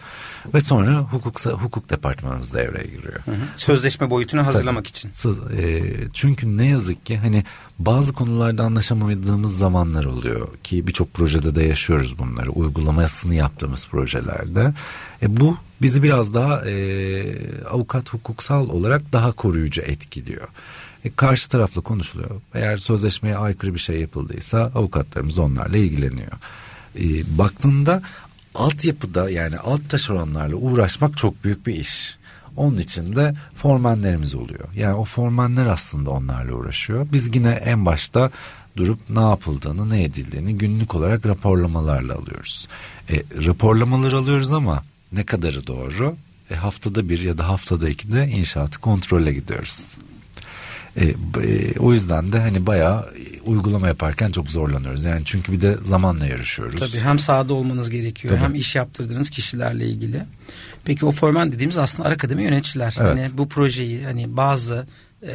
ve 0.54 0.60
sonra 0.60 0.98
hukuk 0.98 1.40
hukuk 1.46 1.90
departmanımız 1.90 2.54
devreye 2.54 2.86
giriyor. 2.86 3.20
Sözleşme 3.56 4.10
boyutunu 4.10 4.46
hazırlamak 4.46 4.86
için. 4.86 5.10
Sız- 5.12 5.52
e, 5.58 5.82
çünkü 6.12 6.56
ne 6.56 6.66
yazık 6.66 7.06
ki 7.06 7.16
hani 7.18 7.44
bazı 7.78 8.12
konularda 8.12 8.64
anlaşamadığımız 8.64 9.58
zamanlar 9.58 10.04
oluyor 10.04 10.48
ki 10.62 10.86
birçok 10.86 11.14
projede 11.14 11.54
de 11.54 11.62
yaşıyoruz 11.62 12.18
bunları 12.18 12.50
uygulamasını 12.50 13.34
yaptığımız 13.34 13.86
projelerde. 13.88 14.72
E, 15.22 15.40
bu 15.40 15.56
bizi 15.82 16.02
biraz 16.02 16.34
daha 16.34 16.62
e, 16.66 16.74
avukat 17.70 18.12
hukuksal 18.12 18.68
olarak 18.68 19.12
daha 19.12 19.32
koruyucu 19.32 19.80
etkiliyor. 19.80 20.48
E, 21.04 21.10
karşı 21.10 21.48
tarafla 21.48 21.80
konuşuluyor. 21.80 22.30
Eğer 22.54 22.76
sözleşmeye 22.76 23.36
aykırı 23.36 23.74
bir 23.74 23.78
şey 23.78 24.00
yapıldıysa 24.00 24.58
avukatlarımız 24.74 25.38
onlarla 25.38 25.76
ilgileniyor. 25.76 26.32
E, 26.96 27.38
baktığında 27.38 28.02
altyapıda 28.54 29.30
yani 29.30 29.58
alt 29.58 29.88
taşeronlarla 29.88 30.56
uğraşmak 30.56 31.16
çok 31.16 31.44
büyük 31.44 31.66
bir 31.66 31.74
iş. 31.74 32.18
Onun 32.56 32.78
için 32.78 33.16
de 33.16 33.34
formenlerimiz 33.56 34.34
oluyor. 34.34 34.68
Yani 34.76 34.94
o 34.94 35.04
formenler 35.04 35.66
aslında 35.66 36.10
onlarla 36.10 36.52
uğraşıyor. 36.52 37.08
Biz 37.12 37.36
yine 37.36 37.50
en 37.50 37.86
başta 37.86 38.30
durup 38.76 39.00
ne 39.10 39.20
yapıldığını, 39.20 39.90
ne 39.90 40.02
edildiğini 40.02 40.56
günlük 40.56 40.94
olarak 40.94 41.26
raporlamalarla 41.26 42.14
alıyoruz. 42.14 42.68
E, 43.10 43.22
raporlamaları 43.46 44.18
alıyoruz 44.18 44.52
ama 44.52 44.84
ne 45.12 45.24
kadarı 45.24 45.66
doğru? 45.66 46.16
E, 46.50 46.54
haftada 46.54 47.08
bir 47.08 47.18
ya 47.18 47.38
da 47.38 47.48
haftada 47.48 47.88
iki 47.88 48.12
de 48.12 48.28
inşaatı 48.28 48.80
kontrole 48.80 49.32
gidiyoruz. 49.32 49.96
E, 50.96 51.04
e, 51.04 51.78
o 51.78 51.92
yüzden 51.92 52.32
de 52.32 52.38
hani 52.38 52.66
bayağı 52.66 53.00
e, 53.00 53.40
uygulama 53.40 53.88
yaparken 53.88 54.30
çok 54.30 54.50
zorlanıyoruz. 54.50 55.04
Yani 55.04 55.22
çünkü 55.24 55.52
bir 55.52 55.60
de 55.60 55.76
zamanla 55.80 56.26
yarışıyoruz. 56.26 56.80
Tabii 56.80 57.02
hem 57.02 57.18
sahada 57.18 57.54
olmanız 57.54 57.90
gerekiyor 57.90 58.34
Tabii. 58.34 58.44
hem 58.44 58.54
iş 58.54 58.76
yaptırdığınız 58.76 59.30
kişilerle 59.30 59.86
ilgili. 59.86 60.24
Peki 60.84 61.06
o 61.06 61.12
formen 61.12 61.52
dediğimiz 61.52 61.78
aslında 61.78 62.08
ara 62.08 62.16
kademe 62.16 62.42
yöneticiler. 62.42 62.96
Evet. 63.00 63.18
Hani 63.18 63.38
bu 63.38 63.48
projeyi 63.48 64.04
hani 64.04 64.36
bazı 64.36 64.86
e, 65.22 65.30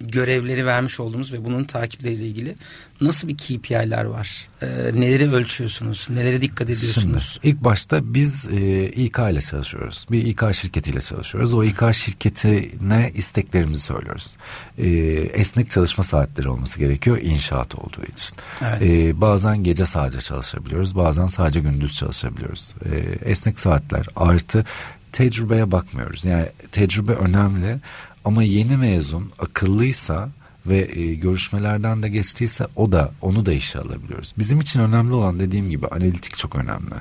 görevleri 0.00 0.66
vermiş 0.66 1.00
olduğumuz 1.00 1.32
ve 1.32 1.44
bunun 1.44 1.64
takipleriyle 1.64 2.26
ilgili 2.26 2.54
nasıl 3.00 3.28
bir 3.28 3.36
KPI'ler 3.36 4.04
var? 4.04 4.48
E, 4.62 4.66
neleri 4.94 5.32
ölçüyorsunuz? 5.32 6.08
Nelere 6.10 6.42
dikkat 6.42 6.68
Şimdi 6.68 6.78
ediyorsunuz? 6.78 7.40
ilk 7.42 7.64
başta 7.64 8.14
biz 8.14 8.48
e, 8.52 8.86
İK 8.88 9.18
ile 9.18 9.40
çalışıyoruz. 9.40 10.06
Bir 10.10 10.26
İK 10.26 10.42
şirketiyle 10.52 11.00
çalışıyoruz. 11.00 11.54
O 11.54 11.64
İK 11.64 11.82
şirketine 11.92 13.12
isteklerimizi 13.14 13.82
söylüyoruz. 13.82 14.36
E, 14.78 14.88
esnek 15.32 15.70
çalışma 15.70 16.04
saatleri 16.04 16.48
olması 16.48 16.78
gerekiyor 16.78 17.18
inşaat 17.22 17.74
olduğu 17.74 18.04
için. 18.12 18.36
Evet. 18.62 18.82
E, 18.82 19.20
bazen 19.20 19.64
gece 19.64 19.84
sadece 19.84 20.20
çalışabiliyoruz. 20.20 20.96
Bazen 20.96 21.26
sadece 21.26 21.60
gündüz 21.60 21.96
çalışabiliyoruz. 21.96 22.74
E, 22.84 22.96
esnek 23.30 23.60
saatler 23.60 24.06
artı 24.16 24.64
tecrübeye 25.12 25.72
bakmıyoruz. 25.72 26.24
Yani 26.24 26.46
tecrübe 26.72 27.12
önemli 27.12 27.76
ama 28.24 28.42
yeni 28.42 28.76
mezun 28.76 29.30
akıllıysa 29.38 30.28
ve 30.66 31.00
e, 31.00 31.14
görüşmelerden 31.14 32.02
de 32.02 32.08
geçtiyse 32.08 32.66
o 32.76 32.92
da 32.92 33.12
onu 33.22 33.46
da 33.46 33.52
işe 33.52 33.78
alabiliyoruz. 33.78 34.34
Bizim 34.38 34.60
için 34.60 34.80
önemli 34.80 35.14
olan 35.14 35.40
dediğim 35.40 35.70
gibi 35.70 35.86
analitik 35.86 36.36
çok 36.36 36.56
önemli. 36.56 36.94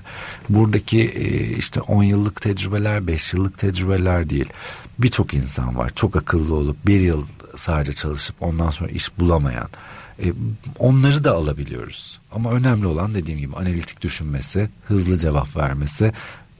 Buradaki 0.49 1.01
e, 1.01 1.57
işte 1.57 1.81
10 1.81 2.03
yıllık 2.03 2.41
tecrübeler 2.41 3.07
5 3.07 3.33
yıllık 3.33 3.57
tecrübeler 3.57 4.29
değil. 4.29 4.49
Birçok 4.99 5.33
insan 5.33 5.77
var 5.77 5.91
çok 5.95 6.15
akıllı 6.15 6.55
olup 6.55 6.87
bir 6.87 6.99
yıl 6.99 7.25
sadece 7.55 7.93
çalışıp 7.93 8.35
ondan 8.41 8.69
sonra 8.69 8.89
iş 8.89 9.19
bulamayan. 9.19 9.69
E, 10.23 10.33
onları 10.79 11.23
da 11.23 11.33
alabiliyoruz. 11.33 12.19
Ama 12.31 12.51
önemli 12.51 12.85
olan 12.87 13.15
dediğim 13.15 13.39
gibi 13.39 13.55
analitik 13.55 14.01
düşünmesi, 14.01 14.69
hızlı 14.87 15.17
cevap 15.17 15.57
vermesi, 15.57 16.13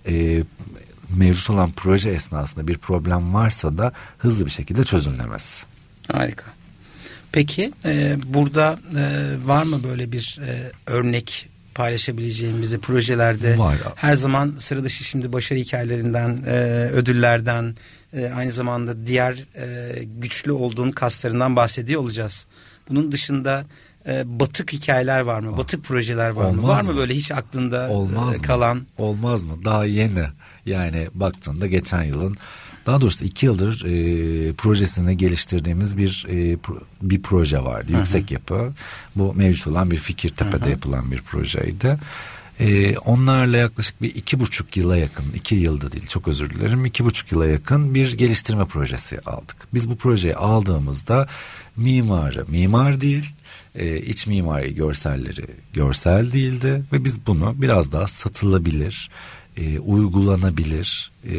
e, 0.08 0.44
mevcut 1.16 1.50
olan 1.50 1.72
proje 1.72 2.10
esnasında 2.10 2.68
bir 2.68 2.78
problem 2.78 3.34
varsa 3.34 3.78
da 3.78 3.92
hızlı 4.18 4.46
bir 4.46 4.52
şekilde 4.52 4.84
çözümlemesi. 4.84 5.66
Harika. 6.12 6.46
Peki 7.32 7.72
e, 7.86 8.18
burada 8.34 8.80
e, 8.98 9.36
var 9.48 9.64
mı 9.64 9.84
böyle 9.84 10.12
bir 10.12 10.40
e, 10.48 10.72
örnek 10.92 11.50
paylaşabileceğimiz 11.76 12.78
projelerde 12.78 13.58
Var. 13.58 13.76
her 13.96 14.14
zaman 14.14 14.56
sıra 14.60 14.84
dışı 14.84 15.04
şimdi 15.04 15.34
başarı 15.34 15.60
hikayelerinden 15.60 16.40
e, 16.48 16.52
ödüllerden 16.94 17.76
e, 18.14 18.26
aynı 18.26 18.52
zamanda 18.52 19.08
diğer 19.08 19.34
e, 19.56 20.04
güçlü 20.04 20.52
olduğun 20.52 20.90
kaslarından 20.92 21.56
bahsediyor 21.56 22.02
olacağız. 22.02 22.46
Bunun 22.90 23.12
dışında 23.12 23.66
e, 24.08 24.40
batık 24.40 24.74
hikayeler 24.74 25.20
var 25.20 25.40
mı? 25.40 25.58
Batık 25.58 25.84
projeler 25.84 26.30
var 26.30 26.44
mı? 26.44 26.50
Olmaz 26.62 26.70
Var 26.78 26.82
mı 26.82 26.92
mı? 26.92 26.98
böyle 26.98 27.14
hiç 27.14 27.32
aklında 27.32 27.90
Olmaz 27.90 28.36
e, 28.36 28.38
mı? 28.38 28.44
kalan? 28.44 28.86
Olmaz 28.98 29.44
mı? 29.44 29.66
Daha 29.66 29.86
yeni. 29.86 30.26
Yani 30.68 31.08
baktığında 31.14 31.68
geçen 31.68 32.04
yılın 32.04 32.38
daha 32.86 33.02
doğrusu 33.02 33.26
iki 33.26 33.46
yıldır 33.46 33.86
e, 33.86 34.54
projesini 34.54 35.18
geliştirdiğimiz 35.18 35.98
bir 35.98 36.26
e, 36.30 36.54
pro- 36.54 36.82
bir 37.02 37.22
proje 37.22 37.64
vardı. 37.64 37.92
Yüksek 37.98 38.32
yapı. 38.32 38.74
Bu 39.16 39.34
mevcut 39.34 39.68
olan 39.68 39.92
bir 39.92 39.98
Fikirtepe'de 39.98 40.70
yapılan 40.70 41.12
bir 41.12 41.22
projeydi. 41.22 41.98
E, 42.60 42.98
onlarla 42.98 43.58
yaklaşık 43.58 44.02
bir 44.02 44.16
iki 44.16 44.40
buçuk 44.40 44.78
yıla 44.78 44.98
yakın, 44.98 45.26
iki 45.36 45.56
yılda 45.56 45.92
değil 45.92 46.08
çok 46.08 46.28
özür 46.28 46.50
dilerim, 46.50 46.86
iki 46.86 47.06
buçuk 47.06 47.32
yıla 47.32 47.46
yakın 47.46 47.96
bir 47.96 48.18
geliştirme 48.18 48.66
projesi 48.66 49.20
aldık. 49.20 49.56
Biz 49.74 49.90
bu 49.90 49.96
projeyi 49.96 50.36
aldığımızda 50.36 51.28
mimarı, 51.76 52.46
mimar 52.48 53.02
değil, 53.02 53.26
e, 53.76 53.98
iç 53.98 54.28
mimari 54.28 54.76
görselleri 54.76 55.46
görsel 55.74 56.34
değildi 56.34 56.84
ve 56.94 57.04
biz 57.04 57.26
bunu 57.28 57.56
biraz 57.62 57.92
daha 57.92 58.08
satılabilir, 58.08 59.10
e, 59.58 59.80
uygulanabilir 59.80 61.12
e, 61.26 61.36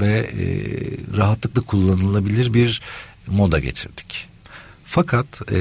ve 0.00 0.18
e, 0.18 0.46
rahatlıkla 1.16 1.62
kullanılabilir 1.62 2.54
bir 2.54 2.82
moda 3.26 3.58
geçirdik. 3.58 4.28
Fakat 4.84 5.52
e, 5.52 5.58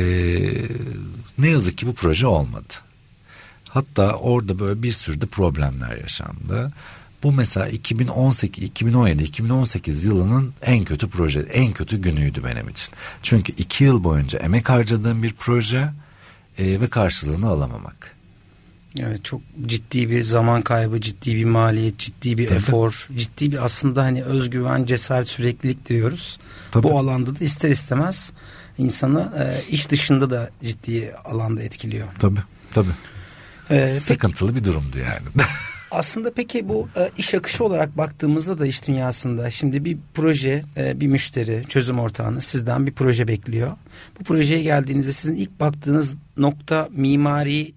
ne 1.37 1.49
yazık 1.49 1.77
ki 1.77 1.87
bu 1.87 1.93
proje 1.93 2.27
olmadı. 2.27 2.73
Hatta 3.69 4.13
orada 4.13 4.59
böyle 4.59 4.83
bir 4.83 4.91
sürü 4.91 5.21
de 5.21 5.25
problemler 5.25 5.97
yaşandı. 5.97 6.71
Bu 7.23 7.31
mesela 7.31 7.67
2018, 7.67 8.63
2017, 8.63 9.23
2018 9.23 10.05
yılının 10.05 10.53
en 10.61 10.83
kötü 10.83 11.09
proje, 11.09 11.39
en 11.39 11.71
kötü 11.71 12.01
günüydü 12.01 12.43
benim 12.43 12.69
için. 12.69 12.93
Çünkü 13.23 13.53
iki 13.57 13.83
yıl 13.83 14.03
boyunca 14.03 14.39
emek 14.39 14.69
harcadığım 14.69 15.23
bir 15.23 15.33
proje 15.33 15.89
e, 16.57 16.81
ve 16.81 16.87
karşılığını 16.87 17.47
alamamak. 17.47 18.15
Evet 18.99 19.23
çok 19.25 19.41
ciddi 19.65 20.09
bir 20.09 20.21
zaman 20.23 20.61
kaybı, 20.61 21.01
ciddi 21.01 21.35
bir 21.35 21.45
maliyet, 21.45 21.97
ciddi 21.97 22.37
bir 22.37 22.47
Tabii. 22.47 22.57
efor, 22.57 23.07
ciddi 23.17 23.51
bir 23.51 23.65
aslında 23.65 24.03
hani 24.03 24.23
özgüven, 24.23 24.85
cesaret, 24.85 25.27
süreklilik 25.27 25.89
diyoruz. 25.89 26.39
Tabii. 26.71 26.83
Bu 26.83 26.99
alanda 26.99 27.39
da 27.39 27.43
ister 27.43 27.69
istemez 27.69 28.31
insanı 28.77 29.31
e, 29.39 29.69
iş 29.69 29.89
dışında 29.89 30.29
da 30.29 30.49
ciddi 30.63 31.13
alanda 31.25 31.63
etkiliyor. 31.63 32.07
Tabii, 32.19 32.39
tabii. 32.73 32.89
E, 33.69 33.87
peki- 33.87 33.99
Sıkıntılı 33.99 34.55
bir 34.55 34.63
durumdu 34.63 34.97
yani. 34.99 35.27
Aslında 35.91 36.33
peki 36.33 36.69
bu 36.69 36.89
e, 36.97 37.09
iş 37.17 37.33
akışı 37.35 37.63
olarak 37.63 37.97
baktığımızda 37.97 38.59
da 38.59 38.65
iş 38.65 38.87
dünyasında 38.87 39.49
şimdi 39.51 39.85
bir 39.85 39.97
proje, 40.13 40.63
e, 40.77 40.99
bir 41.01 41.07
müşteri, 41.07 41.63
çözüm 41.69 41.99
ortağını 41.99 42.41
sizden 42.41 42.87
bir 42.87 42.91
proje 42.93 43.27
bekliyor. 43.27 43.71
Bu 44.19 44.23
projeye 44.23 44.61
geldiğinizde 44.61 45.11
sizin 45.11 45.35
ilk 45.35 45.59
baktığınız 45.59 46.17
nokta 46.37 46.89
mimari 46.91 47.73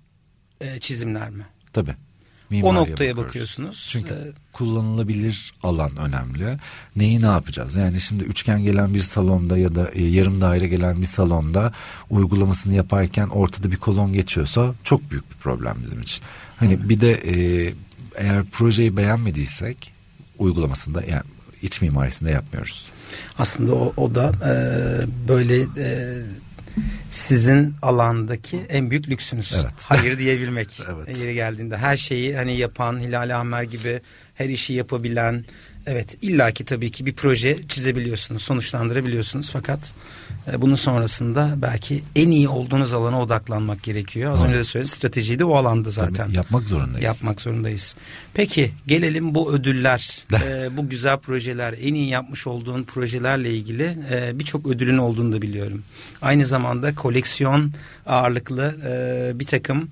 e, 0.64 0.80
çizimler 0.80 1.30
mi? 1.30 1.44
tabii. 1.72 1.94
o 2.62 2.74
noktaya 2.74 2.96
bakıyoruz. 2.96 3.18
bakıyorsunuz. 3.18 3.88
Çünkü 3.90 4.14
E, 4.14 4.32
kullanılabilir 4.52 5.52
alan 5.62 5.96
önemli. 5.96 6.58
Neyi 6.96 7.22
ne 7.22 7.26
yapacağız? 7.26 7.76
Yani 7.76 8.00
şimdi 8.00 8.24
üçgen 8.24 8.62
gelen 8.62 8.94
bir 8.94 9.00
salonda 9.00 9.58
ya 9.58 9.74
da 9.74 9.90
e, 9.92 10.02
yarım 10.02 10.40
daire 10.40 10.68
gelen 10.68 11.00
bir 11.00 11.06
salonda 11.06 11.72
uygulamasını 12.10 12.74
yaparken 12.74 13.28
ortada 13.28 13.70
bir 13.70 13.76
kolon 13.76 14.12
geçiyorsa 14.12 14.74
çok 14.84 15.10
büyük 15.10 15.30
bir 15.30 15.36
problem 15.36 15.76
bizim 15.82 16.00
için. 16.00 16.24
Hani 16.56 16.88
bir 16.88 17.00
de 17.00 17.12
e, 17.12 17.34
eğer 18.16 18.44
projeyi 18.44 18.96
beğenmediysek 18.96 19.92
uygulamasında 20.38 21.02
yani 21.02 21.24
iç 21.62 21.82
mimarisinde 21.82 22.30
yapmıyoruz. 22.30 22.88
Aslında 23.38 23.74
o, 23.74 23.92
o 23.96 24.14
da 24.14 24.32
e, 24.44 24.54
böyle 25.28 25.60
e, 25.60 26.22
sizin 27.10 27.74
alandaki 27.82 28.60
en 28.68 28.90
büyük 28.90 29.08
lüksünüz. 29.08 29.54
Evet. 29.60 29.74
Hayır 29.88 30.18
diyebilmek. 30.18 30.80
Evet. 30.94 31.18
Yeri 31.18 31.34
geldiğinde 31.34 31.76
her 31.76 31.96
şeyi 31.96 32.36
hani 32.36 32.56
yapan 32.56 33.00
Hilal 33.00 33.40
Ahmer 33.40 33.62
gibi 33.62 34.00
her 34.34 34.48
işi 34.48 34.72
yapabilen 34.72 35.44
evet 35.86 36.16
illaki 36.22 36.64
tabii 36.64 36.90
ki 36.90 37.06
bir 37.06 37.12
proje 37.12 37.58
çizebiliyorsunuz, 37.68 38.42
sonuçlandırabiliyorsunuz 38.42 39.50
fakat 39.52 39.92
e, 40.52 40.62
bunun 40.62 40.74
sonrasında 40.74 41.54
belki 41.56 42.02
en 42.16 42.28
iyi 42.30 42.48
olduğunuz 42.48 42.92
alana 42.92 43.22
odaklanmak 43.22 43.82
gerekiyor. 43.82 44.32
Az 44.32 44.38
Evet. 44.40 44.48
önce 44.48 44.58
de 44.58 44.64
söyledim 44.64 44.92
strateji 44.94 45.38
de 45.38 45.44
o 45.44 45.54
alanda 45.56 45.90
zaten. 45.90 46.14
Tabii 46.26 46.36
yapmak 46.36 46.62
zorundayız. 46.66 47.04
Yapmak 47.04 47.40
zorundayız. 47.40 47.96
Peki 48.34 48.72
gelelim 48.86 49.34
bu 49.34 49.52
ödüller, 49.54 50.24
e, 50.46 50.76
bu 50.76 50.88
güzel 50.88 51.18
projeler, 51.18 51.74
en 51.82 51.94
iyi 51.94 52.08
yapmış 52.08 52.46
olduğun 52.46 52.82
projelerle 52.82 53.54
ilgili 53.54 53.96
e, 54.10 54.38
birçok 54.38 54.66
ödülün 54.66 54.98
olduğunu 54.98 55.32
da 55.32 55.42
biliyorum. 55.42 55.82
Aynı 56.22 56.46
zamanda 56.46 56.94
koleksiyon 56.94 57.72
ağırlıklı 58.06 58.76
e, 58.88 59.38
bir 59.38 59.46
takım 59.46 59.88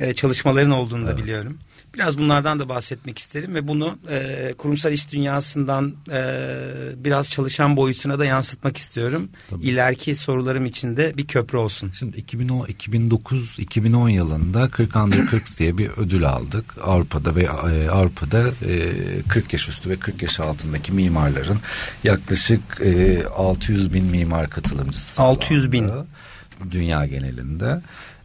e, 0.00 0.14
çalışmaların 0.14 0.70
olduğunu 0.70 1.06
da 1.06 1.16
biliyorum. 1.16 1.58
Biraz 1.96 2.18
bunlardan 2.18 2.60
da 2.60 2.68
bahsetmek 2.68 3.18
isterim 3.18 3.54
ve 3.54 3.68
bunu 3.68 3.98
e, 4.10 4.54
kurumsal 4.58 4.92
iş 4.92 5.12
dünyasından 5.12 5.94
e, 6.12 6.20
biraz 6.96 7.30
çalışan 7.30 7.76
boyutuna 7.76 8.18
da 8.18 8.24
yansıtmak 8.24 8.76
istiyorum. 8.76 9.28
Tabii. 9.50 9.62
İleriki 9.62 10.16
sorularım 10.16 10.66
için 10.66 10.96
de 10.96 11.12
bir 11.16 11.26
köprü 11.26 11.58
olsun. 11.58 11.92
Şimdi 11.98 12.16
2010, 12.16 12.66
2009 12.66 13.56
2010 13.58 14.08
yılında 14.08 14.68
40 14.68 14.96
Under 14.96 15.26
40 15.26 15.58
diye 15.58 15.78
bir 15.78 15.90
ödül 15.96 16.28
aldık. 16.28 16.74
Avrupa'da 16.82 17.36
ve 17.36 17.42
e, 17.42 17.88
Avrupa'da 17.88 18.48
e, 18.48 18.92
40 19.28 19.52
yaş 19.52 19.68
üstü 19.68 19.90
ve 19.90 19.96
40 19.96 20.22
yaş 20.22 20.40
altındaki 20.40 20.92
mimarların 20.92 21.58
yaklaşık 22.04 22.60
e, 22.84 23.24
600 23.26 23.94
bin 23.94 24.04
mimar 24.04 24.50
katılımcısı. 24.50 25.22
600 25.22 25.72
bin. 25.72 25.90
Dünya 26.70 27.06
genelinde. 27.06 27.80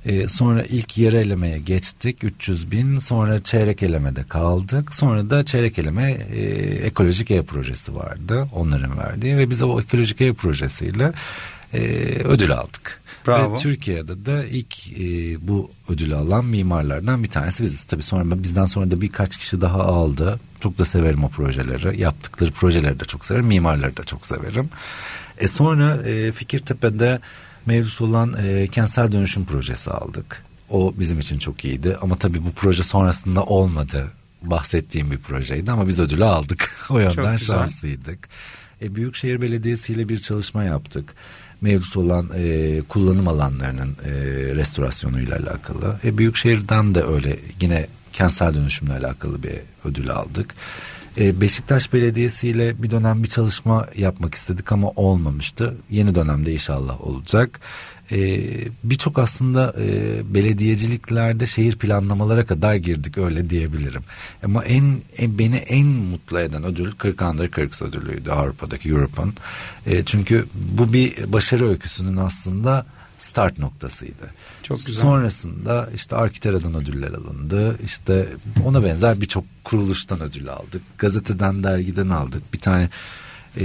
E, 0.05 0.27
sonra 0.27 0.63
ilk 0.63 0.97
yarı 0.97 1.17
elemeye 1.17 1.57
geçtik 1.57 2.23
300 2.23 2.71
bin 2.71 2.99
sonra 2.99 3.43
çeyrek 3.43 3.83
elemede 3.83 4.23
kaldık 4.23 4.95
sonra 4.95 5.29
da 5.29 5.45
çeyrek 5.45 5.79
eleme 5.79 6.11
e, 6.11 6.41
ekolojik 6.85 7.31
ev 7.31 7.43
projesi 7.43 7.95
vardı 7.95 8.47
onların 8.53 8.97
verdiği 8.97 9.37
ve 9.37 9.49
biz 9.49 9.61
o 9.61 9.81
ekolojik 9.81 10.21
ev 10.21 10.33
projesiyle 10.33 11.13
e, 11.73 11.79
ödül 12.23 12.51
aldık. 12.51 13.01
Bravo. 13.27 13.53
Ve 13.53 13.57
Türkiye'de 13.57 14.25
de 14.25 14.49
ilk 14.49 14.99
e, 14.99 15.47
bu 15.47 15.71
ödülü 15.89 16.15
alan 16.15 16.45
mimarlardan 16.45 17.23
bir 17.23 17.29
tanesi 17.29 17.63
biziz. 17.63 17.83
Tabii 17.83 18.03
sonra 18.03 18.43
bizden 18.43 18.65
sonra 18.65 18.91
da 18.91 19.01
birkaç 19.01 19.37
kişi 19.37 19.61
daha 19.61 19.79
aldı. 19.79 20.39
Çok 20.59 20.77
da 20.77 20.85
severim 20.85 21.23
o 21.23 21.29
projeleri. 21.29 22.01
Yaptıkları 22.01 22.51
projeleri 22.51 22.99
de 22.99 23.05
çok 23.05 23.25
severim. 23.25 23.45
Mimarları 23.45 23.97
da 23.97 24.03
çok 24.03 24.25
severim. 24.25 24.69
E 25.37 25.47
sonra 25.47 25.95
e, 26.05 26.31
Fikirtepe'de 26.31 27.19
mevcut 27.65 28.01
olan 28.01 28.35
e, 28.43 28.67
kentsel 28.67 29.11
dönüşüm 29.11 29.45
projesi 29.45 29.91
aldık. 29.91 30.43
O 30.69 30.93
bizim 30.99 31.19
için 31.19 31.39
çok 31.39 31.65
iyiydi. 31.65 31.97
Ama 32.01 32.15
tabii 32.15 32.45
bu 32.45 32.51
proje 32.51 32.83
sonrasında 32.83 33.43
olmadı. 33.43 34.07
Bahsettiğim 34.41 35.11
bir 35.11 35.17
projeydi 35.17 35.71
ama 35.71 35.87
biz 35.87 35.99
ödülü 35.99 36.25
aldık. 36.25 36.75
o 36.89 36.99
yönden 36.99 37.37
şanslıydık. 37.37 38.29
E, 38.81 38.95
Büyükşehir 38.95 39.41
Belediyesi 39.41 39.93
ile 39.93 40.09
bir 40.09 40.17
çalışma 40.17 40.63
yaptık. 40.63 41.13
Mevcut 41.61 41.97
olan 41.97 42.29
e, 42.35 42.81
kullanım 42.89 43.27
alanlarının 43.27 43.97
e, 44.05 44.11
restorasyonuyla 44.55 45.37
alakalı. 45.37 45.99
E, 46.03 46.17
Büyükşehir'den 46.17 46.95
de 46.95 47.03
öyle 47.03 47.39
yine 47.61 47.87
kentsel 48.13 48.55
dönüşümle 48.55 48.93
alakalı 48.93 49.43
bir 49.43 49.53
ödül 49.85 50.09
aldık. 50.09 50.55
E, 51.17 51.41
Beşiktaş 51.41 51.93
Belediyesi 51.93 52.47
ile 52.47 52.83
bir 52.83 52.91
dönem 52.91 53.23
bir 53.23 53.27
çalışma 53.27 53.87
yapmak 53.95 54.35
istedik 54.35 54.71
ama 54.71 54.89
olmamıştı. 54.89 55.77
Yeni 55.89 56.15
dönemde 56.15 56.53
inşallah 56.53 57.01
olacak. 57.01 57.59
E, 58.11 58.39
Birçok 58.83 59.19
aslında 59.19 59.75
e, 59.79 60.33
belediyeciliklerde 60.33 61.45
şehir 61.45 61.75
planlamalara 61.75 62.45
kadar 62.45 62.75
girdik 62.75 63.17
öyle 63.17 63.49
diyebilirim. 63.49 64.01
Ama 64.43 64.63
en, 64.63 65.01
en 65.17 65.39
beni 65.39 65.55
en 65.55 65.87
mutlu 65.87 66.39
eden 66.39 66.63
ödül 66.63 66.91
40 66.91 67.21
Under 67.21 67.51
40 67.51 67.81
ödülüydü 67.81 68.31
Avrupa'daki 68.31 68.89
Europe'un. 68.89 69.33
E, 69.85 70.05
çünkü 70.05 70.45
bu 70.53 70.93
bir 70.93 71.33
başarı 71.33 71.69
öyküsünün 71.69 72.17
aslında 72.17 72.85
start 73.23 73.59
noktasıydı. 73.59 74.31
Çok 74.63 74.85
güzel. 74.85 75.01
Sonrasında 75.01 75.89
işte 75.95 76.15
Arkitera'dan 76.15 76.75
ödüller 76.75 77.11
alındı. 77.11 77.77
İşte 77.83 78.29
ona 78.65 78.83
benzer 78.83 79.21
birçok 79.21 79.43
kuruluştan 79.63 80.21
ödül 80.21 80.49
aldık. 80.49 80.81
Gazeteden, 80.97 81.63
dergiden 81.63 82.09
aldık. 82.09 82.53
Bir 82.53 82.59
tane 82.59 82.89
e, 83.57 83.63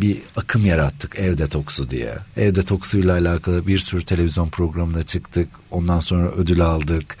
bir 0.00 0.18
akım 0.36 0.66
yarattık 0.66 1.18
ev 1.18 1.38
detoksu 1.38 1.90
diye. 1.90 2.18
Ev 2.36 2.54
detoksuyla 2.54 3.12
alakalı 3.12 3.66
bir 3.66 3.78
sürü 3.78 4.04
televizyon 4.04 4.48
programına 4.48 5.02
çıktık. 5.02 5.48
Ondan 5.70 6.00
sonra 6.00 6.30
ödül 6.30 6.60
aldık. 6.60 7.16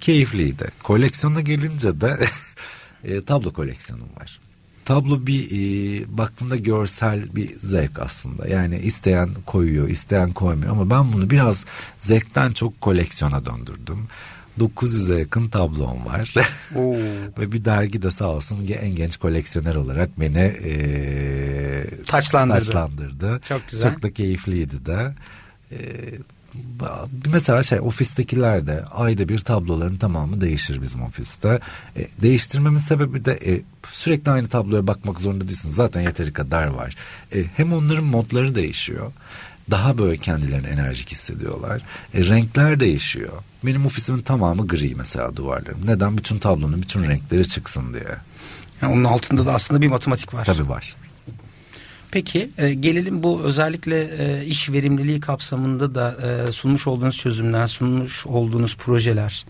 Keyifliydi. 0.00 0.70
Koleksiyona 0.82 1.40
gelince 1.40 2.00
de 2.00 2.18
e, 3.04 3.24
tablo 3.24 3.52
koleksiyonum 3.52 4.08
var. 4.20 4.45
Tablo 4.86 5.26
bir 5.26 5.50
e, 5.50 6.04
baktığında 6.18 6.56
görsel 6.56 7.36
bir 7.36 7.56
zevk 7.58 7.98
aslında. 7.98 8.48
Yani 8.48 8.78
isteyen 8.78 9.28
koyuyor, 9.46 9.88
isteyen 9.88 10.32
koymuyor 10.32 10.72
ama 10.72 10.90
ben 10.90 11.12
bunu 11.12 11.30
biraz 11.30 11.66
zevkten 11.98 12.52
çok 12.52 12.80
koleksiyona 12.80 13.44
döndürdüm. 13.44 13.98
900'e 14.60 15.18
yakın 15.18 15.48
tablom 15.48 16.06
var. 16.06 16.34
Oo. 16.76 16.96
Ve 17.38 17.52
bir 17.52 17.64
dergi 17.64 18.02
de 18.02 18.10
sağ 18.10 18.28
olsun 18.28 18.68
en 18.68 18.96
genç 18.96 19.16
koleksiyoner 19.16 19.74
olarak 19.74 20.20
beni 20.20 20.54
e, 20.64 20.74
Taçlandırdı. 22.06 22.58
taçlandırdı. 22.58 23.40
Çok 23.48 23.68
güzel. 23.70 23.92
Çok 23.92 24.02
da 24.02 24.12
keyifliydi 24.12 24.86
de. 24.86 25.14
E, 25.72 25.78
mesela 27.32 27.62
şey 27.62 27.80
ofistekiler 27.80 28.66
de 28.66 28.84
ayda 28.84 29.28
bir 29.28 29.38
tabloların 29.38 29.96
tamamı 29.96 30.40
değişir 30.40 30.82
bizim 30.82 31.02
ofiste. 31.02 31.60
E, 31.96 32.08
değiştirmemin 32.22 32.78
sebebi 32.78 33.24
de 33.24 33.38
e, 33.46 33.62
sürekli 33.92 34.30
aynı 34.30 34.48
tabloya 34.48 34.86
bakmak 34.86 35.20
zorunda 35.20 35.48
değilsin. 35.48 35.70
Zaten 35.70 36.00
yeteri 36.00 36.32
kadar 36.32 36.66
var. 36.66 36.96
E, 37.34 37.44
hem 37.56 37.72
onların 37.72 38.04
modları 38.04 38.54
değişiyor. 38.54 39.12
Daha 39.70 39.98
böyle 39.98 40.16
kendilerini 40.16 40.66
enerjik 40.66 41.10
hissediyorlar. 41.10 41.82
E, 42.14 42.24
renkler 42.24 42.80
değişiyor. 42.80 43.32
Benim 43.64 43.86
ofisimin 43.86 44.22
tamamı 44.22 44.66
gri 44.66 44.94
mesela 44.94 45.36
duvarlarım. 45.36 45.86
Neden? 45.86 46.18
Bütün 46.18 46.38
tablonun 46.38 46.82
bütün 46.82 47.04
renkleri 47.04 47.48
çıksın 47.48 47.94
diye. 47.94 48.16
Yani 48.82 48.94
onun 48.94 49.04
altında 49.04 49.46
da 49.46 49.54
aslında 49.54 49.82
bir 49.82 49.88
matematik 49.88 50.34
var. 50.34 50.44
Tabii 50.44 50.68
var. 50.68 50.96
Peki 52.16 52.50
e, 52.58 52.74
gelelim 52.74 53.22
bu 53.22 53.40
özellikle 53.40 54.08
e, 54.18 54.44
iş 54.44 54.70
verimliliği 54.70 55.20
kapsamında 55.20 55.94
da 55.94 56.16
e, 56.48 56.52
sunmuş 56.52 56.86
olduğunuz 56.86 57.16
çözümler, 57.16 57.66
sunmuş 57.66 58.26
olduğunuz 58.26 58.76
projeler 58.76 59.46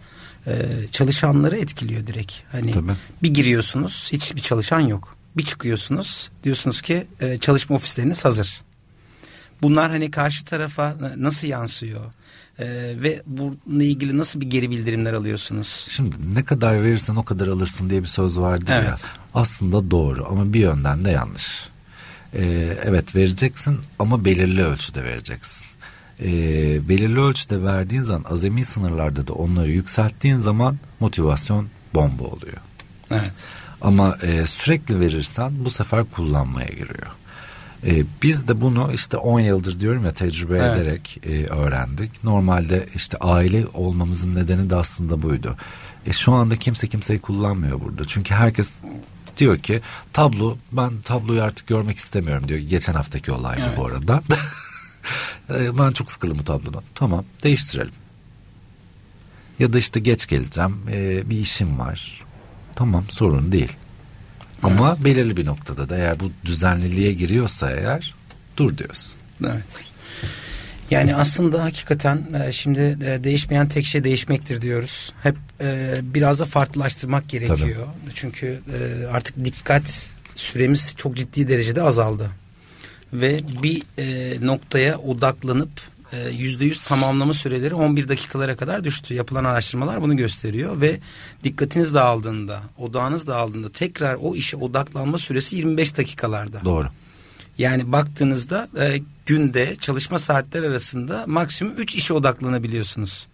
e, 0.46 0.52
çalışanları 0.90 1.56
etkiliyor 1.56 2.06
direkt. 2.06 2.32
Hani 2.52 2.70
Tabii. 2.70 2.92
bir 3.22 3.34
giriyorsunuz 3.34 4.08
hiçbir 4.12 4.40
çalışan 4.40 4.80
yok. 4.80 5.16
Bir 5.36 5.42
çıkıyorsunuz 5.42 6.30
diyorsunuz 6.44 6.82
ki 6.82 7.06
e, 7.20 7.38
çalışma 7.38 7.76
ofisleriniz 7.76 8.24
hazır. 8.24 8.60
Bunlar 9.62 9.90
hani 9.90 10.10
karşı 10.10 10.44
tarafa 10.44 10.96
nasıl 11.16 11.48
yansıyor? 11.48 12.04
E, 12.58 12.66
ve 13.02 13.22
bununla 13.26 13.82
ilgili 13.82 14.18
nasıl 14.18 14.40
bir 14.40 14.50
geri 14.50 14.70
bildirimler 14.70 15.12
alıyorsunuz? 15.12 15.86
Şimdi 15.90 16.16
ne 16.34 16.44
kadar 16.44 16.82
verirsen 16.82 17.16
o 17.16 17.24
kadar 17.24 17.46
alırsın 17.46 17.90
diye 17.90 18.02
bir 18.02 18.08
söz 18.08 18.38
vardır 18.38 18.72
ya. 18.72 18.84
Evet. 18.88 19.04
Aslında 19.34 19.90
doğru 19.90 20.26
ama 20.30 20.52
bir 20.52 20.60
yönden 20.60 21.04
de 21.04 21.10
yanlış. 21.10 21.75
Ee, 22.34 22.76
evet 22.84 23.16
vereceksin 23.16 23.78
ama 23.98 24.24
belirli 24.24 24.64
ölçüde 24.64 25.04
vereceksin. 25.04 25.66
Ee, 26.20 26.88
belirli 26.88 27.20
ölçüde 27.20 27.62
verdiğin 27.62 28.02
zaman 28.02 28.24
azami 28.32 28.64
sınırlarda 28.64 29.26
da 29.26 29.32
onları 29.32 29.70
yükselttiğin 29.70 30.38
zaman 30.38 30.78
motivasyon 31.00 31.68
bomba 31.94 32.24
oluyor. 32.24 32.56
Evet. 33.10 33.34
Ama 33.80 34.16
e, 34.22 34.46
sürekli 34.46 35.00
verirsen 35.00 35.52
bu 35.64 35.70
sefer 35.70 36.04
kullanmaya 36.04 36.68
giriyor. 36.68 37.12
E, 37.86 38.04
biz 38.22 38.48
de 38.48 38.60
bunu 38.60 38.90
işte 38.92 39.16
10 39.16 39.40
yıldır 39.40 39.80
diyorum 39.80 40.04
ya 40.04 40.12
tecrübe 40.12 40.58
Evet. 40.58 40.76
ederek 40.76 41.20
e, 41.26 41.46
öğrendik. 41.46 42.24
Normalde 42.24 42.86
işte 42.94 43.16
aile 43.20 43.66
olmamızın 43.74 44.34
nedeni 44.34 44.70
de 44.70 44.76
aslında 44.76 45.22
buydu. 45.22 45.56
E, 46.06 46.12
şu 46.12 46.32
anda 46.32 46.56
kimse 46.56 46.86
kimseyi 46.86 47.18
kullanmıyor 47.18 47.80
burada. 47.80 48.04
Çünkü 48.04 48.34
herkes 48.34 48.74
diyor 49.36 49.58
ki 49.58 49.80
tablo 50.12 50.56
ben 50.72 51.00
tabloyu 51.04 51.42
artık 51.42 51.66
görmek 51.66 51.96
istemiyorum 51.96 52.48
diyor. 52.48 52.60
Geçen 52.60 52.92
haftaki 52.94 53.32
olay 53.32 53.58
Evet. 53.60 53.78
bu 53.78 53.86
arada. 53.86 54.22
E, 55.50 55.78
ben 55.78 55.90
çok 55.92 56.10
sıkıldım 56.10 56.38
bu 56.38 56.44
tablodan. 56.44 56.82
Tamam 56.94 57.24
değiştirelim. 57.42 57.92
Ya 59.58 59.72
da 59.72 59.78
işte 59.78 60.00
geç 60.00 60.26
geleceğim 60.26 60.76
e, 60.90 61.30
bir 61.30 61.36
işim 61.36 61.78
var. 61.78 62.24
Tamam 62.74 63.04
sorun 63.08 63.52
değil. 63.52 63.72
Ama 64.62 65.04
belirli 65.04 65.36
bir 65.36 65.46
noktada 65.46 65.88
da 65.88 65.96
eğer 65.96 66.20
bu 66.20 66.30
düzenliliğe 66.44 67.12
giriyorsa 67.12 67.70
eğer 67.70 68.14
dur 68.56 68.78
diyorsun. 68.78 69.20
Evet. 69.44 69.80
Yani 70.90 71.16
aslında 71.16 71.64
hakikaten 71.64 72.26
e, 72.46 72.52
şimdi 72.52 72.80
e, 72.80 73.24
değişmeyen 73.24 73.68
tek 73.68 73.86
şey 73.86 74.04
değişmektir 74.04 74.62
diyoruz. 74.62 75.12
Hep 75.22 75.36
e, 75.60 75.94
biraz 76.02 76.40
da 76.40 76.44
farklılaştırmak 76.44 77.28
gerekiyor. 77.28 77.86
Çünkü 78.14 78.46
e, 78.46 79.06
artık 79.06 79.44
dikkat 79.44 80.10
süremiz 80.34 80.94
çok 80.96 81.16
ciddi 81.16 81.48
derecede 81.48 81.82
azaldı. 81.82 82.30
Ve 83.12 83.40
bir 83.62 83.82
noktaya 84.46 84.98
odaklanıp 84.98 85.70
yüzde 86.32 86.64
yüz 86.64 86.82
tamamlama 86.82 87.34
süreleri 87.34 87.74
11 87.74 88.08
dakikalara 88.08 88.56
kadar 88.56 88.84
düştü. 88.84 89.14
Yapılan 89.14 89.44
araştırmalar 89.44 90.02
bunu 90.02 90.16
gösteriyor 90.16 90.80
ve 90.80 90.98
dikkatiniz 91.44 91.94
dağıldığında, 91.94 92.62
odağınız 92.78 93.26
dağıldığında 93.26 93.72
tekrar 93.72 94.14
o 94.14 94.34
işe 94.34 94.56
odaklanma 94.56 95.18
süresi 95.18 95.56
25 95.56 95.96
dakikalarda. 95.96 96.64
Doğru. 96.64 96.88
Yani 97.58 97.92
baktığınızda 97.92 98.68
e, 98.80 99.00
günde 99.26 99.76
çalışma 99.80 100.18
saatler 100.18 100.62
arasında 100.62 101.24
maksimum 101.26 101.74
3 101.76 101.94
işe 101.94 102.14
odaklanabiliyorsunuz. 102.14 103.26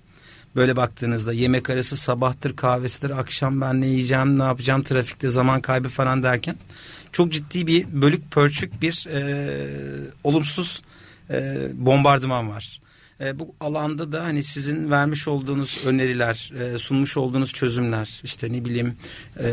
Böyle 0.57 0.77
baktığınızda 0.77 1.33
yemek 1.33 1.71
arası 1.71 1.97
sabahtır 1.97 2.57
kahvesidir 2.57 3.11
akşam 3.11 3.61
ben 3.61 3.81
ne 3.81 3.87
yiyeceğim 3.87 4.39
ne 4.39 4.43
yapacağım 4.43 4.83
trafikte 4.83 5.29
zaman 5.29 5.61
kaybı 5.61 5.89
falan 5.89 6.23
derken 6.23 6.57
çok 7.13 7.33
ciddi 7.33 7.67
bir 7.67 7.87
bölük 8.03 8.31
pörçük 8.31 8.83
bir 8.83 9.09
e, 9.13 9.49
olumsuz 10.25 10.83
e, 11.31 11.69
bombardıman 11.75 12.51
var. 12.51 12.81
E, 13.21 13.39
bu 13.39 13.55
alanda 13.61 14.13
da 14.13 14.25
hani 14.25 14.43
sizin 14.43 14.91
vermiş 14.91 15.29
olduğunuz 15.29 15.79
öneriler, 15.87 16.53
e, 16.61 16.79
sunmuş 16.79 17.17
olduğunuz 17.17 17.53
çözümler, 17.53 18.21
işte 18.25 18.53
ne 18.53 18.65
bileyim 18.65 18.97
e, 19.37 19.49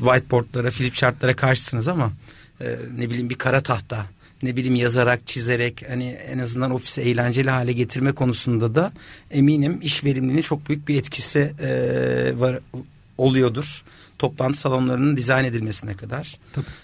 whiteboardlara, 0.00 0.70
flip 0.70 0.94
chartlara 0.94 1.36
karşısınız 1.36 1.88
ama 1.88 2.12
e, 2.60 2.76
ne 2.98 3.10
bileyim 3.10 3.30
bir 3.30 3.38
kara 3.38 3.60
tahta, 3.60 4.06
ne 4.42 4.56
bileyim 4.56 4.74
yazarak, 4.74 5.26
çizerek 5.26 5.84
hani 5.88 6.04
en 6.08 6.38
azından 6.38 6.70
ofisi 6.70 7.00
eğlenceli 7.00 7.50
hale 7.50 7.72
getirme 7.72 8.12
konusunda 8.12 8.74
da 8.74 8.92
eminim 9.30 9.78
iş 9.82 10.04
verimliliğine 10.04 10.42
çok 10.42 10.68
büyük 10.68 10.88
bir 10.88 10.98
etkisi 10.98 11.52
e, 11.62 11.70
var 12.40 12.58
oluyordur. 13.18 13.82
Toplantı 14.18 14.58
salonlarının 14.58 15.16
dizayn 15.16 15.44
edilmesine 15.44 15.94
kadar. 15.96 16.38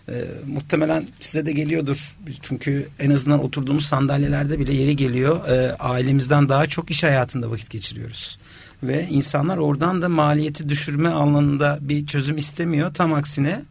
E, 0.09 0.15
muhtemelen 0.47 1.07
size 1.21 1.47
de 1.47 1.53
geliyordur. 1.53 2.17
Çünkü 2.43 2.89
en 2.99 3.11
azından 3.11 3.45
oturduğumuz 3.45 3.87
sandalyelerde 3.87 4.59
bile 4.59 4.75
yeri 4.75 4.97
geliyor. 4.97 5.49
E, 5.49 5.73
ailemizden 5.73 6.49
daha 6.49 6.67
çok 6.67 6.91
iş 6.91 7.03
hayatında 7.03 7.51
vakit 7.51 7.71
geçiriyoruz. 7.71 8.39
Ve 8.83 9.07
insanlar 9.11 9.57
oradan 9.57 10.03
da 10.03 10.09
maliyeti 10.09 10.69
düşürme 10.69 11.09
alanında 11.09 11.79
bir 11.81 12.07
çözüm 12.07 12.39
istemiyor. 12.39 12.95
Tam 12.95 13.15
aksine 13.15 13.63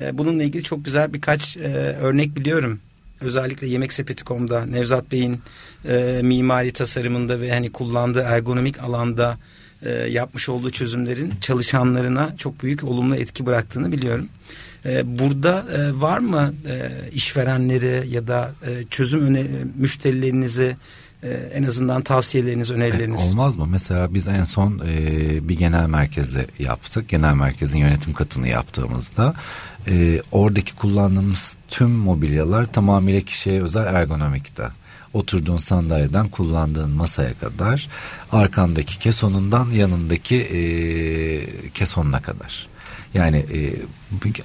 e, 0.00 0.18
bununla 0.18 0.42
ilgili 0.42 0.62
çok 0.62 0.84
güzel 0.84 1.14
birkaç 1.14 1.56
e, 1.56 1.60
örnek 2.00 2.36
biliyorum. 2.36 2.80
Özellikle 3.20 3.66
Yemek 3.66 3.92
Sepeti.com'da 3.92 4.66
Nevzat 4.66 5.12
Bey'in 5.12 5.40
e, 5.88 6.20
mimari 6.22 6.72
tasarımında 6.72 7.40
ve 7.40 7.52
hani 7.52 7.70
kullandığı 7.72 8.22
ergonomik 8.22 8.82
alanda 8.82 9.38
e, 9.82 9.90
yapmış 9.90 10.48
olduğu 10.48 10.70
çözümlerin 10.70 11.32
çalışanlarına 11.40 12.36
çok 12.36 12.62
büyük 12.62 12.84
olumlu 12.84 13.16
etki 13.16 13.46
bıraktığını 13.46 13.92
biliyorum. 13.92 14.28
E, 14.84 15.18
burada 15.18 15.66
e, 15.76 16.00
var 16.00 16.18
mı 16.18 16.54
e, 16.68 16.90
işverenleri 17.12 18.08
ya 18.10 18.26
da 18.26 18.52
e, 18.66 18.84
çözüm 18.90 19.20
öne 19.20 19.46
müşterilerinizi 19.78 20.76
e, 21.22 21.28
en 21.54 21.62
azından 21.62 22.02
tavsiyeleriniz, 22.02 22.70
önerileriniz? 22.70 23.20
Olmaz 23.30 23.56
mı? 23.56 23.66
Mesela 23.66 24.14
biz 24.14 24.28
en 24.28 24.42
son 24.42 24.82
e, 24.88 25.48
bir 25.48 25.56
genel 25.58 25.86
merkezde 25.86 26.46
yaptık. 26.58 27.08
Genel 27.08 27.34
merkezin 27.34 27.78
yönetim 27.78 28.12
katını 28.12 28.48
yaptığımızda 28.48 29.34
e, 29.88 30.22
oradaki 30.32 30.74
kullandığımız 30.74 31.56
tüm 31.68 31.90
mobilyalar 31.90 32.66
tamamıyla 32.66 33.20
kişiye 33.20 33.62
özel 33.62 33.86
ergonomikte. 33.86 34.68
Oturduğun 35.12 35.56
sandalyeden 35.56 36.28
kullandığın 36.28 36.90
masaya 36.90 37.34
kadar 37.34 37.88
arkandaki 38.32 38.98
kesonundan 38.98 39.70
yanındaki 39.70 40.36
e, 40.36 40.60
kesonuna 41.70 42.22
kadar. 42.22 42.68
Yani 43.14 43.36
e, 43.36 43.76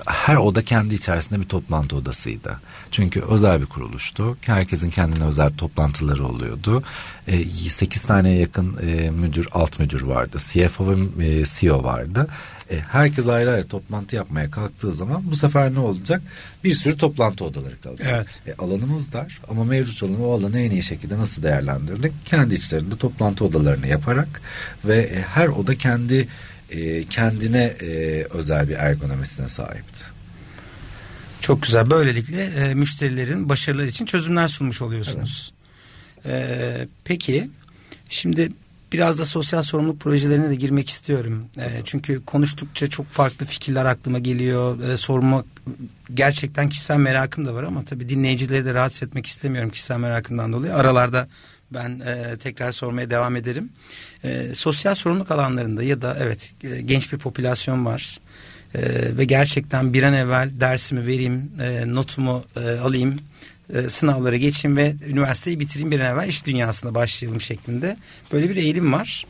her 0.07 0.35
oda 0.35 0.61
kendi 0.61 0.93
içerisinde 0.95 1.39
bir 1.39 1.45
toplantı 1.45 1.95
odasıydı. 1.95 2.59
Çünkü 2.91 3.21
özel 3.21 3.61
bir 3.61 3.65
kuruluştu. 3.65 4.37
Herkesin 4.45 4.89
kendine 4.89 5.23
özel 5.23 5.49
toplantıları 5.49 6.25
oluyordu. 6.25 6.83
E, 7.27 7.43
8 7.49 8.01
taneye 8.01 8.39
yakın 8.39 8.77
e, 8.87 9.09
müdür, 9.09 9.47
alt 9.51 9.79
müdür 9.79 10.01
vardı. 10.01 10.37
CFO 10.39 10.87
ve 10.89 11.25
e, 11.25 11.43
CEO 11.45 11.83
vardı. 11.83 12.27
E, 12.71 12.79
herkes 12.79 13.27
ayrı 13.27 13.51
ayrı 13.51 13.67
toplantı 13.67 14.15
yapmaya 14.15 14.51
kalktığı 14.51 14.93
zaman 14.93 15.23
bu 15.31 15.35
sefer 15.35 15.73
ne 15.73 15.79
olacak? 15.79 16.21
Bir 16.63 16.73
sürü 16.73 16.97
toplantı 16.97 17.45
odaları 17.45 17.81
kalacak. 17.81 18.39
Evet. 18.47 18.57
E, 18.57 18.61
alanımız 18.63 19.13
dar 19.13 19.41
ama 19.49 19.63
mevcut 19.63 20.03
olan 20.03 20.23
o 20.23 20.31
alanı 20.31 20.59
en 20.59 20.71
iyi 20.71 20.83
şekilde 20.83 21.17
nasıl 21.17 21.43
değerlendirdik? 21.43 22.13
Kendi 22.25 22.55
içlerinde 22.55 22.95
toplantı 22.95 23.45
odalarını 23.45 23.87
yaparak 23.87 24.41
ve 24.85 24.97
e, 24.97 25.21
her 25.21 25.47
oda 25.47 25.75
kendi 25.75 26.27
e, 26.71 27.03
kendine 27.03 27.63
e, 27.63 28.23
özel 28.31 28.69
bir 28.69 28.75
ergonomisine 28.75 29.47
sahipti. 29.47 30.03
Çok 31.41 31.61
güzel. 31.61 31.89
Böylelikle 31.89 32.43
e, 32.43 32.73
müşterilerin 32.73 33.49
başarıları 33.49 33.87
için 33.87 34.05
çözümler 34.05 34.47
sunmuş 34.47 34.81
oluyorsunuz. 34.81 35.53
E, 36.25 36.87
peki 37.03 37.49
şimdi 38.09 38.49
biraz 38.93 39.19
da 39.19 39.25
sosyal 39.25 39.61
sorumluluk 39.61 39.99
projelerine 39.99 40.49
de 40.49 40.55
girmek 40.55 40.89
istiyorum. 40.89 41.45
E, 41.57 41.81
çünkü 41.83 42.25
konuştukça 42.25 42.87
çok 42.87 43.07
farklı 43.07 43.45
fikirler 43.45 43.85
aklıma 43.85 44.19
geliyor. 44.19 44.89
E, 44.89 44.97
sormak 44.97 45.45
gerçekten 46.13 46.69
kişisel 46.69 46.97
merakım 46.97 47.45
da 47.45 47.53
var 47.53 47.63
ama 47.63 47.85
tabii 47.85 48.09
dinleyicileri 48.09 48.65
de 48.65 48.73
rahatsız 48.73 49.03
etmek 49.03 49.25
istemiyorum 49.25 49.69
kişisel 49.69 49.97
merakımdan 49.97 50.53
dolayı. 50.53 50.75
Aralarda 50.75 51.27
ben 51.73 51.99
e, 51.99 52.37
tekrar 52.37 52.71
sormaya 52.71 53.09
devam 53.09 53.35
ederim. 53.35 53.69
E, 54.23 54.53
sosyal 54.53 54.95
sorumluluk 54.95 55.31
alanlarında 55.31 55.83
ya 55.83 56.01
da 56.01 56.17
evet 56.19 56.53
e, 56.63 56.81
genç 56.81 57.13
bir 57.13 57.17
popülasyon 57.17 57.85
var. 57.85 58.19
Ee, 58.75 59.17
ve 59.17 59.25
gerçekten 59.25 59.93
bir 59.93 60.03
an 60.03 60.13
evvel 60.13 60.49
dersimi 60.59 61.07
vereyim, 61.07 61.51
e, 61.61 61.95
notumu 61.95 62.43
e, 62.55 62.59
alayım, 62.59 63.15
e, 63.73 63.81
sınavlara 63.81 64.37
geçeyim 64.37 64.77
ve 64.77 64.95
üniversiteyi 65.07 65.59
bitireyim 65.59 65.91
bir 65.91 65.99
an 65.99 66.13
evvel 66.13 66.27
iş 66.27 66.45
dünyasına 66.45 66.95
başlayalım 66.95 67.41
şeklinde 67.41 67.97
böyle 68.31 68.49
bir 68.49 68.55
eğilim 68.55 68.93
var. 68.93 69.25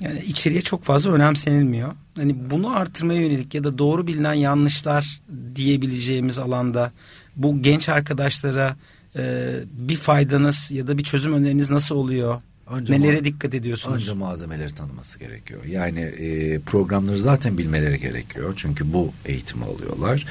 Yani 0.00 0.20
içeriye 0.26 0.62
çok 0.62 0.84
fazla 0.84 1.12
önemsenilmiyor. 1.12 1.94
Hani 2.16 2.50
bunu 2.50 2.76
artırmaya 2.76 3.20
yönelik 3.20 3.54
ya 3.54 3.64
da 3.64 3.78
doğru 3.78 4.06
bilinen 4.06 4.34
yanlışlar 4.34 5.20
diyebileceğimiz 5.54 6.38
alanda 6.38 6.92
bu 7.36 7.62
genç 7.62 7.88
arkadaşlara 7.88 8.76
e, 9.18 9.54
bir 9.72 9.96
faydanız 9.96 10.70
ya 10.70 10.86
da 10.86 10.98
bir 10.98 11.02
çözüm 11.04 11.32
öneriniz 11.32 11.70
nasıl 11.70 11.94
oluyor? 11.94 12.42
Önce 12.70 13.00
Nelere 13.00 13.24
dikkat 13.24 13.54
ediyorsunuz? 13.54 14.02
Önce 14.02 14.12
malzemeleri 14.12 14.74
tanıması 14.74 15.18
gerekiyor. 15.18 15.64
Yani 15.64 16.00
e, 16.00 16.58
programları 16.58 17.18
zaten 17.18 17.58
bilmeleri 17.58 18.00
gerekiyor. 18.00 18.52
Çünkü 18.56 18.92
bu 18.92 19.12
eğitimi 19.26 19.64
alıyorlar. 19.64 20.26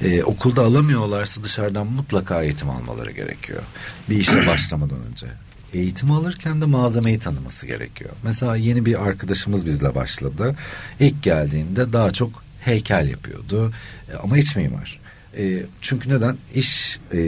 E, 0.00 0.22
okulda 0.22 0.62
alamıyorlarsa 0.62 1.44
dışarıdan 1.44 1.86
mutlaka 1.86 2.42
eğitim 2.42 2.70
almaları 2.70 3.10
gerekiyor. 3.10 3.62
Bir 4.10 4.16
işe 4.16 4.46
başlamadan 4.46 4.98
önce. 5.10 5.26
Eğitim 5.72 6.10
alırken 6.10 6.60
de 6.60 6.64
malzemeyi 6.64 7.18
tanıması 7.18 7.66
gerekiyor. 7.66 8.10
Mesela 8.22 8.56
yeni 8.56 8.86
bir 8.86 9.02
arkadaşımız 9.06 9.66
bizle 9.66 9.94
başladı. 9.94 10.56
İlk 11.00 11.22
geldiğinde 11.22 11.92
daha 11.92 12.12
çok 12.12 12.44
heykel 12.60 13.08
yapıyordu. 13.08 13.72
E, 14.12 14.16
ama 14.16 14.38
iç 14.38 14.56
mimar. 14.56 15.00
E, 15.38 15.62
çünkü 15.80 16.08
neden? 16.08 16.36
İş 16.54 17.00
e, 17.12 17.18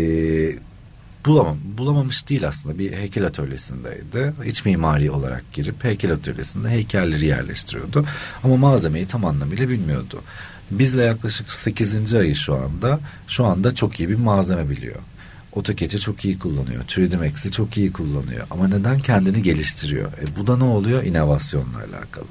bulamam, 1.27 1.57
bulamamış 1.79 2.29
değil 2.29 2.49
aslında. 2.49 2.79
Bir 2.79 2.93
heykel 2.93 3.27
atölyesindeydi. 3.27 4.33
İç 4.45 4.65
mimari 4.65 5.11
olarak 5.11 5.53
girip 5.53 5.85
heykel 5.85 6.13
atölyesinde 6.13 6.69
heykelleri 6.69 7.27
yerleştiriyordu. 7.27 8.05
Ama 8.45 8.57
malzemeyi 8.57 9.07
tam 9.07 9.25
anlamıyla 9.25 9.69
bilmiyordu. 9.69 10.23
Bizle 10.71 11.03
yaklaşık 11.03 11.53
8. 11.53 12.15
ayı 12.15 12.37
şu 12.37 12.55
anda. 12.55 13.01
Şu 13.29 13.45
anda 13.45 13.75
çok 13.75 14.01
iyi 14.01 14.09
bir 14.09 14.15
malzeme 14.15 14.71
biliyor. 14.71 14.99
AutoCAD'i 15.57 15.99
çok 15.99 16.25
iyi 16.25 16.39
kullanıyor. 16.39 16.85
3D 16.85 17.17
Max'i 17.17 17.51
çok 17.51 17.77
iyi 17.77 17.93
kullanıyor. 17.93 18.47
Ama 18.51 18.69
neden? 18.69 18.99
Kendini 18.99 19.43
geliştiriyor. 19.43 20.13
E 20.13 20.37
bu 20.39 20.47
da 20.47 20.57
ne 20.57 20.65
oluyor? 20.65 21.03
İnovasyonla 21.03 21.79
alakalı. 21.79 22.27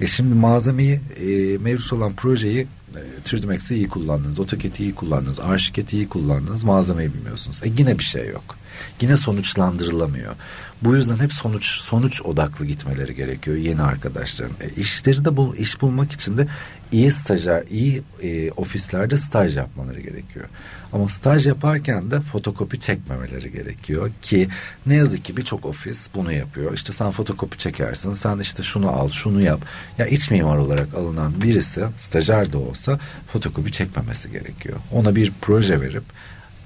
E 0.00 0.06
şimdi 0.06 0.34
malzemeyi, 0.34 1.00
e, 1.20 1.58
mevcut 1.58 1.92
olan 1.92 2.12
projeyi 2.12 2.66
e, 2.96 3.00
3D 3.24 3.46
Max'i 3.46 3.74
iyi 3.74 3.88
kullandınız. 3.88 4.40
AutoCAD'i 4.40 4.82
iyi 4.82 4.94
kullandınız. 4.94 5.40
Archicad'i 5.40 5.96
iyi 5.96 6.08
kullandınız. 6.08 6.64
Malzemeyi 6.64 7.14
bilmiyorsunuz. 7.14 7.60
E 7.64 7.68
yine 7.78 7.98
bir 7.98 8.04
şey 8.04 8.28
yok. 8.28 8.56
Yine 9.00 9.16
sonuçlandırılamıyor. 9.16 10.34
Bu 10.82 10.96
yüzden 10.96 11.16
hep 11.16 11.32
sonuç 11.32 11.64
sonuç 11.64 12.22
odaklı 12.22 12.66
gitmeleri 12.66 13.14
gerekiyor 13.14 13.56
yeni 13.56 13.82
arkadaşların. 13.82 14.56
E, 14.60 14.80
işleri 14.80 15.24
de 15.24 15.36
bu 15.36 15.56
iş 15.56 15.80
bulmak 15.80 16.12
için 16.12 16.38
de 16.38 16.48
iyi 16.92 17.10
stajyer, 17.10 17.64
iyi 17.70 18.02
e, 18.22 18.50
ofislerde 18.50 19.16
staj 19.16 19.56
yapmaları 19.56 20.00
gerekiyor. 20.00 20.46
Ama 20.92 21.08
staj 21.08 21.46
yaparken 21.46 22.10
de 22.10 22.20
fotokopi 22.20 22.80
çekmemeleri 22.80 23.52
gerekiyor 23.52 24.10
ki 24.22 24.48
ne 24.86 24.94
yazık 24.94 25.24
ki 25.24 25.36
birçok 25.36 25.66
ofis 25.66 26.08
bunu 26.14 26.32
yapıyor. 26.32 26.74
İşte 26.74 26.92
sen 26.92 27.10
fotokopi 27.10 27.58
çekersin, 27.58 28.12
sen 28.12 28.38
işte 28.38 28.62
şunu 28.62 28.90
al, 28.90 29.10
şunu 29.10 29.42
yap. 29.42 29.60
Ya 29.98 30.06
iç 30.06 30.30
mimar 30.30 30.56
olarak 30.56 30.94
alınan 30.94 31.42
birisi 31.42 31.84
stajyer 31.96 32.52
de 32.52 32.56
olsa 32.56 33.00
fotokopi 33.32 33.72
çekmemesi 33.72 34.30
gerekiyor. 34.30 34.76
Ona 34.92 35.16
bir 35.16 35.32
proje 35.40 35.80
verip 35.80 36.04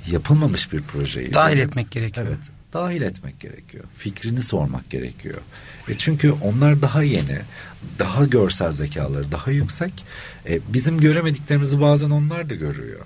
yapılmamış 0.06 0.72
bir 0.72 0.82
projeyi 0.82 1.34
Dahil 1.34 1.58
etmek 1.58 1.90
gerekiyor. 1.90 2.26
Evet, 2.28 2.61
dahil 2.72 3.02
etmek 3.02 3.40
gerekiyor. 3.40 3.84
Fikrini 3.98 4.42
sormak 4.42 4.90
gerekiyor. 4.90 5.40
E 5.88 5.98
çünkü 5.98 6.30
onlar 6.30 6.82
daha 6.82 7.02
yeni, 7.02 7.38
daha 7.98 8.24
görsel 8.24 8.72
zekaları 8.72 9.32
daha 9.32 9.50
yüksek. 9.50 9.92
E, 10.48 10.60
bizim 10.68 11.00
göremediklerimizi 11.00 11.80
bazen 11.80 12.10
onlar 12.10 12.50
da 12.50 12.54
görüyor. 12.54 13.00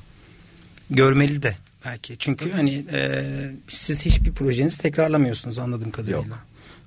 Görmeli 0.91 1.43
de 1.43 1.57
belki. 1.85 2.17
Çünkü 2.19 2.53
hani 2.53 2.85
e, 2.93 3.23
siz 3.69 4.07
hiçbir 4.07 4.33
projenizi 4.33 4.79
tekrarlamıyorsunuz 4.79 5.59
anladığım 5.59 5.91
kadarıyla. 5.91 6.19
Yok. 6.19 6.39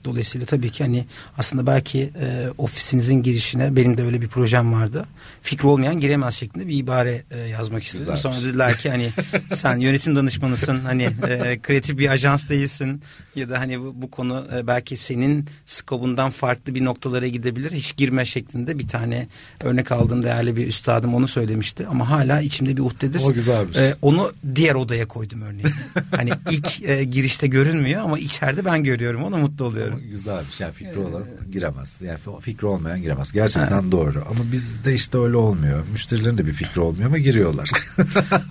Dolayısıyla 0.05 0.45
tabii 0.45 0.69
ki 0.69 0.83
hani 0.83 1.05
aslında 1.37 1.67
belki 1.67 1.99
e, 2.21 2.47
ofisinizin 2.57 3.23
girişine 3.23 3.75
benim 3.75 3.97
de 3.97 4.03
öyle 4.03 4.21
bir 4.21 4.27
projem 4.27 4.73
vardı. 4.73 5.05
Fikri 5.41 5.67
olmayan 5.67 5.99
giremez 5.99 6.35
şeklinde 6.35 6.67
bir 6.67 6.77
ibare 6.77 7.23
e, 7.31 7.37
yazmak 7.39 7.83
istedim. 7.83 7.99
Güzelmiş. 7.99 8.21
Sonra 8.21 8.41
dediler 8.41 8.77
ki 8.77 8.89
hani 8.89 9.09
sen 9.49 9.77
yönetim 9.77 10.15
danışmanısın 10.15 10.79
hani 10.79 11.03
e, 11.03 11.59
kreatif 11.59 11.97
bir 11.97 12.09
ajans 12.09 12.49
değilsin 12.49 13.01
ya 13.39 13.49
da 13.49 13.59
hani 13.59 13.79
bu, 13.79 13.93
bu 13.95 14.11
konu 14.11 14.47
e, 14.55 14.67
belki 14.67 14.97
senin 14.97 15.45
skobundan 15.65 16.29
farklı 16.29 16.75
bir 16.75 16.85
noktalara 16.85 17.27
gidebilir. 17.27 17.71
Hiç 17.71 17.97
girme 17.97 18.25
şeklinde 18.25 18.79
bir 18.79 18.87
tane 18.87 19.27
örnek 19.63 19.91
aldığım 19.91 20.23
değerli 20.23 20.55
bir 20.55 20.67
üstadım 20.67 21.15
onu 21.15 21.27
söylemişti 21.27 21.87
ama 21.87 22.09
hala 22.09 22.41
içimde 22.41 22.77
bir 22.77 22.81
uhdedir. 22.81 23.21
O 23.25 23.33
güzelmiş. 23.33 23.77
E, 23.77 23.95
onu 24.01 24.31
diğer 24.55 24.75
odaya 24.75 25.07
koydum 25.07 25.41
örneğin. 25.41 25.69
hani 26.15 26.31
ilk 26.49 26.89
e, 26.89 27.03
girişte 27.03 27.47
görünmüyor 27.47 28.01
ama 28.01 28.19
içeride 28.19 28.65
ben 28.65 28.83
görüyorum 28.83 29.23
onu 29.23 29.37
mutlu 29.37 29.65
oluyorum. 29.65 29.93
Ama 29.93 30.11
güzelmiş. 30.11 30.59
Yani 30.59 30.73
fikri 30.73 30.99
olarak 30.99 31.51
giremez. 31.51 32.01
Yani 32.01 32.19
fikri 32.41 32.67
olmayan 32.67 33.01
giremez. 33.01 33.31
Gerçekten 33.31 33.91
doğru. 33.91 34.23
Ama 34.29 34.51
bizde 34.51 34.93
işte 34.93 35.17
öyle 35.17 35.37
olmuyor. 35.37 35.83
Müşterilerin 35.91 36.37
de 36.37 36.45
bir 36.45 36.53
fikri 36.53 36.81
olmuyor 36.81 37.05
ama 37.05 37.17
giriyorlar. 37.17 37.71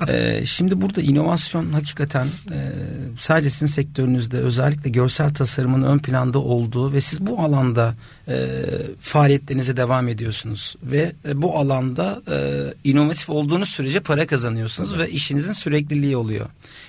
Ee, 0.09 0.43
şimdi 0.45 0.81
burada 0.81 1.03
inovasyon 1.03 1.73
hakikaten 1.73 2.27
e, 2.27 2.59
sadece 3.19 3.51
sizin 3.51 3.67
sektörünüzde 3.67 4.39
özellikle 4.79 4.91
görsel 4.91 5.35
tasarımın 5.35 5.83
ön 5.83 5.99
planda 5.99 6.39
olduğu 6.39 6.93
ve 6.93 7.01
siz 7.01 7.21
bu 7.21 7.41
alanda 7.41 7.95
e, 8.29 8.47
faaliyetlerinize 9.01 9.77
devam 9.77 10.09
ediyorsunuz 10.09 10.77
ve 10.83 11.13
e, 11.29 11.43
bu 11.43 11.57
alanda 11.57 12.23
e, 12.31 12.37
inovatif 12.85 13.31
olduğunuz 13.31 13.69
sürece 13.69 14.01
para 14.01 14.27
kazanıyorsunuz 14.27 14.99
ve 14.99 15.11
işinizin 15.11 15.53
sürekliliği 15.53 16.17
oluyor. 16.17 16.47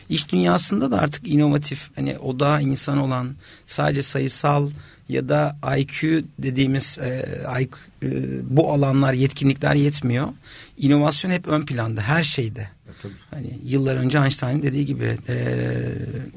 İş 0.10 0.32
dünyasında 0.32 0.92
da 0.92 1.00
artık 1.00 1.28
inovatif 1.28 1.90
hani 1.96 2.18
odağı 2.18 2.62
insan 2.62 2.98
olan 2.98 3.36
sadece 3.66 4.02
sayısal 4.02 4.70
ya 5.10 5.30
da 5.30 5.58
IQ 5.78 6.24
dediğimiz 6.40 6.98
e, 7.00 7.26
IQ, 7.62 7.78
e, 8.04 8.10
bu 8.44 8.72
alanlar 8.74 9.14
yetkinlikler 9.14 9.76
yetmiyor. 9.76 10.28
İnovasyon 10.78 11.32
hep 11.32 11.48
ön 11.48 11.66
planda 11.66 12.02
her 12.02 12.24
şeyde. 12.24 12.70
Tabii. 13.02 13.14
Hani 13.32 13.60
yıllar 13.66 13.96
önce 13.96 14.18
Einstein'ın 14.18 14.64
dediği 14.64 14.86
gibi 14.86 15.18
e, 15.30 15.36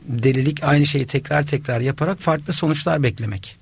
delilik 0.08 0.64
aynı 0.64 0.86
şeyi 0.86 1.06
tekrar 1.06 1.46
tekrar 1.46 1.80
yaparak 1.80 2.20
farklı 2.20 2.52
sonuçlar 2.52 3.02
beklemek. 3.02 3.56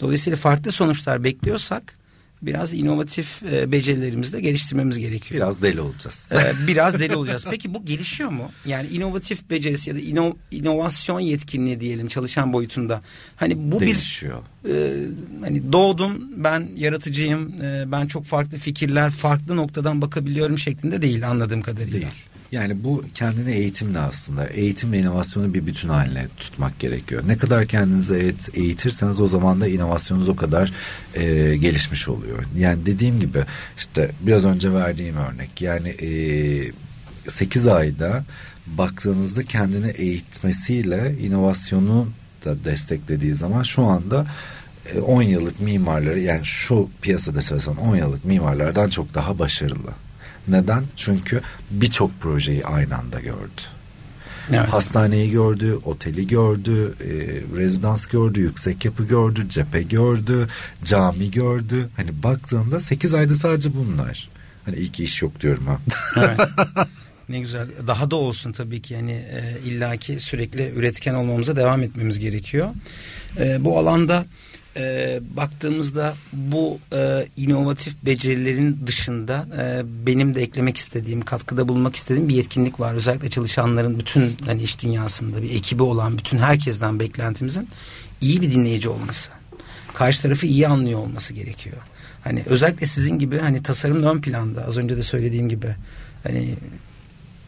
Dolayısıyla 0.00 0.36
farklı 0.36 0.72
sonuçlar 0.72 1.24
bekliyorsak 1.24 1.98
biraz 2.42 2.74
inovatif 2.74 3.42
e, 3.42 3.72
becerilerimizi 3.72 4.32
de 4.32 4.40
geliştirmemiz 4.40 4.98
gerekiyor. 4.98 5.40
Biraz 5.40 5.62
deli 5.62 5.80
olacağız. 5.80 6.28
Ee, 6.32 6.66
biraz 6.66 7.00
deli 7.00 7.16
olacağız. 7.16 7.46
Peki 7.50 7.74
bu 7.74 7.84
gelişiyor 7.84 8.30
mu? 8.30 8.50
Yani 8.66 8.88
inovatif 8.88 9.50
becerisi 9.50 9.90
ya 9.90 9.96
da 9.96 10.00
ino, 10.00 10.36
inovasyon 10.50 11.20
yetkinliği 11.20 11.80
diyelim 11.80 12.08
çalışan 12.08 12.52
boyutunda. 12.52 13.00
Hani 13.36 13.72
bu 13.72 13.80
Değişiyor. 13.80 14.38
bir 14.64 14.70
e, 14.70 15.06
hani 15.40 15.72
doğdum 15.72 16.30
ben 16.36 16.68
yaratıcıyım 16.76 17.62
e, 17.62 17.92
ben 17.92 18.06
çok 18.06 18.24
farklı 18.24 18.58
fikirler 18.58 19.10
farklı 19.10 19.56
noktadan 19.56 20.02
bakabiliyorum 20.02 20.58
şeklinde 20.58 21.02
değil 21.02 21.30
anladığım 21.30 21.62
kadarıyla. 21.62 22.00
Değil. 22.00 22.12
Yani 22.52 22.84
bu 22.84 23.04
kendini 23.14 23.50
eğitimle 23.50 23.98
aslında 23.98 24.46
eğitim 24.46 24.92
ve 24.92 24.98
inovasyonu 24.98 25.54
bir 25.54 25.66
bütün 25.66 25.88
haline 25.88 26.26
tutmak 26.36 26.78
gerekiyor. 26.78 27.22
Ne 27.26 27.38
kadar 27.38 27.66
kendinizi 27.66 28.14
eğit, 28.14 28.50
eğitirseniz 28.54 29.20
o 29.20 29.28
zaman 29.28 29.60
da 29.60 29.68
inovasyonunuz 29.68 30.28
o 30.28 30.36
kadar 30.36 30.72
e, 31.14 31.56
gelişmiş 31.56 32.08
oluyor. 32.08 32.44
Yani 32.58 32.86
dediğim 32.86 33.20
gibi 33.20 33.44
işte 33.76 34.10
biraz 34.20 34.44
önce 34.44 34.72
verdiğim 34.72 35.16
örnek 35.16 35.62
yani 35.62 35.88
e, 35.88 36.72
8 37.30 37.66
ayda 37.66 38.24
baktığınızda 38.66 39.42
kendini 39.42 39.90
eğitmesiyle 39.90 41.14
inovasyonu 41.20 42.08
da 42.44 42.64
desteklediği 42.64 43.34
zaman 43.34 43.62
şu 43.62 43.84
anda 43.84 44.26
e, 44.94 45.00
10 45.00 45.22
yıllık 45.22 45.60
mimarları 45.60 46.20
yani 46.20 46.46
şu 46.46 46.88
piyasada 47.02 47.42
çalışan 47.42 47.76
10 47.76 47.96
yıllık 47.96 48.24
mimarlardan 48.24 48.88
çok 48.88 49.14
daha 49.14 49.38
başarılı. 49.38 50.07
Neden? 50.48 50.84
Çünkü 50.96 51.40
birçok 51.70 52.20
projeyi 52.20 52.66
aynı 52.66 52.96
anda 52.96 53.20
gördü. 53.20 53.62
Evet. 54.50 54.68
Hastaneyi 54.72 55.30
gördü, 55.30 55.78
oteli 55.84 56.26
gördü, 56.26 56.94
e, 57.00 57.08
rezidans 57.56 58.06
gördü, 58.06 58.40
yüksek 58.40 58.84
yapı 58.84 59.04
gördü, 59.04 59.48
cephe 59.48 59.82
gördü, 59.82 60.48
cami 60.84 61.30
gördü. 61.30 61.88
Hani 61.96 62.22
baktığında 62.22 62.80
8 62.80 63.14
ayda 63.14 63.34
sadece 63.34 63.74
bunlar. 63.74 64.28
Hani 64.64 64.76
iyi 64.76 64.92
ki 64.92 65.04
iş 65.04 65.22
yok 65.22 65.40
diyorum 65.40 65.66
ha. 65.66 65.78
Evet. 66.16 66.40
Ne 67.28 67.40
güzel. 67.40 67.68
Daha 67.86 68.10
da 68.10 68.16
olsun 68.16 68.52
tabii 68.52 68.82
ki 68.82 68.94
yani 68.94 69.12
e, 69.12 69.68
illaki 69.68 70.20
sürekli 70.20 70.72
üretken 70.76 71.14
olmamıza 71.14 71.56
devam 71.56 71.82
etmemiz 71.82 72.18
gerekiyor. 72.18 72.70
E, 73.38 73.64
bu 73.64 73.78
alanda 73.78 74.24
e, 74.78 75.20
baktığımızda 75.36 76.14
bu 76.32 76.78
e, 76.92 77.26
inovatif 77.36 77.96
becerilerin 78.02 78.80
dışında 78.86 79.46
e, 79.58 79.82
benim 80.06 80.34
de 80.34 80.42
eklemek 80.42 80.76
istediğim, 80.76 81.20
katkıda 81.22 81.68
bulunmak 81.68 81.96
istediğim 81.96 82.28
bir 82.28 82.34
yetkinlik 82.34 82.80
var. 82.80 82.94
Özellikle 82.94 83.30
çalışanların 83.30 83.98
bütün 83.98 84.36
hani 84.46 84.62
iş 84.62 84.82
dünyasında 84.82 85.42
bir 85.42 85.54
ekibi 85.54 85.82
olan 85.82 86.18
bütün 86.18 86.38
herkesten 86.38 87.00
beklentimizin 87.00 87.68
iyi 88.20 88.40
bir 88.40 88.52
dinleyici 88.52 88.88
olması. 88.88 89.30
Karşı 89.94 90.22
tarafı 90.22 90.46
iyi 90.46 90.68
anlıyor 90.68 91.00
olması 91.00 91.34
gerekiyor. 91.34 91.76
Hani 92.24 92.42
özellikle 92.46 92.86
sizin 92.86 93.18
gibi 93.18 93.38
hani 93.38 93.62
tasarımın 93.62 94.02
ön 94.02 94.20
planda 94.20 94.66
az 94.66 94.78
önce 94.78 94.96
de 94.96 95.02
söylediğim 95.02 95.48
gibi 95.48 95.76
hani 96.22 96.54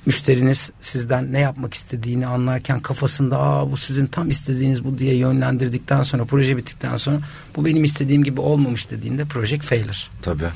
müşteriniz 0.06 0.70
sizden 0.80 1.32
ne 1.32 1.40
yapmak 1.40 1.74
istediğini 1.74 2.26
anlarken 2.26 2.80
kafasında 2.80 3.40
aa 3.40 3.70
bu 3.70 3.76
sizin 3.76 4.06
tam 4.06 4.30
istediğiniz 4.30 4.84
bu 4.84 4.98
diye 4.98 5.14
yönlendirdikten 5.16 6.02
sonra 6.02 6.24
proje 6.24 6.56
bittikten 6.56 6.96
sonra 6.96 7.18
bu 7.56 7.64
benim 7.64 7.84
istediğim 7.84 8.24
gibi 8.24 8.40
olmamış 8.40 8.90
dediğinde 8.90 9.24
project 9.24 9.64
failure. 9.64 9.98
Tabii. 10.22 10.48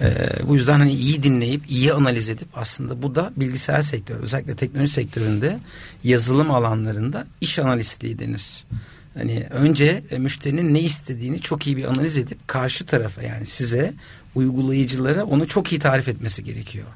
Ee, 0.00 0.28
bu 0.48 0.54
yüzden 0.54 0.78
hani 0.78 0.92
iyi 0.92 1.22
dinleyip 1.22 1.70
iyi 1.70 1.92
analiz 1.92 2.30
edip 2.30 2.48
aslında 2.54 3.02
bu 3.02 3.14
da 3.14 3.32
bilgisayar 3.36 3.82
sektörü 3.82 4.18
özellikle 4.18 4.56
teknoloji 4.56 4.92
sektöründe 4.92 5.58
yazılım 6.04 6.50
alanlarında 6.50 7.26
iş 7.40 7.58
analistliği 7.58 8.18
denir. 8.18 8.64
Hani 9.14 9.46
önce 9.50 10.02
e, 10.10 10.18
müşterinin 10.18 10.74
ne 10.74 10.80
istediğini 10.80 11.40
çok 11.40 11.66
iyi 11.66 11.76
bir 11.76 11.84
analiz 11.84 12.18
edip 12.18 12.48
karşı 12.48 12.86
tarafa 12.86 13.22
yani 13.22 13.46
size 13.46 13.92
uygulayıcılara 14.34 15.24
onu 15.24 15.48
çok 15.48 15.72
iyi 15.72 15.78
tarif 15.78 16.08
etmesi 16.08 16.44
gerekiyor. 16.44 16.86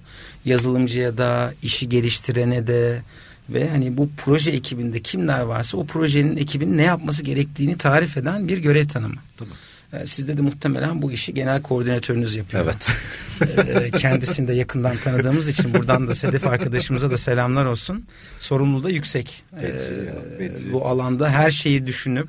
Yazılımcıya 0.44 1.18
da, 1.18 1.54
işi 1.62 1.88
geliştirene 1.88 2.66
de 2.66 3.02
ve 3.50 3.68
hani 3.70 3.96
bu 3.96 4.08
proje 4.16 4.50
ekibinde 4.50 5.00
kimler 5.02 5.40
varsa 5.40 5.78
o 5.78 5.86
projenin 5.86 6.36
ekibinin 6.36 6.78
ne 6.78 6.82
yapması 6.82 7.22
gerektiğini 7.22 7.76
tarif 7.76 8.16
eden 8.16 8.48
bir 8.48 8.58
görev 8.58 8.86
tanımı. 8.86 9.20
Tabii. 9.36 9.50
Ee, 10.02 10.06
Sizde 10.06 10.36
de 10.36 10.42
muhtemelen 10.42 11.02
bu 11.02 11.12
işi 11.12 11.34
genel 11.34 11.62
koordinatörünüz 11.62 12.36
yapıyor. 12.36 12.64
Evet. 12.64 12.92
Ee, 13.58 13.90
Kendisini 13.90 14.48
de 14.48 14.52
yakından 14.54 14.96
tanıdığımız 14.96 15.48
için 15.48 15.74
buradan 15.74 16.08
da 16.08 16.14
Sedef 16.14 16.46
arkadaşımıza 16.46 17.10
da 17.10 17.16
selamlar 17.16 17.64
olsun. 17.64 18.04
Sorumluluğu 18.38 18.84
da 18.84 18.90
yüksek. 18.90 19.44
Feci, 19.60 20.10
feci. 20.38 20.72
Bu 20.72 20.86
alanda 20.86 21.30
her 21.30 21.50
şeyi 21.50 21.86
düşünüp 21.86 22.28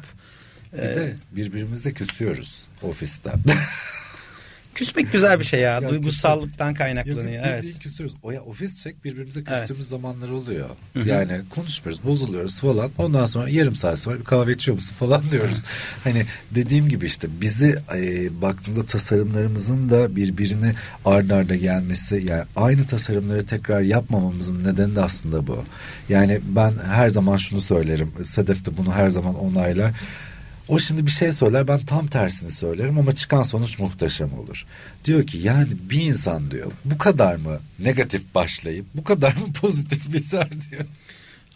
Bir 0.73 0.79
de 0.79 1.15
birbirimize 1.31 1.93
küsüyoruz 1.93 2.65
ofiste. 2.81 3.31
küsmek 4.75 5.11
güzel 5.11 5.39
bir 5.39 5.45
şey 5.45 5.59
ya. 5.59 5.75
Ya 5.81 5.89
Duygusallıktan 5.89 6.73
kaynaklanıyor. 6.73 7.33
Yok, 7.33 7.45
Evet. 7.47 7.79
küsüyoruz. 7.79 8.15
O 8.23 8.31
ya 8.31 8.41
ofis 8.41 8.83
çek 8.83 9.05
birbirimize 9.05 9.39
Evet. 9.47 9.59
küstüğümüz 9.59 9.87
zamanlar 9.89 10.29
oluyor. 10.29 10.69
Yani 11.05 11.41
konuşmuyoruz, 11.49 12.03
bozuluyoruz 12.03 12.59
falan. 12.61 12.91
Ondan 12.97 13.25
sonra 13.25 13.49
yarım 13.49 13.75
saat 13.75 13.99
sonra 13.99 14.19
bir 14.19 14.23
kahve 14.23 14.51
içiyor 14.51 14.75
musun 14.75 14.95
falan 14.99 15.23
diyoruz. 15.31 15.63
hani 16.03 16.25
dediğim 16.51 16.89
gibi 16.89 17.05
işte 17.05 17.27
bizi 17.41 17.75
e, 17.95 18.27
baktığında 18.41 18.85
tasarımlarımızın 18.85 19.89
da 19.89 20.15
birbirini 20.15 20.73
ard 21.05 21.29
arda 21.29 21.55
gelmesi 21.55 22.23
yani 22.29 22.43
aynı 22.55 22.87
tasarımları 22.87 23.45
tekrar 23.45 23.81
yapmamamızın 23.81 24.63
nedeni 24.63 24.95
de 24.95 25.01
aslında 25.01 25.47
bu. 25.47 25.63
Yani 26.09 26.39
ben 26.47 26.73
her 26.91 27.09
zaman 27.09 27.37
şunu 27.37 27.61
söylerim. 27.61 28.11
Sedef 28.23 28.65
de 28.65 28.77
bunu 28.77 28.93
her 28.93 29.09
zaman 29.09 29.35
onaylar. 29.39 29.91
O 30.67 30.79
şimdi 30.79 31.05
bir 31.05 31.11
şey 31.11 31.33
söyler 31.33 31.67
ben 31.67 31.79
tam 31.79 32.07
tersini 32.07 32.51
söylerim 32.51 32.99
ama 32.99 33.15
çıkan 33.15 33.43
sonuç 33.43 33.79
muhteşem 33.79 34.33
olur. 34.33 34.65
Diyor 35.05 35.27
ki 35.27 35.37
yani 35.37 35.67
bir 35.89 36.01
insan 36.01 36.51
diyor 36.51 36.71
bu 36.85 36.97
kadar 36.97 37.35
mı 37.35 37.59
negatif 37.79 38.35
başlayıp 38.35 38.85
bu 38.93 39.03
kadar 39.03 39.33
mı 39.33 39.53
pozitif 39.61 40.13
biter 40.13 40.49
diyor. 40.71 40.85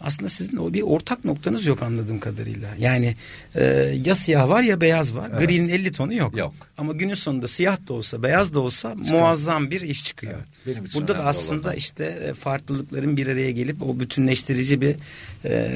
Aslında 0.00 0.28
sizin 0.28 0.56
o 0.56 0.74
bir 0.74 0.82
ortak 0.82 1.24
noktanız 1.24 1.66
yok 1.66 1.82
anladığım 1.82 2.20
kadarıyla. 2.20 2.68
Yani 2.78 3.16
e, 3.54 3.64
ya 4.04 4.14
siyah 4.14 4.48
var 4.48 4.62
ya 4.62 4.80
beyaz 4.80 5.14
var. 5.14 5.30
Evet. 5.32 5.48
Gri'nin 5.48 5.68
50 5.68 5.92
tonu 5.92 6.14
yok. 6.14 6.36
Yok. 6.36 6.54
Ama 6.78 6.92
günün 6.92 7.14
sonunda 7.14 7.48
siyah 7.48 7.88
da 7.88 7.92
olsa 7.92 8.22
beyaz 8.22 8.54
da 8.54 8.60
olsa 8.60 8.94
muazzam 8.94 9.70
bir 9.70 9.80
iş 9.80 10.04
çıkıyor. 10.04 10.32
Evet, 10.36 10.66
benim 10.66 10.84
için 10.84 11.00
Burada 11.00 11.18
da 11.18 11.24
aslında 11.24 11.68
olan 11.68 11.76
işte 11.76 12.04
e, 12.04 12.34
farklılıkların 12.34 13.16
bir 13.16 13.26
araya 13.26 13.50
gelip 13.50 13.82
o 13.82 14.00
bütünleştirici 14.00 14.80
bir 14.80 14.96
e, 15.44 15.70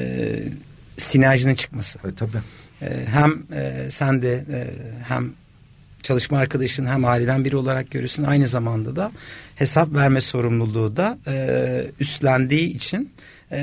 sinerjinin 0.97 1.55
çıkması. 1.55 1.99
E, 1.99 2.15
tabii. 2.15 2.41
E, 2.85 3.05
hem 3.05 3.43
e, 3.53 3.91
sen 3.91 4.21
de 4.21 4.33
e, 4.33 4.67
hem 5.07 5.29
çalışma 6.03 6.37
arkadaşın 6.37 6.85
hem 6.85 7.05
aileden 7.05 7.45
biri 7.45 7.55
olarak 7.55 7.91
görüyorsun. 7.91 8.23
Aynı 8.23 8.47
zamanda 8.47 8.95
da 8.95 9.11
hesap 9.55 9.93
verme 9.93 10.21
sorumluluğu 10.21 10.95
da 10.95 11.17
e, 11.27 11.85
üstlendiği 11.99 12.75
için 12.75 13.11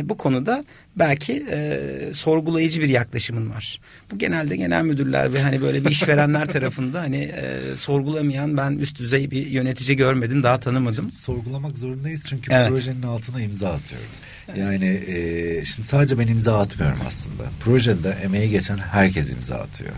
bu 0.03 0.17
konuda 0.17 0.65
belki 0.97 1.47
e, 1.51 1.81
sorgulayıcı 2.13 2.81
bir 2.81 2.89
yaklaşımın 2.89 3.51
var. 3.51 3.81
Bu 4.11 4.19
genelde 4.19 4.57
genel 4.57 4.85
müdürler 4.85 5.33
ve 5.33 5.43
hani 5.43 5.63
böyle 5.63 5.85
bir 5.85 5.91
işverenler 5.91 6.47
tarafında 6.53 7.01
hani 7.01 7.17
e, 7.17 7.77
sorgulamayan 7.77 8.57
ben 8.57 8.73
üst 8.73 8.99
düzey 8.99 9.31
bir 9.31 9.47
yönetici 9.47 9.97
görmedim 9.97 10.43
daha 10.43 10.61
tanımadım. 10.61 11.13
Sorgulamak 11.13 11.79
zorundayız 11.79 12.25
çünkü 12.29 12.53
Evet. 12.53 12.69
projenin 12.69 13.03
altına 13.03 13.41
imza 13.41 13.73
atıyorum. 13.73 14.09
Yani 14.57 14.87
e, 15.07 15.65
şimdi 15.65 15.89
sadece 15.89 16.19
ben 16.19 16.27
imza 16.27 16.59
atmıyorum 16.59 16.99
aslında. 17.07 17.43
Projede 17.61 18.17
emeği 18.25 18.51
geçen 18.51 18.79
herkes 18.79 19.33
imza 19.33 19.55
atıyor. 19.57 19.91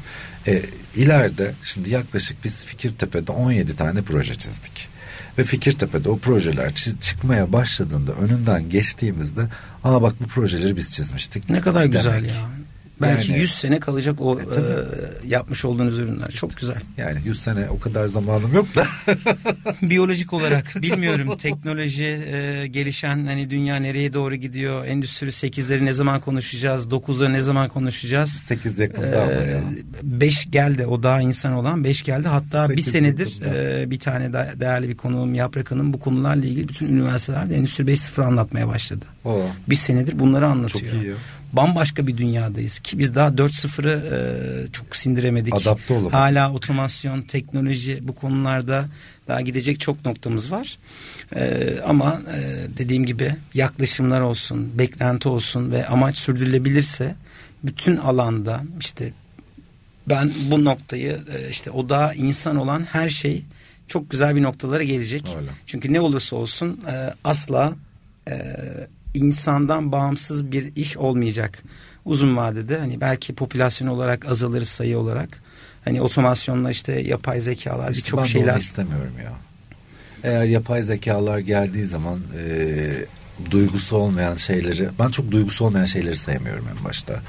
E, 0.46 0.62
ileride 0.96 1.52
şimdi 1.62 1.90
yaklaşık 1.90 2.44
biz 2.44 2.64
Fikirtepe'de 2.64 3.32
17 3.32 3.76
tane 3.76 4.02
proje 4.02 4.34
çizdik. 4.34 4.88
Ve 5.38 5.44
Fikirtepe'de 5.44 6.08
o 6.08 6.18
projeler 6.18 6.74
çıkmaya 7.00 7.52
başladığında 7.52 8.12
önünden 8.12 8.70
geçtiğimizde 8.70 9.40
aa 9.84 10.02
bak 10.02 10.14
bu 10.20 10.26
projeleri 10.26 10.76
biz 10.76 10.90
çizmiştik. 10.94 11.50
Ne 11.50 11.60
kadar 11.60 11.84
güzel 11.84 12.18
demek. 12.18 12.30
ya. 12.30 12.36
Belki 13.00 13.32
Yani- 13.32 13.40
100 13.40 13.54
sene 13.54 13.80
kalacak 13.80 14.20
o 14.20 14.40
E, 14.40 14.44
tabii. 14.44 14.66
e, 14.66 15.28
yapmış 15.28 15.64
olduğunuz 15.64 15.98
ürünler. 15.98 16.30
Çok 16.30 16.56
güzel. 16.56 16.76
Yani 16.96 17.18
100 17.24 17.40
sene 17.42 17.68
o 17.70 17.78
kadar 17.78 18.06
zamanım 18.08 18.54
yok 18.54 18.66
da. 18.76 18.86
Biyolojik 19.82 20.32
olarak 20.32 20.74
bilmiyorum 20.82 21.36
teknoloji 21.38 22.04
e, 22.04 22.66
gelişen 22.66 23.26
hani 23.26 23.50
dünya 23.50 23.76
nereye 23.76 24.12
doğru 24.12 24.34
gidiyor 24.34 24.84
endüstri 24.86 25.26
8'leri 25.26 25.84
ne 25.84 25.92
zaman 25.92 26.20
konuşacağız 26.20 26.86
9'ları 26.86 27.32
ne 27.32 27.40
zaman 27.40 27.68
konuşacağız 27.68 28.30
8 28.30 28.78
yakında 28.78 29.22
ama 29.22 29.32
ya. 29.32 29.60
5 30.02 30.50
geldi 30.50 30.86
o 30.86 31.02
daha 31.02 31.20
insan 31.20 31.52
olan 31.52 31.84
5 31.84 32.02
geldi 32.02 32.28
hatta 32.28 32.68
bir 32.70 32.82
senedir 32.82 33.40
e, 33.54 33.90
bir 33.90 33.98
tane 33.98 34.32
de, 34.32 34.52
değerli 34.60 34.88
bir 34.88 34.96
konuğum 34.96 35.34
Yaprak 35.34 35.70
Hanım 35.70 35.92
bu 35.92 35.98
konularla 36.00 36.46
ilgili 36.46 36.68
bütün 36.68 36.86
üniversitelerde 36.88 37.56
endüstri 37.56 37.84
5.0 37.84 38.24
anlatmaya 38.24 38.68
başladı. 38.68 39.04
O. 39.24 39.42
Bir 39.68 39.74
senedir 39.76 40.18
bunları 40.18 40.46
anlatıyor. 40.46 40.92
Çok 40.92 41.02
iyi. 41.02 41.14
Bambaşka 41.56 42.06
bir 42.06 42.16
dünyadayız 42.16 42.78
ki 42.78 42.98
biz 42.98 43.14
daha 43.14 43.28
4.0'ı 43.28 44.02
e, 44.14 44.72
çok 44.72 44.96
sindiremedik. 44.96 45.54
Adapte 45.54 45.94
olamadık. 45.94 46.14
Hala 46.14 46.52
otomasyon, 46.52 47.22
teknoloji 47.22 48.08
bu 48.08 48.14
konularda 48.14 48.86
daha 49.28 49.40
gidecek 49.40 49.80
çok 49.80 50.04
noktamız 50.04 50.50
var. 50.50 50.78
E, 51.36 51.74
ama 51.86 52.20
e, 52.36 52.38
dediğim 52.78 53.06
gibi 53.06 53.36
yaklaşımlar 53.54 54.20
olsun, 54.20 54.78
beklenti 54.78 55.28
olsun 55.28 55.72
ve 55.72 55.86
amaç 55.86 56.18
sürdürülebilirse 56.18 57.14
bütün 57.64 57.96
alanda 57.96 58.62
işte 58.80 59.12
ben 60.08 60.32
bu 60.50 60.64
noktayı 60.64 61.20
e, 61.38 61.48
işte 61.50 61.70
o 61.70 61.88
daha 61.88 62.14
insan 62.14 62.56
olan 62.56 62.82
her 62.82 63.08
şey 63.08 63.42
çok 63.88 64.10
güzel 64.10 64.36
bir 64.36 64.42
noktalara 64.42 64.82
gelecek. 64.82 65.34
Öyle. 65.36 65.50
Çünkü 65.66 65.92
ne 65.92 66.00
olursa 66.00 66.36
olsun 66.36 66.80
e, 66.90 67.14
asla 67.24 67.74
e, 68.28 68.34
insandan 69.14 69.92
bağımsız 69.92 70.52
bir 70.52 70.76
iş 70.76 70.96
olmayacak. 70.96 71.62
Uzun 72.04 72.36
vadede 72.36 72.78
hani 72.78 73.00
belki 73.00 73.34
popülasyon 73.34 73.88
olarak 73.88 74.26
azalırız 74.28 74.68
sayı 74.68 74.98
olarak. 74.98 75.40
Hani 75.84 76.02
otomasyonla 76.02 76.70
işte 76.70 77.00
yapay 77.00 77.40
zekalar 77.40 77.90
İşte 77.90 78.04
birçok 78.04 78.20
ben 78.20 78.24
şeyler. 78.24 78.52
onu 78.52 78.58
istemiyorum 78.58 79.12
ya. 79.24 79.32
Eğer 80.22 80.44
yapay 80.44 80.82
zekalar 80.82 81.38
geldiği 81.38 81.84
zaman 81.84 82.20
e, 82.38 82.50
duygusu 83.50 83.96
olmayan 83.96 84.34
şeyleri 84.34 84.88
ben 84.98 85.08
çok 85.08 85.30
duygusu 85.30 85.64
olmayan 85.64 85.84
şeyleri 85.84 86.16
sevmiyorum 86.16 86.66
en 86.78 86.84
başta. 86.84 87.20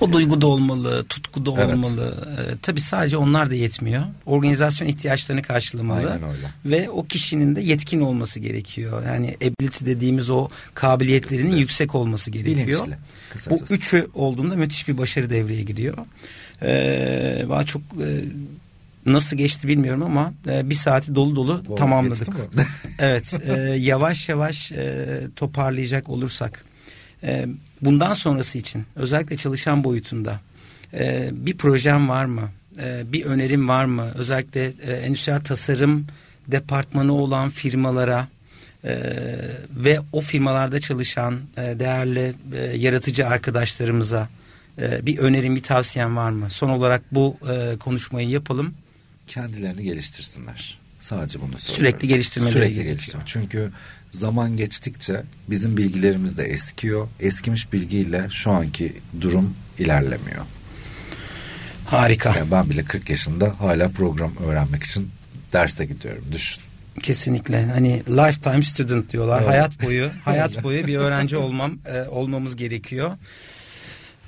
O 0.00 0.12
duygu 0.12 0.40
da 0.40 0.46
olmalı, 0.46 1.04
tutku 1.08 1.46
da 1.46 1.50
Evet. 1.58 1.74
olmalı. 1.74 2.28
Ee, 2.38 2.56
tabii 2.62 2.80
sadece 2.80 3.16
onlar 3.16 3.50
da 3.50 3.54
yetmiyor. 3.54 4.04
Organizasyon 4.26 4.88
ihtiyaçlarını 4.88 5.42
karşılamalı. 5.42 6.10
Aynen 6.10 6.22
öyle. 6.28 6.46
Ve 6.64 6.90
o 6.90 7.04
kişinin 7.04 7.56
de 7.56 7.60
yetkin 7.60 8.00
olması 8.00 8.40
gerekiyor. 8.40 9.06
Yani 9.06 9.36
ability 9.36 9.84
dediğimiz 9.84 10.30
o 10.30 10.48
kabiliyetlerinin 10.74 11.56
yüksek 11.56 11.94
olması 11.94 12.30
gerekiyor. 12.30 12.86
Bilinçli. 12.86 13.50
Bu 13.50 13.58
üçü 13.70 14.08
olduğunda 14.14 14.56
müthiş 14.56 14.88
bir 14.88 14.98
başarı 14.98 15.30
devreye 15.30 15.62
giriyor. 15.62 15.96
Ee, 16.62 17.44
daha 17.48 17.64
çok 17.64 17.82
e, 17.82 18.08
nasıl 19.06 19.36
geçti 19.36 19.68
bilmiyorum 19.68 20.02
ama 20.02 20.34
e, 20.48 20.70
bir 20.70 20.74
saati 20.74 21.14
dolu 21.14 21.36
dolu 21.36 21.62
Bu 21.68 21.74
tamamladık. 21.74 22.28
evet, 22.98 23.40
e, 23.46 23.52
yavaş 23.62 24.28
yavaş 24.28 24.72
e, 24.72 25.06
toparlayacak 25.36 26.08
olursak 26.08 26.64
e, 27.22 27.46
bundan 27.82 28.14
sonrası 28.14 28.58
için 28.58 28.84
özellikle 28.96 29.36
çalışan 29.36 29.84
boyutunda 29.84 30.40
e, 30.94 31.30
bir 31.32 31.56
projem 31.56 32.08
var 32.08 32.24
mı? 32.24 32.50
E, 32.82 33.12
bir 33.12 33.24
önerim 33.24 33.68
var 33.68 33.84
mı? 33.84 34.10
Özellikle 34.14 34.72
e, 34.86 34.92
endüstriyel 34.92 35.40
tasarım 35.40 36.06
departmanı 36.48 37.12
olan 37.12 37.50
firmalara 37.50 38.28
e, 38.84 38.98
ve 39.76 40.00
o 40.12 40.20
firmalarda 40.20 40.80
çalışan 40.80 41.40
e, 41.56 41.60
değerli 41.80 42.34
e, 42.54 42.76
yaratıcı 42.76 43.26
arkadaşlarımıza 43.26 44.28
e, 44.78 45.06
bir 45.06 45.18
önerim, 45.18 45.56
bir 45.56 45.62
tavsiyen 45.62 46.16
var 46.16 46.30
mı? 46.30 46.50
Son 46.50 46.68
olarak 46.68 47.02
bu 47.12 47.36
e, 47.52 47.78
konuşmayı 47.78 48.28
yapalım. 48.28 48.74
Kendilerini 49.26 49.82
geliştirsinler. 49.82 50.78
Sadece 51.00 51.40
bunu 51.40 51.58
söylüyorum. 51.58 51.76
Sürekli 51.76 52.08
geliştirmeleri 52.08 52.52
Sürekli 52.52 52.74
gerekiyor. 52.74 52.96
geliştirme. 52.96 53.22
Çünkü 53.26 53.70
zaman 54.10 54.56
geçtikçe 54.56 55.22
bizim 55.50 55.76
bilgilerimiz 55.76 56.38
de 56.38 56.44
eskiyor. 56.44 57.08
Eskimiş 57.20 57.72
bilgiyle 57.72 58.26
şu 58.30 58.50
anki 58.50 58.96
durum 59.20 59.54
ilerlemiyor. 59.78 60.44
Harika. 61.86 62.36
Yani 62.36 62.50
ben 62.50 62.70
bile 62.70 62.84
40 62.84 63.10
yaşında 63.10 63.54
hala 63.60 63.88
program 63.88 64.32
öğrenmek 64.36 64.82
için 64.82 65.10
derse 65.52 65.84
gidiyorum. 65.84 66.24
Düşün. 66.32 66.62
Kesinlikle. 67.02 67.66
Hani 67.66 68.02
lifetime 68.08 68.62
student 68.62 69.12
diyorlar. 69.12 69.38
Evet. 69.40 69.50
Hayat 69.50 69.82
boyu, 69.82 70.10
hayat 70.24 70.62
boyu 70.62 70.86
bir 70.86 70.96
öğrenci 70.96 71.36
olmam 71.36 71.78
e, 71.86 72.08
olmamız 72.08 72.56
gerekiyor. 72.56 73.16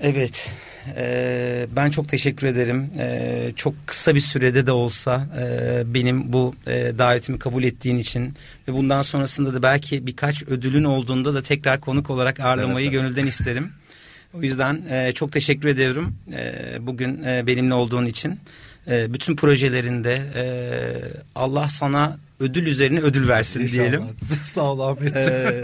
Evet. 0.01 0.49
E, 0.97 1.67
ben 1.77 1.91
çok 1.91 2.09
teşekkür 2.09 2.47
ederim. 2.47 2.91
E, 2.99 3.53
çok 3.57 3.75
kısa 3.87 4.15
bir 4.15 4.21
sürede 4.21 4.67
de 4.67 4.73
olsa 4.73 5.27
e, 5.41 5.95
benim 5.95 6.33
bu 6.33 6.55
e, 6.67 6.93
davetimi 6.99 7.39
kabul 7.39 7.65
ettiğin 7.65 7.99
için 7.99 8.35
ve 8.69 8.73
bundan 8.73 9.03
sonrasında 9.03 9.55
da 9.55 9.63
belki 9.63 10.07
birkaç 10.07 10.43
ödülün 10.43 10.85
olduğunda 10.85 11.35
da 11.35 11.43
tekrar 11.43 11.81
konuk 11.81 12.11
olarak 12.11 12.41
ağırlamayı 12.41 12.87
seve. 12.87 12.97
gönülden 12.97 13.27
isterim. 13.27 13.73
O 14.35 14.43
yüzden 14.43 14.83
e, 14.91 15.13
çok 15.13 15.33
teşekkür 15.33 15.69
ediyorum 15.69 16.15
e, 16.33 16.77
bugün 16.81 17.25
e, 17.25 17.47
benimle 17.47 17.75
olduğun 17.75 18.07
için. 18.07 18.41
E, 18.89 19.15
bütün 19.15 19.37
projelerinde 19.37 20.23
e, 20.37 20.45
Allah 21.35 21.69
sana 21.69 22.19
ödül 22.41 22.67
üzerine 22.67 23.01
ödül 23.01 23.29
versin 23.29 23.61
İnşallah. 23.61 23.79
diyelim. 23.79 24.03
Sağ 24.45 24.61
ol 24.63 24.81
Ahmetciğim. 24.81 25.29
Ee, 25.33 25.63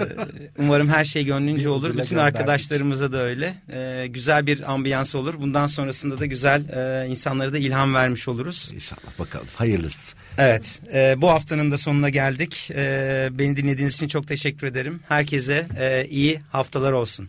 umarım 0.58 0.88
her 0.88 1.04
şey 1.04 1.24
gönlünce 1.24 1.60
Bir 1.64 1.66
olur. 1.66 1.98
Bütün 1.98 2.16
arkadaşlarımıza 2.16 3.12
da 3.12 3.22
öyle. 3.22 3.54
Ee, 3.72 4.06
güzel 4.10 4.46
bir 4.46 4.72
ambiyans 4.72 5.14
olur. 5.14 5.34
Bundan 5.38 5.66
sonrasında 5.66 6.18
da 6.18 6.26
güzel 6.26 6.62
e, 6.68 7.08
insanlara 7.08 7.52
da 7.52 7.58
ilham 7.58 7.94
vermiş 7.94 8.28
oluruz. 8.28 8.70
İnşallah 8.74 9.18
bakalım. 9.18 9.46
Hayırlısı. 9.56 10.14
Evet, 10.38 10.80
e, 10.94 11.14
bu 11.22 11.28
haftanın 11.30 11.72
da 11.72 11.78
sonuna 11.78 12.08
geldik. 12.08 12.70
E, 12.74 13.28
beni 13.32 13.56
dinlediğiniz 13.56 13.94
için 13.94 14.08
çok 14.08 14.28
teşekkür 14.28 14.66
ederim. 14.66 15.00
Herkese 15.08 15.66
e, 15.80 16.06
iyi 16.10 16.40
haftalar 16.50 16.92
olsun. 16.92 17.28